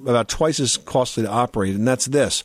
about 0.05 0.27
twice 0.27 0.59
as 0.59 0.77
costly 0.77 1.23
to 1.23 1.29
operate, 1.29 1.75
and 1.75 1.87
that's 1.87 2.05
this. 2.05 2.43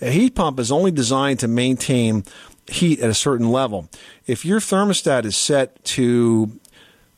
A 0.00 0.10
heat 0.10 0.34
pump 0.34 0.58
is 0.58 0.72
only 0.72 0.90
designed 0.90 1.40
to 1.40 1.48
maintain 1.48 2.24
heat 2.66 3.00
at 3.00 3.10
a 3.10 3.14
certain 3.14 3.50
level. 3.50 3.88
If 4.26 4.44
your 4.44 4.60
thermostat 4.60 5.24
is 5.24 5.36
set 5.36 5.84
to 5.84 6.58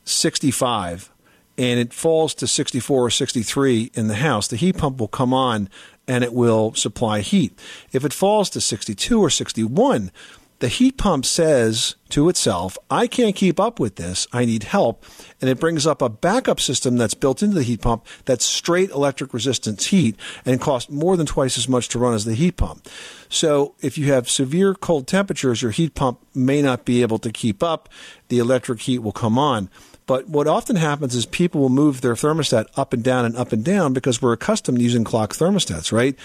65 0.03 1.09
and 1.57 1.79
it 1.79 1.93
falls 1.93 2.33
to 2.35 2.47
64 2.47 3.05
or 3.05 3.09
63 3.09 3.91
in 3.93 4.07
the 4.07 4.15
house, 4.15 4.47
the 4.47 4.57
heat 4.57 4.77
pump 4.77 4.99
will 4.99 5.07
come 5.07 5.33
on 5.33 5.69
and 6.07 6.23
it 6.23 6.33
will 6.33 6.73
supply 6.73 7.21
heat. 7.21 7.57
If 7.91 8.05
it 8.05 8.13
falls 8.13 8.49
to 8.51 8.61
62 8.61 9.19
or 9.19 9.29
61, 9.29 10.11
the 10.59 10.67
heat 10.67 10.97
pump 10.97 11.25
says 11.25 11.95
to 12.09 12.29
itself, 12.29 12.77
I 12.89 13.05
can't 13.05 13.35
keep 13.35 13.59
up 13.59 13.79
with 13.79 13.95
this. 13.95 14.27
I 14.33 14.45
need 14.45 14.63
help. 14.63 15.05
And 15.39 15.49
it 15.49 15.59
brings 15.59 15.85
up 15.85 16.01
a 16.01 16.09
backup 16.09 16.59
system 16.59 16.97
that's 16.97 17.13
built 17.13 17.43
into 17.43 17.55
the 17.55 17.63
heat 17.63 17.81
pump 17.81 18.05
that's 18.25 18.45
straight 18.45 18.89
electric 18.89 19.33
resistance 19.33 19.87
heat 19.87 20.15
and 20.45 20.59
costs 20.59 20.89
more 20.89 21.15
than 21.15 21.27
twice 21.27 21.57
as 21.57 21.69
much 21.69 21.89
to 21.89 21.99
run 21.99 22.15
as 22.15 22.25
the 22.25 22.33
heat 22.33 22.57
pump. 22.57 22.87
So 23.29 23.75
if 23.81 23.97
you 23.97 24.11
have 24.13 24.29
severe 24.29 24.73
cold 24.73 25.07
temperatures, 25.07 25.61
your 25.61 25.71
heat 25.71 25.93
pump 25.93 26.19
may 26.33 26.61
not 26.61 26.85
be 26.85 27.01
able 27.01 27.19
to 27.19 27.31
keep 27.31 27.61
up. 27.61 27.89
The 28.29 28.39
electric 28.39 28.81
heat 28.81 28.99
will 28.99 29.11
come 29.11 29.37
on. 29.37 29.69
But 30.07 30.29
what 30.29 30.47
often 30.47 30.77
happens 30.77 31.13
is 31.13 31.25
people 31.25 31.61
will 31.61 31.69
move 31.69 32.01
their 32.01 32.15
thermostat 32.15 32.67
up 32.77 32.93
and 32.93 33.03
down 33.03 33.25
and 33.25 33.35
up 33.35 33.51
and 33.51 33.63
down 33.63 33.93
because 33.93 34.21
we're 34.21 34.33
accustomed 34.33 34.77
to 34.77 34.83
using 34.83 35.03
clock 35.03 35.33
thermostats, 35.33 35.91
right? 35.91 36.15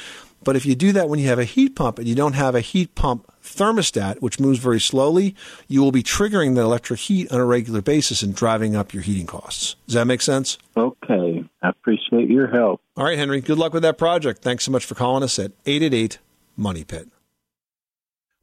But 0.44 0.56
if 0.56 0.64
you 0.64 0.74
do 0.74 0.92
that 0.92 1.08
when 1.08 1.18
you 1.18 1.28
have 1.28 1.40
a 1.40 1.44
heat 1.44 1.74
pump 1.74 1.98
and 1.98 2.06
you 2.06 2.14
don't 2.14 2.34
have 2.34 2.54
a 2.54 2.60
heat 2.60 2.94
pump 2.94 3.31
thermostat, 3.42 4.20
which 4.20 4.40
moves 4.40 4.58
very 4.58 4.80
slowly, 4.80 5.34
you 5.68 5.82
will 5.82 5.92
be 5.92 6.02
triggering 6.02 6.54
the 6.54 6.60
electric 6.60 7.00
heat 7.00 7.30
on 7.32 7.40
a 7.40 7.44
regular 7.44 7.82
basis 7.82 8.22
and 8.22 8.34
driving 8.34 8.76
up 8.76 8.94
your 8.94 9.02
heating 9.02 9.26
costs. 9.26 9.76
Does 9.86 9.94
that 9.94 10.06
make 10.06 10.22
sense? 10.22 10.58
Okay. 10.76 11.44
I 11.62 11.68
appreciate 11.68 12.28
your 12.28 12.48
help. 12.48 12.80
All 12.96 13.04
right, 13.04 13.18
Henry. 13.18 13.40
Good 13.40 13.58
luck 13.58 13.72
with 13.72 13.82
that 13.82 13.98
project. 13.98 14.42
Thanks 14.42 14.64
so 14.64 14.72
much 14.72 14.84
for 14.84 14.94
calling 14.94 15.22
us 15.22 15.38
at 15.38 15.52
888 15.66 16.18
Money 16.56 16.84
Pit. 16.84 17.08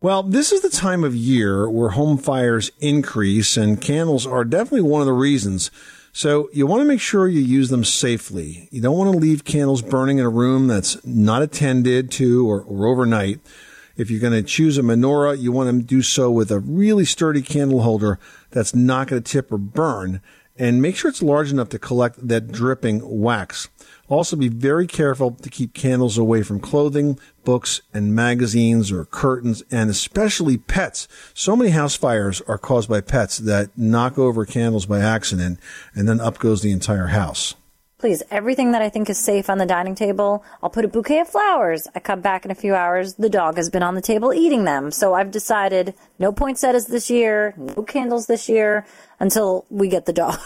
Well, 0.02 0.24
this 0.24 0.54
is 0.54 0.62
the 0.62 0.70
time 0.70 1.04
of 1.04 1.14
year 1.14 1.70
where 1.70 1.90
home 1.90 2.18
fires 2.18 2.72
increase, 2.80 3.58
and 3.58 3.82
candles 3.82 4.26
are 4.26 4.46
definitely 4.46 4.90
one 4.90 5.02
of 5.02 5.08
the 5.08 5.14
reasons. 5.14 5.72
So 6.14 6.50
you 6.54 6.66
want 6.66 6.82
to 6.82 6.88
make 6.88 7.02
sure 7.02 7.28
you 7.28 7.42
use 7.42 7.70
them 7.70 7.84
safely. 7.84 8.70
You 8.72 8.82
don't 8.82 8.98
want 8.98 9.12
to 9.12 9.18
leave 9.18 9.44
candles 9.44 9.82
burning 9.82 10.18
in 10.18 10.26
a 10.26 10.30
room 10.30 10.68
that's 10.68 11.06
not 11.06 11.42
attended 11.42 12.12
to 12.12 12.50
or, 12.50 12.62
or 12.62 12.88
overnight. 12.88 13.42
If 14.00 14.10
you're 14.10 14.22
going 14.22 14.32
to 14.32 14.44
choose 14.44 14.78
a 14.78 14.82
menorah, 14.82 15.42
you 15.42 15.52
want 15.52 15.70
to 15.70 15.86
do 15.86 16.02
so 16.02 16.32
with 16.32 16.52
a 16.52 16.60
really 16.60 17.04
sturdy 17.04 17.42
candle 17.42 17.82
holder 17.82 18.18
that's 18.50 18.74
not 18.74 19.08
going 19.08 19.22
to 19.22 19.32
tip 19.32 19.52
or 19.52 19.58
burn. 19.58 20.22
And 20.58 20.82
make 20.82 20.96
sure 20.96 21.10
it's 21.10 21.22
large 21.22 21.52
enough 21.52 21.68
to 21.70 21.80
collect 21.80 22.26
that 22.26 22.50
dripping 22.50 23.02
wax. 23.04 23.68
Also, 24.08 24.38
be 24.38 24.48
very 24.48 24.88
careful 24.88 25.32
to 25.32 25.50
keep 25.50 25.74
candles 25.74 26.18
away 26.18 26.44
from 26.44 26.62
clothing, 26.62 27.20
books, 27.44 27.82
and 27.94 28.16
magazines 28.16 28.90
or 28.90 29.04
curtains, 29.04 29.64
and 29.70 29.90
especially 29.90 30.58
pets. 30.58 31.08
So 31.34 31.56
many 31.58 31.72
house 31.72 31.96
fires 31.96 32.42
are 32.48 32.58
caused 32.58 32.90
by 32.90 33.02
pets 33.02 33.38
that 33.40 33.78
knock 33.78 34.18
over 34.18 34.46
candles 34.46 34.86
by 34.86 35.00
accident, 35.00 35.60
and 35.94 36.08
then 36.08 36.22
up 36.22 36.40
goes 36.40 36.62
the 36.62 36.72
entire 36.72 37.08
house. 37.08 37.56
Please, 38.00 38.24
everything 38.32 38.72
that 38.72 38.82
I 38.82 38.88
think 38.88 39.10
is 39.10 39.18
safe 39.18 39.50
on 39.50 39.58
the 39.58 39.66
dining 39.66 39.94
table, 39.94 40.42
I'll 40.64 40.70
put 40.70 40.86
a 40.86 40.88
bouquet 40.88 41.20
of 41.20 41.28
flowers. 41.28 41.86
I 41.94 42.00
come 42.00 42.22
back 42.22 42.46
in 42.46 42.52
a 42.52 42.56
few 42.56 42.74
hours, 42.74 43.16
the 43.16 43.30
dog 43.30 43.58
has 43.58 43.70
been 43.70 43.84
on 43.84 43.96
the 43.96 44.02
table 44.02 44.34
eating 44.34 44.64
them. 44.64 44.90
So 44.90 45.16
I've 45.16 45.32
decided 45.32 45.94
no 46.18 46.32
poinsettias 46.32 46.86
this 46.86 47.10
year, 47.10 47.54
no 47.58 47.84
candles 47.84 48.28
this 48.28 48.48
year 48.48 48.86
until 49.20 49.66
we 49.70 49.90
get 49.90 50.06
the 50.06 50.14
dog. 50.14 50.40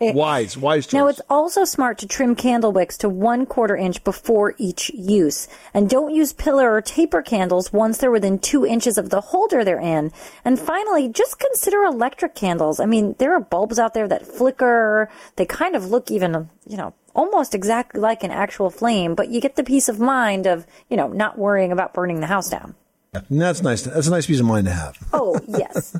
wise, 0.00 0.56
wise 0.56 0.86
choice. 0.86 0.92
Now, 0.92 1.08
it's 1.08 1.20
also 1.28 1.64
smart 1.64 1.98
to 1.98 2.06
trim 2.06 2.36
candle 2.36 2.72
wicks 2.72 2.96
to 2.98 3.08
one 3.08 3.46
quarter 3.46 3.76
inch 3.76 4.04
before 4.04 4.54
each 4.58 4.90
use. 4.90 5.48
And 5.74 5.90
don't 5.90 6.14
use 6.14 6.32
pillar 6.32 6.72
or 6.72 6.80
taper 6.80 7.22
candles 7.22 7.72
once 7.72 7.98
they're 7.98 8.10
within 8.10 8.38
two 8.38 8.64
inches 8.64 8.98
of 8.98 9.10
the 9.10 9.20
holder 9.20 9.64
they're 9.64 9.80
in. 9.80 10.12
And 10.44 10.58
finally, 10.58 11.08
just 11.08 11.38
consider 11.38 11.82
electric 11.82 12.34
candles. 12.34 12.78
I 12.78 12.86
mean, 12.86 13.16
there 13.18 13.34
are 13.34 13.40
bulbs 13.40 13.78
out 13.78 13.94
there 13.94 14.08
that 14.08 14.26
flicker. 14.26 15.10
They 15.36 15.46
kind 15.46 15.74
of 15.74 15.90
look 15.90 16.10
even, 16.10 16.50
you 16.66 16.76
know, 16.76 16.94
almost 17.14 17.54
exactly 17.54 18.00
like 18.00 18.22
an 18.22 18.30
actual 18.30 18.70
flame, 18.70 19.14
but 19.14 19.28
you 19.28 19.40
get 19.40 19.56
the 19.56 19.64
peace 19.64 19.88
of 19.88 19.98
mind 19.98 20.46
of, 20.46 20.66
you 20.88 20.96
know, 20.96 21.08
not 21.08 21.38
worrying 21.38 21.72
about 21.72 21.94
burning 21.94 22.20
the 22.20 22.26
house 22.26 22.48
down. 22.48 22.74
That's 23.12 23.62
nice. 23.62 23.82
That's 23.82 24.06
a 24.06 24.10
nice 24.10 24.26
piece 24.26 24.40
of 24.40 24.46
mind 24.46 24.64
to 24.66 24.72
have. 24.72 24.96
Oh, 25.12 25.38
yes. 25.46 25.92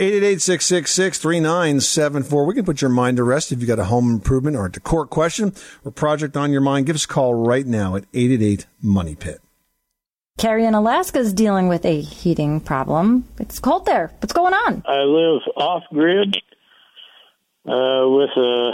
888-666-3974. 0.00 2.46
We 2.46 2.54
can 2.54 2.64
put 2.64 2.80
your 2.80 2.88
mind 2.88 3.18
to 3.18 3.24
rest 3.24 3.52
if 3.52 3.58
you've 3.60 3.68
got 3.68 3.78
a 3.78 3.84
home 3.84 4.10
improvement 4.10 4.56
or 4.56 4.64
a 4.64 4.72
decor 4.72 5.06
question 5.06 5.52
or 5.84 5.90
project 5.90 6.38
on 6.38 6.50
your 6.50 6.62
mind. 6.62 6.86
Give 6.86 6.96
us 6.96 7.04
a 7.04 7.08
call 7.08 7.34
right 7.34 7.66
now 7.66 7.94
at 7.94 8.10
888-MONEY-PIT. 8.12 9.42
Carrie 10.38 10.64
in 10.64 10.72
Alaska 10.72 11.18
is 11.18 11.34
dealing 11.34 11.68
with 11.68 11.84
a 11.84 12.00
heating 12.00 12.58
problem. 12.60 13.28
It's 13.38 13.58
cold 13.58 13.84
there. 13.84 14.10
What's 14.20 14.32
going 14.32 14.54
on? 14.54 14.82
I 14.86 15.00
live 15.02 15.42
off 15.58 15.82
grid 15.92 16.34
uh, 17.66 18.08
with 18.08 18.30
a 18.38 18.70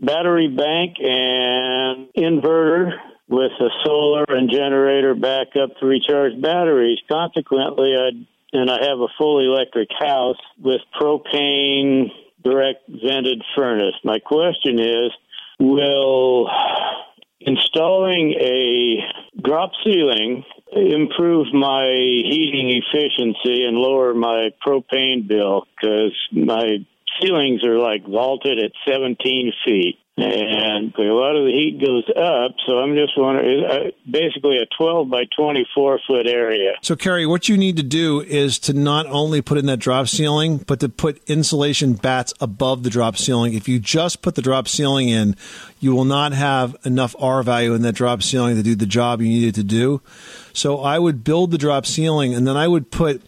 battery 0.00 0.48
bank 0.48 0.96
and 0.98 2.08
inverter 2.16 2.94
with 3.28 3.52
a 3.60 3.68
solar 3.84 4.24
and 4.28 4.50
generator 4.50 5.14
backup 5.14 5.76
to 5.78 5.86
recharge 5.86 6.40
batteries. 6.40 6.98
Consequently, 7.10 7.94
I 7.96 8.10
and 8.52 8.70
I 8.70 8.78
have 8.82 8.98
a 9.00 9.08
full 9.18 9.40
electric 9.40 9.88
house 9.98 10.38
with 10.58 10.80
propane 10.98 12.10
direct 12.42 12.88
vented 12.88 13.42
furnace. 13.54 13.94
My 14.04 14.18
question 14.20 14.78
is, 14.78 15.10
will 15.58 16.48
installing 17.40 18.34
a 18.40 18.98
drop 19.42 19.72
ceiling 19.84 20.44
improve 20.72 21.52
my 21.52 21.86
heating 21.88 22.82
efficiency 22.82 23.64
and 23.64 23.76
lower 23.76 24.14
my 24.14 24.50
propane 24.66 25.26
bill 25.26 25.66
because 25.74 26.16
my 26.32 26.78
ceilings 27.20 27.64
are 27.64 27.78
like 27.78 28.06
vaulted 28.06 28.58
at 28.58 28.72
17 28.86 29.52
feet. 29.64 29.98
And 30.20 30.92
a 30.98 31.14
lot 31.14 31.36
of 31.36 31.44
the 31.44 31.52
heat 31.52 31.80
goes 31.80 32.02
up, 32.10 32.56
so 32.66 32.78
I'm 32.78 32.96
just 32.96 33.12
wondering, 33.16 33.64
uh, 33.64 33.90
basically 34.10 34.56
a 34.56 34.66
12 34.76 35.08
by 35.08 35.22
24 35.36 36.00
foot 36.08 36.26
area. 36.26 36.72
So, 36.82 36.96
Kerry, 36.96 37.24
what 37.24 37.48
you 37.48 37.56
need 37.56 37.76
to 37.76 37.84
do 37.84 38.20
is 38.22 38.58
to 38.60 38.72
not 38.72 39.06
only 39.06 39.42
put 39.42 39.58
in 39.58 39.66
that 39.66 39.76
drop 39.76 40.08
ceiling, 40.08 40.58
but 40.58 40.80
to 40.80 40.88
put 40.88 41.22
insulation 41.28 41.92
bats 41.92 42.34
above 42.40 42.82
the 42.82 42.90
drop 42.90 43.16
ceiling. 43.16 43.54
If 43.54 43.68
you 43.68 43.78
just 43.78 44.20
put 44.20 44.34
the 44.34 44.42
drop 44.42 44.66
ceiling 44.66 45.08
in, 45.08 45.36
you 45.78 45.94
will 45.94 46.04
not 46.04 46.32
have 46.32 46.74
enough 46.84 47.14
R 47.20 47.44
value 47.44 47.72
in 47.74 47.82
that 47.82 47.94
drop 47.94 48.20
ceiling 48.24 48.56
to 48.56 48.62
do 48.64 48.74
the 48.74 48.86
job 48.86 49.20
you 49.20 49.28
needed 49.28 49.54
to 49.54 49.64
do. 49.64 50.02
So, 50.52 50.80
I 50.80 50.98
would 50.98 51.22
build 51.22 51.52
the 51.52 51.58
drop 51.58 51.86
ceiling 51.86 52.34
and 52.34 52.44
then 52.44 52.56
I 52.56 52.66
would 52.66 52.90
put 52.90 53.22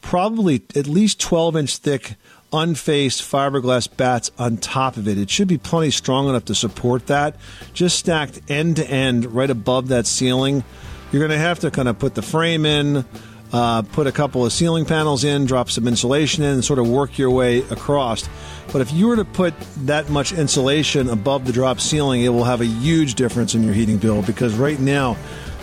probably 0.00 0.62
at 0.76 0.86
least 0.86 1.18
12 1.18 1.56
inch 1.56 1.76
thick 1.78 2.14
unfaced 2.52 3.22
fiberglass 3.22 3.88
bats 3.96 4.30
on 4.38 4.56
top 4.56 4.96
of 4.96 5.08
it. 5.08 5.18
It 5.18 5.30
should 5.30 5.48
be 5.48 5.58
plenty 5.58 5.90
strong 5.90 6.28
enough 6.28 6.46
to 6.46 6.54
support 6.54 7.06
that. 7.08 7.36
Just 7.72 7.98
stacked 7.98 8.40
end 8.48 8.76
to 8.76 8.88
end 8.88 9.26
right 9.26 9.50
above 9.50 9.88
that 9.88 10.06
ceiling. 10.06 10.64
You're 11.12 11.20
going 11.20 11.38
to 11.38 11.44
have 11.44 11.60
to 11.60 11.70
kind 11.70 11.88
of 11.88 11.98
put 11.98 12.14
the 12.14 12.22
frame 12.22 12.66
in, 12.66 13.04
uh, 13.52 13.82
put 13.82 14.06
a 14.06 14.12
couple 14.12 14.44
of 14.44 14.52
ceiling 14.52 14.84
panels 14.84 15.24
in, 15.24 15.46
drop 15.46 15.70
some 15.70 15.86
insulation 15.86 16.42
in, 16.44 16.54
and 16.54 16.64
sort 16.64 16.78
of 16.78 16.88
work 16.88 17.18
your 17.18 17.30
way 17.30 17.58
across. 17.58 18.28
But 18.72 18.80
if 18.80 18.92
you 18.92 19.06
were 19.06 19.16
to 19.16 19.24
put 19.24 19.54
that 19.84 20.08
much 20.10 20.32
insulation 20.32 21.08
above 21.08 21.46
the 21.46 21.52
drop 21.52 21.80
ceiling, 21.80 22.22
it 22.22 22.30
will 22.30 22.44
have 22.44 22.60
a 22.60 22.66
huge 22.66 23.14
difference 23.14 23.54
in 23.54 23.62
your 23.62 23.72
heating 23.72 23.98
bill 23.98 24.22
because 24.22 24.54
right 24.54 24.80
now 24.80 25.16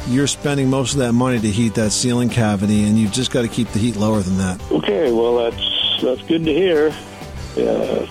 you're 0.07 0.27
spending 0.27 0.69
most 0.69 0.93
of 0.93 0.99
that 0.99 1.13
money 1.13 1.39
to 1.39 1.49
heat 1.49 1.75
that 1.75 1.91
ceiling 1.91 2.29
cavity, 2.29 2.83
and 2.83 2.97
you've 2.97 3.11
just 3.11 3.31
got 3.31 3.43
to 3.43 3.47
keep 3.47 3.69
the 3.69 3.79
heat 3.79 3.95
lower 3.95 4.21
than 4.21 4.37
that. 4.37 4.61
Okay, 4.71 5.11
well, 5.11 5.37
that's 5.37 5.72
that's 6.03 6.21
good 6.23 6.45
to 6.45 6.53
hear. 6.53 6.93
Yeah, 7.55 8.07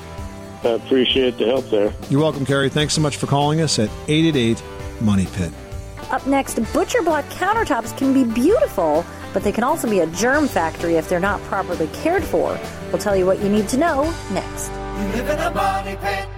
I 0.64 0.68
appreciate 0.68 1.38
the 1.38 1.46
help 1.46 1.68
there. 1.70 1.92
You're 2.10 2.20
welcome, 2.20 2.46
Kerry. 2.46 2.68
Thanks 2.68 2.94
so 2.94 3.00
much 3.00 3.16
for 3.16 3.26
calling 3.26 3.60
us 3.60 3.78
at 3.78 3.90
888 4.08 4.62
Money 5.00 5.26
Pit. 5.32 5.52
Up 6.10 6.26
next, 6.26 6.58
butcher 6.72 7.02
block 7.02 7.24
countertops 7.26 7.96
can 7.96 8.12
be 8.12 8.24
beautiful, 8.24 9.04
but 9.32 9.42
they 9.42 9.52
can 9.52 9.64
also 9.64 9.88
be 9.88 10.00
a 10.00 10.06
germ 10.08 10.46
factory 10.46 10.96
if 10.96 11.08
they're 11.08 11.20
not 11.20 11.40
properly 11.42 11.88
cared 11.94 12.22
for. 12.22 12.58
We'll 12.90 12.98
tell 12.98 13.16
you 13.16 13.26
what 13.26 13.40
you 13.40 13.48
need 13.48 13.68
to 13.70 13.78
know 13.78 14.04
next. 14.30 14.70
You 14.70 15.22
live 15.22 15.30
in 15.30 15.38
a 15.38 15.50
money 15.50 15.96
pit. 15.96 16.28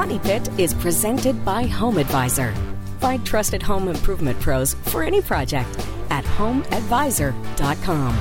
Money 0.00 0.18
Pit 0.20 0.48
is 0.58 0.72
presented 0.72 1.44
by 1.44 1.64
Home 1.64 1.98
Advisor. 1.98 2.54
Find 3.00 3.26
trusted 3.26 3.62
home 3.62 3.86
improvement 3.86 4.40
pros 4.40 4.72
for 4.72 5.02
any 5.02 5.20
project 5.20 5.68
at 6.08 6.24
homeadvisor.com. 6.24 8.14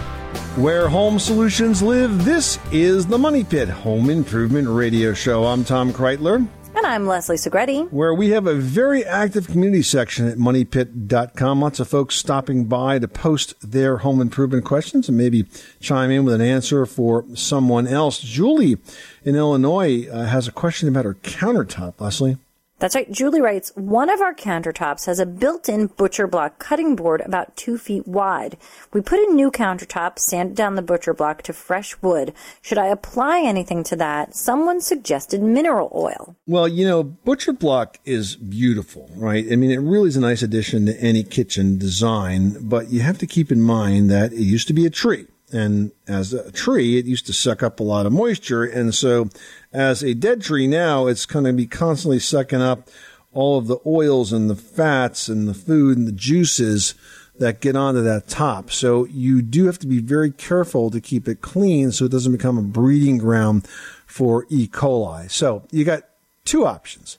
Where 0.62 0.90
home 0.90 1.20
solutions 1.20 1.82
live, 1.82 2.26
this 2.26 2.60
is 2.74 3.08
the 3.08 3.18
Money 3.18 3.46
Pit 3.46 3.70
Home 3.70 4.10
Improvement 4.10 4.68
Radio 4.68 5.14
Show. 5.14 5.46
I'm 5.46 5.64
Tom 5.64 5.94
Kraeutler. 5.94 6.46
I'm 6.90 7.06
Leslie 7.06 7.36
Segrete. 7.36 7.92
where 7.92 8.16
we 8.16 8.32
have 8.32 8.48
a 8.48 8.56
very 8.56 9.06
active 9.06 9.46
community 9.46 9.84
section 9.84 10.28
at 10.28 10.40
moneypit.com. 10.40 11.62
Lots 11.62 11.80
of 11.80 11.88
folks 11.88 12.16
stopping 12.16 12.66
by 12.66 12.98
to 12.98 13.08
post 13.08 13.54
their 13.62 13.98
home 13.98 14.20
improvement 14.20 14.66
questions 14.66 15.08
and 15.08 15.16
maybe 15.16 15.46
chime 15.80 16.10
in 16.10 16.26
with 16.26 16.34
an 16.34 16.42
answer 16.42 16.88
for 16.88 17.26
someone 17.36 17.86
else. 17.86 18.20
Julie 18.20 18.78
in 19.24 19.36
Illinois 19.36 20.08
uh, 20.08 20.26
has 20.26 20.48
a 20.48 20.52
question 20.52 20.90
about 20.90 21.06
her 21.06 21.14
countertop, 21.14 22.02
Leslie. 22.02 22.38
That's 22.80 22.96
right. 22.96 23.12
Julie 23.12 23.42
writes, 23.42 23.72
one 23.76 24.10
of 24.10 24.22
our 24.22 24.34
countertops 24.34 25.06
has 25.06 25.20
a 25.20 25.26
built-in 25.26 25.88
butcher 25.88 26.28
block 26.28 26.60
cutting 26.60 26.96
board 26.96 27.22
about 27.22 27.56
two 27.56 27.78
feet 27.78 28.08
wide. 28.08 28.58
We 28.94 29.02
put 29.02 29.20
a 29.20 29.34
new 29.34 29.52
countertop, 29.52 30.18
sanded 30.18 30.56
down 30.56 30.76
the 30.76 30.82
butcher 30.82 31.14
block 31.14 31.42
to 31.44 31.54
fresh 31.54 32.02
wood. 32.02 32.34
Should 32.62 32.78
I 32.78 32.88
apply 32.88 33.42
anything 33.42 33.84
to 33.84 33.96
that? 33.98 34.34
Someone 34.34 34.80
suggested 34.80 35.42
mineral 35.42 35.92
oil. 35.94 36.38
Well, 36.48 36.68
you 36.68 36.88
know, 36.88 37.04
Butcher 37.04 37.54
Block 37.54 38.00
is 38.06 38.38
beautiful, 38.38 39.10
right? 39.16 39.46
I 39.52 39.56
mean, 39.58 39.72
it 39.72 39.80
really 39.80 40.08
is 40.08 40.18
a 40.18 40.22
nice 40.22 40.42
addition 40.42 40.86
to 40.86 40.98
any 41.02 41.24
kitchen 41.24 41.78
design, 41.78 42.56
but 42.62 42.90
you 42.90 43.02
have 43.02 43.18
to 43.20 43.28
keep 43.28 43.52
in 43.52 43.62
mind 43.62 44.10
that 44.10 44.32
it 44.32 44.40
used 44.40 44.68
to 44.68 44.74
be 44.74 44.86
a 44.86 44.90
tree. 44.90 45.28
And 45.52 45.92
as 46.08 46.32
a 46.32 46.52
tree, 46.52 46.98
it 46.98 47.06
used 47.06 47.26
to 47.26 47.34
suck 47.34 47.64
up 47.64 47.80
a 47.80 47.84
lot 47.84 48.06
of 48.06 48.14
moisture. 48.14 48.64
And 48.64 48.94
so 48.94 49.30
as 49.72 50.04
a 50.04 50.14
dead 50.14 50.42
tree 50.42 50.68
now, 50.68 51.08
it's 51.08 51.26
going 51.26 51.46
to 51.46 51.54
be 51.54 51.68
constantly 51.68 52.20
sucking 52.20 52.62
up 52.62 52.90
all 53.32 53.58
of 53.58 53.68
the 53.68 53.78
oils 53.86 54.34
and 54.34 54.50
the 54.50 54.56
fats 54.56 55.28
and 55.28 55.48
the 55.48 55.54
food 55.54 55.98
and 55.98 56.08
the 56.08 56.12
juices 56.12 56.96
that 57.38 57.62
get 57.62 57.76
onto 57.76 58.02
that 58.02 58.28
top. 58.28 58.72
So 58.72 59.06
you 59.06 59.42
do 59.42 59.66
have 59.66 59.80
to 59.80 59.88
be 59.88 60.00
very 60.00 60.32
careful 60.32 60.90
to 60.90 61.00
keep 61.00 61.28
it 61.28 61.42
clean 61.42 61.92
so 61.92 62.06
it 62.06 62.12
doesn't 62.12 62.32
become 62.32 62.58
a 62.58 62.64
breeding 62.64 63.18
ground 63.18 63.68
for 64.06 64.46
E. 64.50 64.68
coli. 64.68 65.30
So 65.32 65.64
you 65.72 65.86
got 65.86 66.04
two 66.44 66.66
options. 66.66 67.18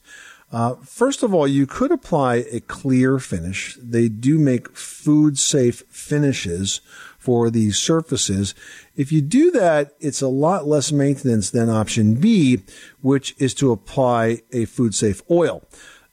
Uh, 0.52 0.74
first 0.84 1.22
of 1.22 1.32
all, 1.32 1.46
you 1.46 1.66
could 1.66 1.92
apply 1.92 2.44
a 2.50 2.60
clear 2.60 3.18
finish. 3.20 3.78
They 3.80 4.08
do 4.08 4.38
make 4.38 4.76
food 4.76 5.38
safe 5.38 5.84
finishes 5.88 6.80
for 7.20 7.50
these 7.50 7.78
surfaces. 7.78 8.54
If 8.96 9.12
you 9.12 9.20
do 9.20 9.52
that, 9.52 9.94
it's 10.00 10.22
a 10.22 10.28
lot 10.28 10.66
less 10.66 10.90
maintenance 10.90 11.50
than 11.50 11.68
option 11.68 12.14
B, 12.14 12.62
which 13.02 13.36
is 13.38 13.54
to 13.54 13.70
apply 13.70 14.40
a 14.50 14.64
food 14.64 14.94
safe 14.94 15.22
oil. 15.30 15.62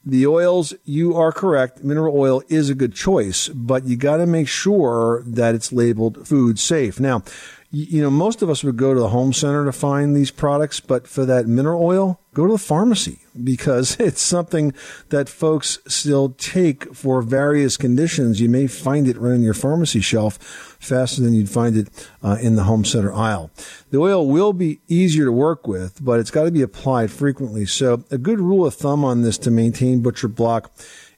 The 0.05 0.27
oils, 0.27 0.73
you 0.85 1.15
are 1.15 1.31
correct. 1.31 1.83
Mineral 1.83 2.17
oil 2.17 2.41
is 2.47 2.69
a 2.69 2.75
good 2.75 2.93
choice, 2.93 3.49
but 3.49 3.85
you 3.85 3.97
got 3.97 4.17
to 4.17 4.25
make 4.25 4.47
sure 4.47 5.23
that 5.25 5.55
it's 5.55 5.73
labeled 5.73 6.27
food 6.27 6.59
safe. 6.59 6.99
Now, 6.99 7.23
you 7.69 8.01
know, 8.01 8.09
most 8.09 8.41
of 8.41 8.49
us 8.49 8.63
would 8.63 8.77
go 8.77 8.93
to 8.93 8.99
the 8.99 9.09
home 9.09 9.33
center 9.33 9.65
to 9.65 9.73
find 9.73 10.15
these 10.15 10.31
products, 10.31 10.79
but 10.79 11.05
for 11.05 11.25
that 11.25 11.47
mineral 11.47 11.83
oil, 11.83 12.21
go 12.33 12.45
to 12.45 12.53
the 12.53 12.57
pharmacy 12.57 13.19
because 13.43 13.95
it's 13.99 14.21
something 14.21 14.73
that 15.09 15.27
folks 15.27 15.79
still 15.85 16.29
take 16.29 16.93
for 16.95 17.21
various 17.21 17.75
conditions. 17.75 18.39
You 18.39 18.47
may 18.47 18.67
find 18.67 19.07
it 19.07 19.17
on 19.17 19.41
your 19.41 19.53
pharmacy 19.53 19.99
shelf 19.99 20.37
faster 20.79 21.21
than 21.21 21.33
you'd 21.33 21.49
find 21.49 21.75
it 21.75 22.07
uh, 22.23 22.37
in 22.41 22.55
the 22.55 22.63
home 22.63 22.85
center 22.85 23.13
aisle. 23.13 23.51
The 23.91 23.97
oil 23.97 24.25
will 24.25 24.53
be 24.53 24.79
easier 24.87 25.25
to 25.25 25.31
work 25.31 25.67
with, 25.67 26.03
but 26.03 26.21
it's 26.21 26.31
got 26.31 26.43
to 26.43 26.51
be 26.51 26.61
applied 26.61 27.11
frequently. 27.11 27.65
So 27.65 28.05
a 28.09 28.17
good 28.17 28.39
rule 28.39 28.65
of 28.65 28.75
thumb 28.75 29.03
on 29.03 29.23
this 29.23 29.37
to 29.39 29.51
maintain 29.51 30.01
butcher 30.01 30.29
block 30.29 30.71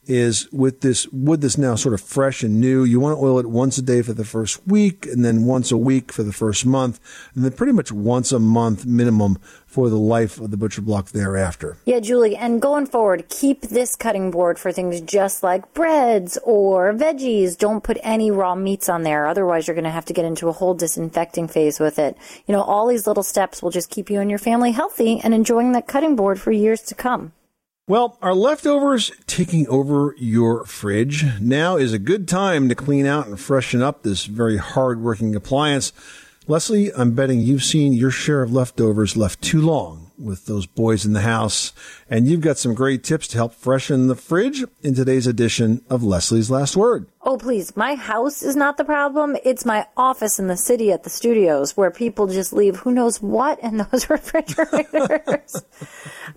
is 0.10 0.52
with 0.52 0.82
this 0.82 1.08
wood 1.10 1.42
that's 1.42 1.58
now 1.58 1.76
sort 1.76 1.94
of 1.94 2.02
fresh 2.02 2.42
and 2.42 2.60
new, 2.60 2.84
you 2.84 3.00
want 3.00 3.18
to 3.18 3.24
oil 3.24 3.40
it 3.40 3.46
once 3.46 3.78
a 3.78 3.82
day 3.82 4.02
for 4.02 4.14
the 4.14 4.26
first 4.26 4.68
week 4.68 5.06
and 5.06 5.24
then 5.24 5.46
once 5.46 5.72
a 5.72 5.78
week 5.78 6.12
for 6.12 6.24
the 6.24 6.34
first 6.34 6.66
month 6.66 7.00
and 7.36 7.46
then 7.46 7.52
pretty 7.52 7.72
much 7.72 7.92
once 7.92 8.32
a 8.32 8.40
month 8.40 8.86
minimum 8.86 9.38
for 9.68 9.88
the 9.88 10.00
life 10.00 10.40
of 10.40 10.50
the 10.50 10.58
butcher 10.58 10.82
block 10.82 11.12
thereafter. 11.12 11.78
Yeah, 11.86 12.00
Julie, 12.00 12.36
and 12.36 12.60
going 12.60 12.88
forward, 12.88 13.30
keep 13.30 13.62
this 13.62 13.96
cutting 13.96 14.32
board 14.32 14.58
for 14.58 14.72
things 14.72 15.00
just 15.02 15.44
like 15.44 15.74
breads 15.76 16.40
or 16.44 16.92
veggies. 16.92 17.56
Don't 17.56 17.84
put 17.84 18.00
any 18.02 18.32
raw 18.32 18.56
meats 18.56 18.90
on 18.90 19.04
there. 19.04 19.28
Otherwise, 19.28 19.68
you're 19.68 19.76
going 19.76 19.84
to 19.84 19.92
have 19.92 20.06
to 20.06 20.14
get 20.14 20.26
into 20.26 20.50
a 20.50 20.54
whole 20.54 20.74
disinfecting 20.74 21.48
phase 21.48 21.80
with 21.80 22.00
it. 22.00 22.18
You 22.48 22.54
know, 22.54 22.64
all 22.64 22.88
these 22.88 23.06
little 23.06 23.22
steps 23.22 23.62
will 23.62 23.70
just 23.70 23.92
keep 23.92 24.10
you 24.10 24.20
and 24.20 24.30
your 24.30 24.40
family 24.40 24.72
healthy 24.72 25.20
and 25.24 25.36
enjoying 25.36 25.74
that 25.74 25.88
cutting 25.88 26.16
board 26.16 26.40
for 26.40 26.52
years 26.52 26.82
to 26.84 26.96
come. 26.96 27.34
Well, 27.90 28.20
are 28.22 28.36
leftovers 28.36 29.12
taking 29.26 29.68
over 29.68 30.14
your 30.20 30.64
fridge? 30.66 31.26
Now 31.42 31.76
is 31.76 31.92
a 31.92 31.98
good 31.98 32.28
time 32.28 32.70
to 32.70 32.76
clean 32.76 33.08
out 33.08 33.26
and 33.26 33.40
freshen 33.40 33.82
up 33.82 34.04
this 34.04 34.26
very 34.26 34.58
hard 34.58 35.02
working 35.02 35.34
appliance. 35.36 35.92
Leslie, 36.46 36.94
I'm 36.94 37.14
betting 37.14 37.40
you've 37.40 37.64
seen 37.64 37.94
your 37.94 38.12
share 38.12 38.44
of 38.44 38.54
leftovers 38.54 39.18
left 39.18 39.42
too 39.42 39.60
long 39.60 40.12
with 40.20 40.46
those 40.46 40.68
boys 40.68 41.04
in 41.04 41.14
the 41.14 41.22
house, 41.22 41.74
and 42.08 42.28
you've 42.28 42.42
got 42.42 42.60
some 42.60 42.76
great 42.76 43.04
tips 43.04 43.28
to 43.30 43.38
help 43.38 43.56
freshen 43.56 44.06
the 44.06 44.16
fridge 44.16 44.64
in 44.84 44.94
today's 44.94 45.26
edition 45.26 45.84
of 45.90 46.04
Leslie's 46.04 46.52
Last 46.52 46.78
Word. 46.78 47.08
Oh, 47.22 47.38
please. 47.38 47.76
My 47.76 47.96
house 47.96 48.42
is 48.42 48.56
not 48.56 48.78
the 48.78 48.86
problem. 48.86 49.36
It's 49.44 49.66
my 49.66 49.88
office 49.98 50.40
in 50.40 50.48
the 50.48 50.56
city 50.56 50.90
at 50.94 51.04
the 51.04 51.10
studios 51.10 51.76
where 51.76 51.92
people 51.92 52.28
just 52.28 52.54
leave 52.54 52.78
who 52.78 52.92
knows 52.94 53.22
what 53.22 53.60
in 53.60 53.78
those 53.92 54.10
refrigerators. 54.10 55.62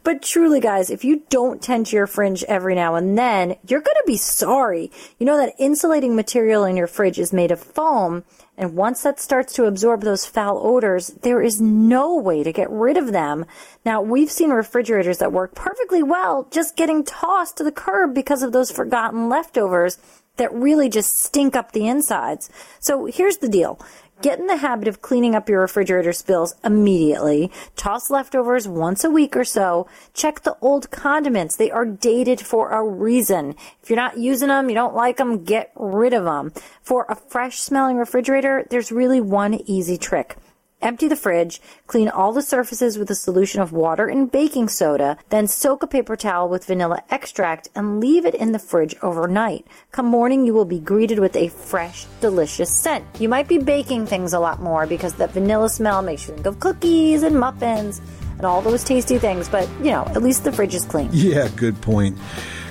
but 0.02 0.22
truly, 0.22 0.58
guys, 0.58 0.90
if 0.90 1.04
you 1.04 1.22
don't 1.30 1.62
tend 1.62 1.86
to 1.86 1.96
your 1.96 2.08
fridge 2.08 2.42
every 2.44 2.74
now 2.74 2.96
and 2.96 3.16
then, 3.16 3.56
you're 3.68 3.80
going 3.80 3.94
to 3.94 4.04
be 4.06 4.16
sorry. 4.16 4.90
You 5.20 5.26
know 5.26 5.36
that 5.36 5.54
insulating 5.56 6.16
material 6.16 6.64
in 6.64 6.76
your 6.76 6.88
fridge 6.88 7.20
is 7.20 7.32
made 7.32 7.52
of 7.52 7.60
foam. 7.60 8.24
And 8.56 8.74
once 8.74 9.02
that 9.02 9.20
starts 9.20 9.52
to 9.54 9.64
absorb 9.64 10.02
those 10.02 10.26
foul 10.26 10.60
odors, 10.62 11.08
there 11.22 11.40
is 11.40 11.60
no 11.60 12.16
way 12.16 12.42
to 12.42 12.52
get 12.52 12.70
rid 12.70 12.96
of 12.96 13.12
them. 13.12 13.46
Now, 13.84 14.02
we've 14.02 14.30
seen 14.30 14.50
refrigerators 14.50 15.18
that 15.18 15.32
work 15.32 15.54
perfectly 15.54 16.02
well 16.02 16.48
just 16.50 16.76
getting 16.76 17.04
tossed 17.04 17.56
to 17.58 17.64
the 17.64 17.72
curb 17.72 18.14
because 18.14 18.42
of 18.42 18.52
those 18.52 18.70
forgotten 18.70 19.28
leftovers 19.28 19.98
that 20.36 20.52
really 20.52 20.88
just 20.88 21.10
stink 21.10 21.54
up 21.54 21.72
the 21.72 21.86
insides. 21.86 22.50
So 22.80 23.06
here's 23.06 23.38
the 23.38 23.48
deal. 23.48 23.78
Get 24.22 24.38
in 24.38 24.46
the 24.46 24.58
habit 24.58 24.86
of 24.86 25.02
cleaning 25.02 25.34
up 25.34 25.48
your 25.48 25.62
refrigerator 25.62 26.12
spills 26.12 26.54
immediately. 26.62 27.50
Toss 27.74 28.08
leftovers 28.08 28.68
once 28.68 29.02
a 29.02 29.10
week 29.10 29.36
or 29.36 29.44
so. 29.44 29.88
Check 30.14 30.42
the 30.42 30.56
old 30.60 30.92
condiments. 30.92 31.56
They 31.56 31.72
are 31.72 31.84
dated 31.84 32.40
for 32.40 32.70
a 32.70 32.84
reason. 32.84 33.56
If 33.82 33.90
you're 33.90 33.96
not 33.96 34.18
using 34.18 34.46
them, 34.46 34.68
you 34.68 34.76
don't 34.76 34.94
like 34.94 35.16
them, 35.16 35.42
get 35.42 35.72
rid 35.74 36.12
of 36.12 36.22
them. 36.24 36.52
For 36.82 37.04
a 37.08 37.16
fresh 37.16 37.58
smelling 37.58 37.96
refrigerator, 37.96 38.64
there's 38.70 38.92
really 38.92 39.20
one 39.20 39.54
easy 39.66 39.98
trick. 39.98 40.36
Empty 40.82 41.06
the 41.06 41.14
fridge, 41.14 41.60
clean 41.86 42.08
all 42.08 42.32
the 42.32 42.42
surfaces 42.42 42.98
with 42.98 43.08
a 43.08 43.14
solution 43.14 43.62
of 43.62 43.70
water 43.72 44.08
and 44.08 44.30
baking 44.30 44.68
soda, 44.68 45.16
then 45.28 45.46
soak 45.46 45.84
a 45.84 45.86
paper 45.86 46.16
towel 46.16 46.48
with 46.48 46.64
vanilla 46.64 47.04
extract 47.08 47.68
and 47.76 48.00
leave 48.00 48.26
it 48.26 48.34
in 48.34 48.50
the 48.50 48.58
fridge 48.58 48.96
overnight. 49.00 49.64
Come 49.92 50.06
morning, 50.06 50.44
you 50.44 50.52
will 50.52 50.64
be 50.64 50.80
greeted 50.80 51.20
with 51.20 51.36
a 51.36 51.48
fresh, 51.48 52.06
delicious 52.20 52.68
scent. 52.68 53.04
You 53.20 53.28
might 53.28 53.46
be 53.46 53.58
baking 53.58 54.06
things 54.06 54.32
a 54.32 54.40
lot 54.40 54.60
more 54.60 54.84
because 54.88 55.14
that 55.14 55.30
vanilla 55.30 55.70
smell 55.70 56.02
makes 56.02 56.26
you 56.26 56.34
think 56.34 56.46
of 56.46 56.58
cookies 56.58 57.22
and 57.22 57.38
muffins 57.38 58.00
and 58.36 58.44
all 58.44 58.60
those 58.60 58.82
tasty 58.82 59.18
things, 59.18 59.48
but 59.48 59.68
you 59.78 59.92
know, 59.92 60.02
at 60.06 60.22
least 60.22 60.42
the 60.42 60.50
fridge 60.50 60.74
is 60.74 60.84
clean. 60.84 61.10
Yeah, 61.12 61.48
good 61.54 61.80
point. 61.80 62.18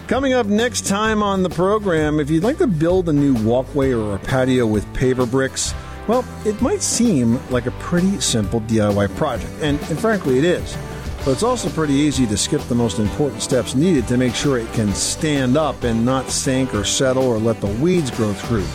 Coming 0.07 0.34
up 0.34 0.47
next 0.47 0.86
time 0.86 1.24
on 1.24 1.43
the 1.43 1.49
program, 1.49 2.20
if 2.20 2.30
you'd 2.30 2.43
like 2.43 2.57
to 2.57 2.68
build 2.68 3.07
a 3.07 3.14
new 3.14 3.34
walkway 3.45 3.93
or 3.93 4.16
a 4.16 4.20
patio 4.20 4.68
with 4.68 4.86
paver 4.88 5.30
bricks, 5.30 5.74
well, 6.12 6.26
it 6.43 6.62
might 6.62 6.82
seem 6.82 7.39
like 7.51 7.68
a 7.68 7.72
pretty 7.80 8.20
simple 8.20 8.59
DIY 8.62 9.16
project, 9.16 9.49
and, 9.62 9.80
and 9.84 9.97
frankly, 9.97 10.38
it 10.38 10.43
is. 10.43 10.78
But 11.24 11.32
it's 11.32 11.43
also 11.43 11.70
pretty 11.70 11.93
easy 11.93 12.28
to 12.28 12.36
skip 12.36 12.59
the 12.64 12.76
most 12.76 12.99
important 12.99 13.41
steps 13.41 13.76
needed 13.76 14.09
to 14.09 14.18
make 14.18 14.36
sure 14.36 14.57
it 14.57 14.70
can 14.74 14.93
stand 14.93 15.55
up 15.55 15.84
and 15.84 16.03
not 16.03 16.30
sink 16.30 16.76
or 16.76 16.84
settle 16.84 17.24
or 17.24 17.38
let 17.38 17.62
the 17.62 17.68
weeds 17.68 18.12
grow 18.12 18.34
through. 18.34 18.68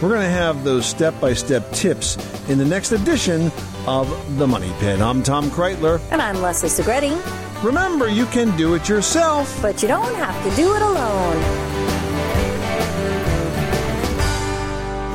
We're 0.00 0.14
going 0.14 0.20
to 0.20 0.28
have 0.28 0.62
those 0.62 0.86
step 0.86 1.20
by 1.20 1.34
step 1.34 1.68
tips 1.72 2.16
in 2.48 2.58
the 2.58 2.64
next 2.64 2.92
edition 2.92 3.50
of 3.88 4.38
The 4.38 4.46
Money 4.46 4.72
Pit. 4.78 5.00
I'm 5.00 5.24
Tom 5.24 5.50
Kraeutler. 5.50 6.00
And 6.12 6.22
I'm 6.22 6.40
Leslie 6.40 6.68
Segrete. 6.68 7.64
Remember, 7.64 8.08
you 8.08 8.26
can 8.26 8.56
do 8.56 8.74
it 8.74 8.88
yourself, 8.88 9.60
but 9.60 9.82
you 9.82 9.88
don't 9.88 10.14
have 10.14 10.40
to 10.44 10.54
do 10.54 10.76
it 10.76 10.82
alone. 10.82 11.36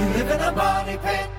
You 0.02 0.18
live 0.18 0.30
in 0.30 0.42
a 0.42 0.52
money 0.52 0.98
pit. 0.98 1.39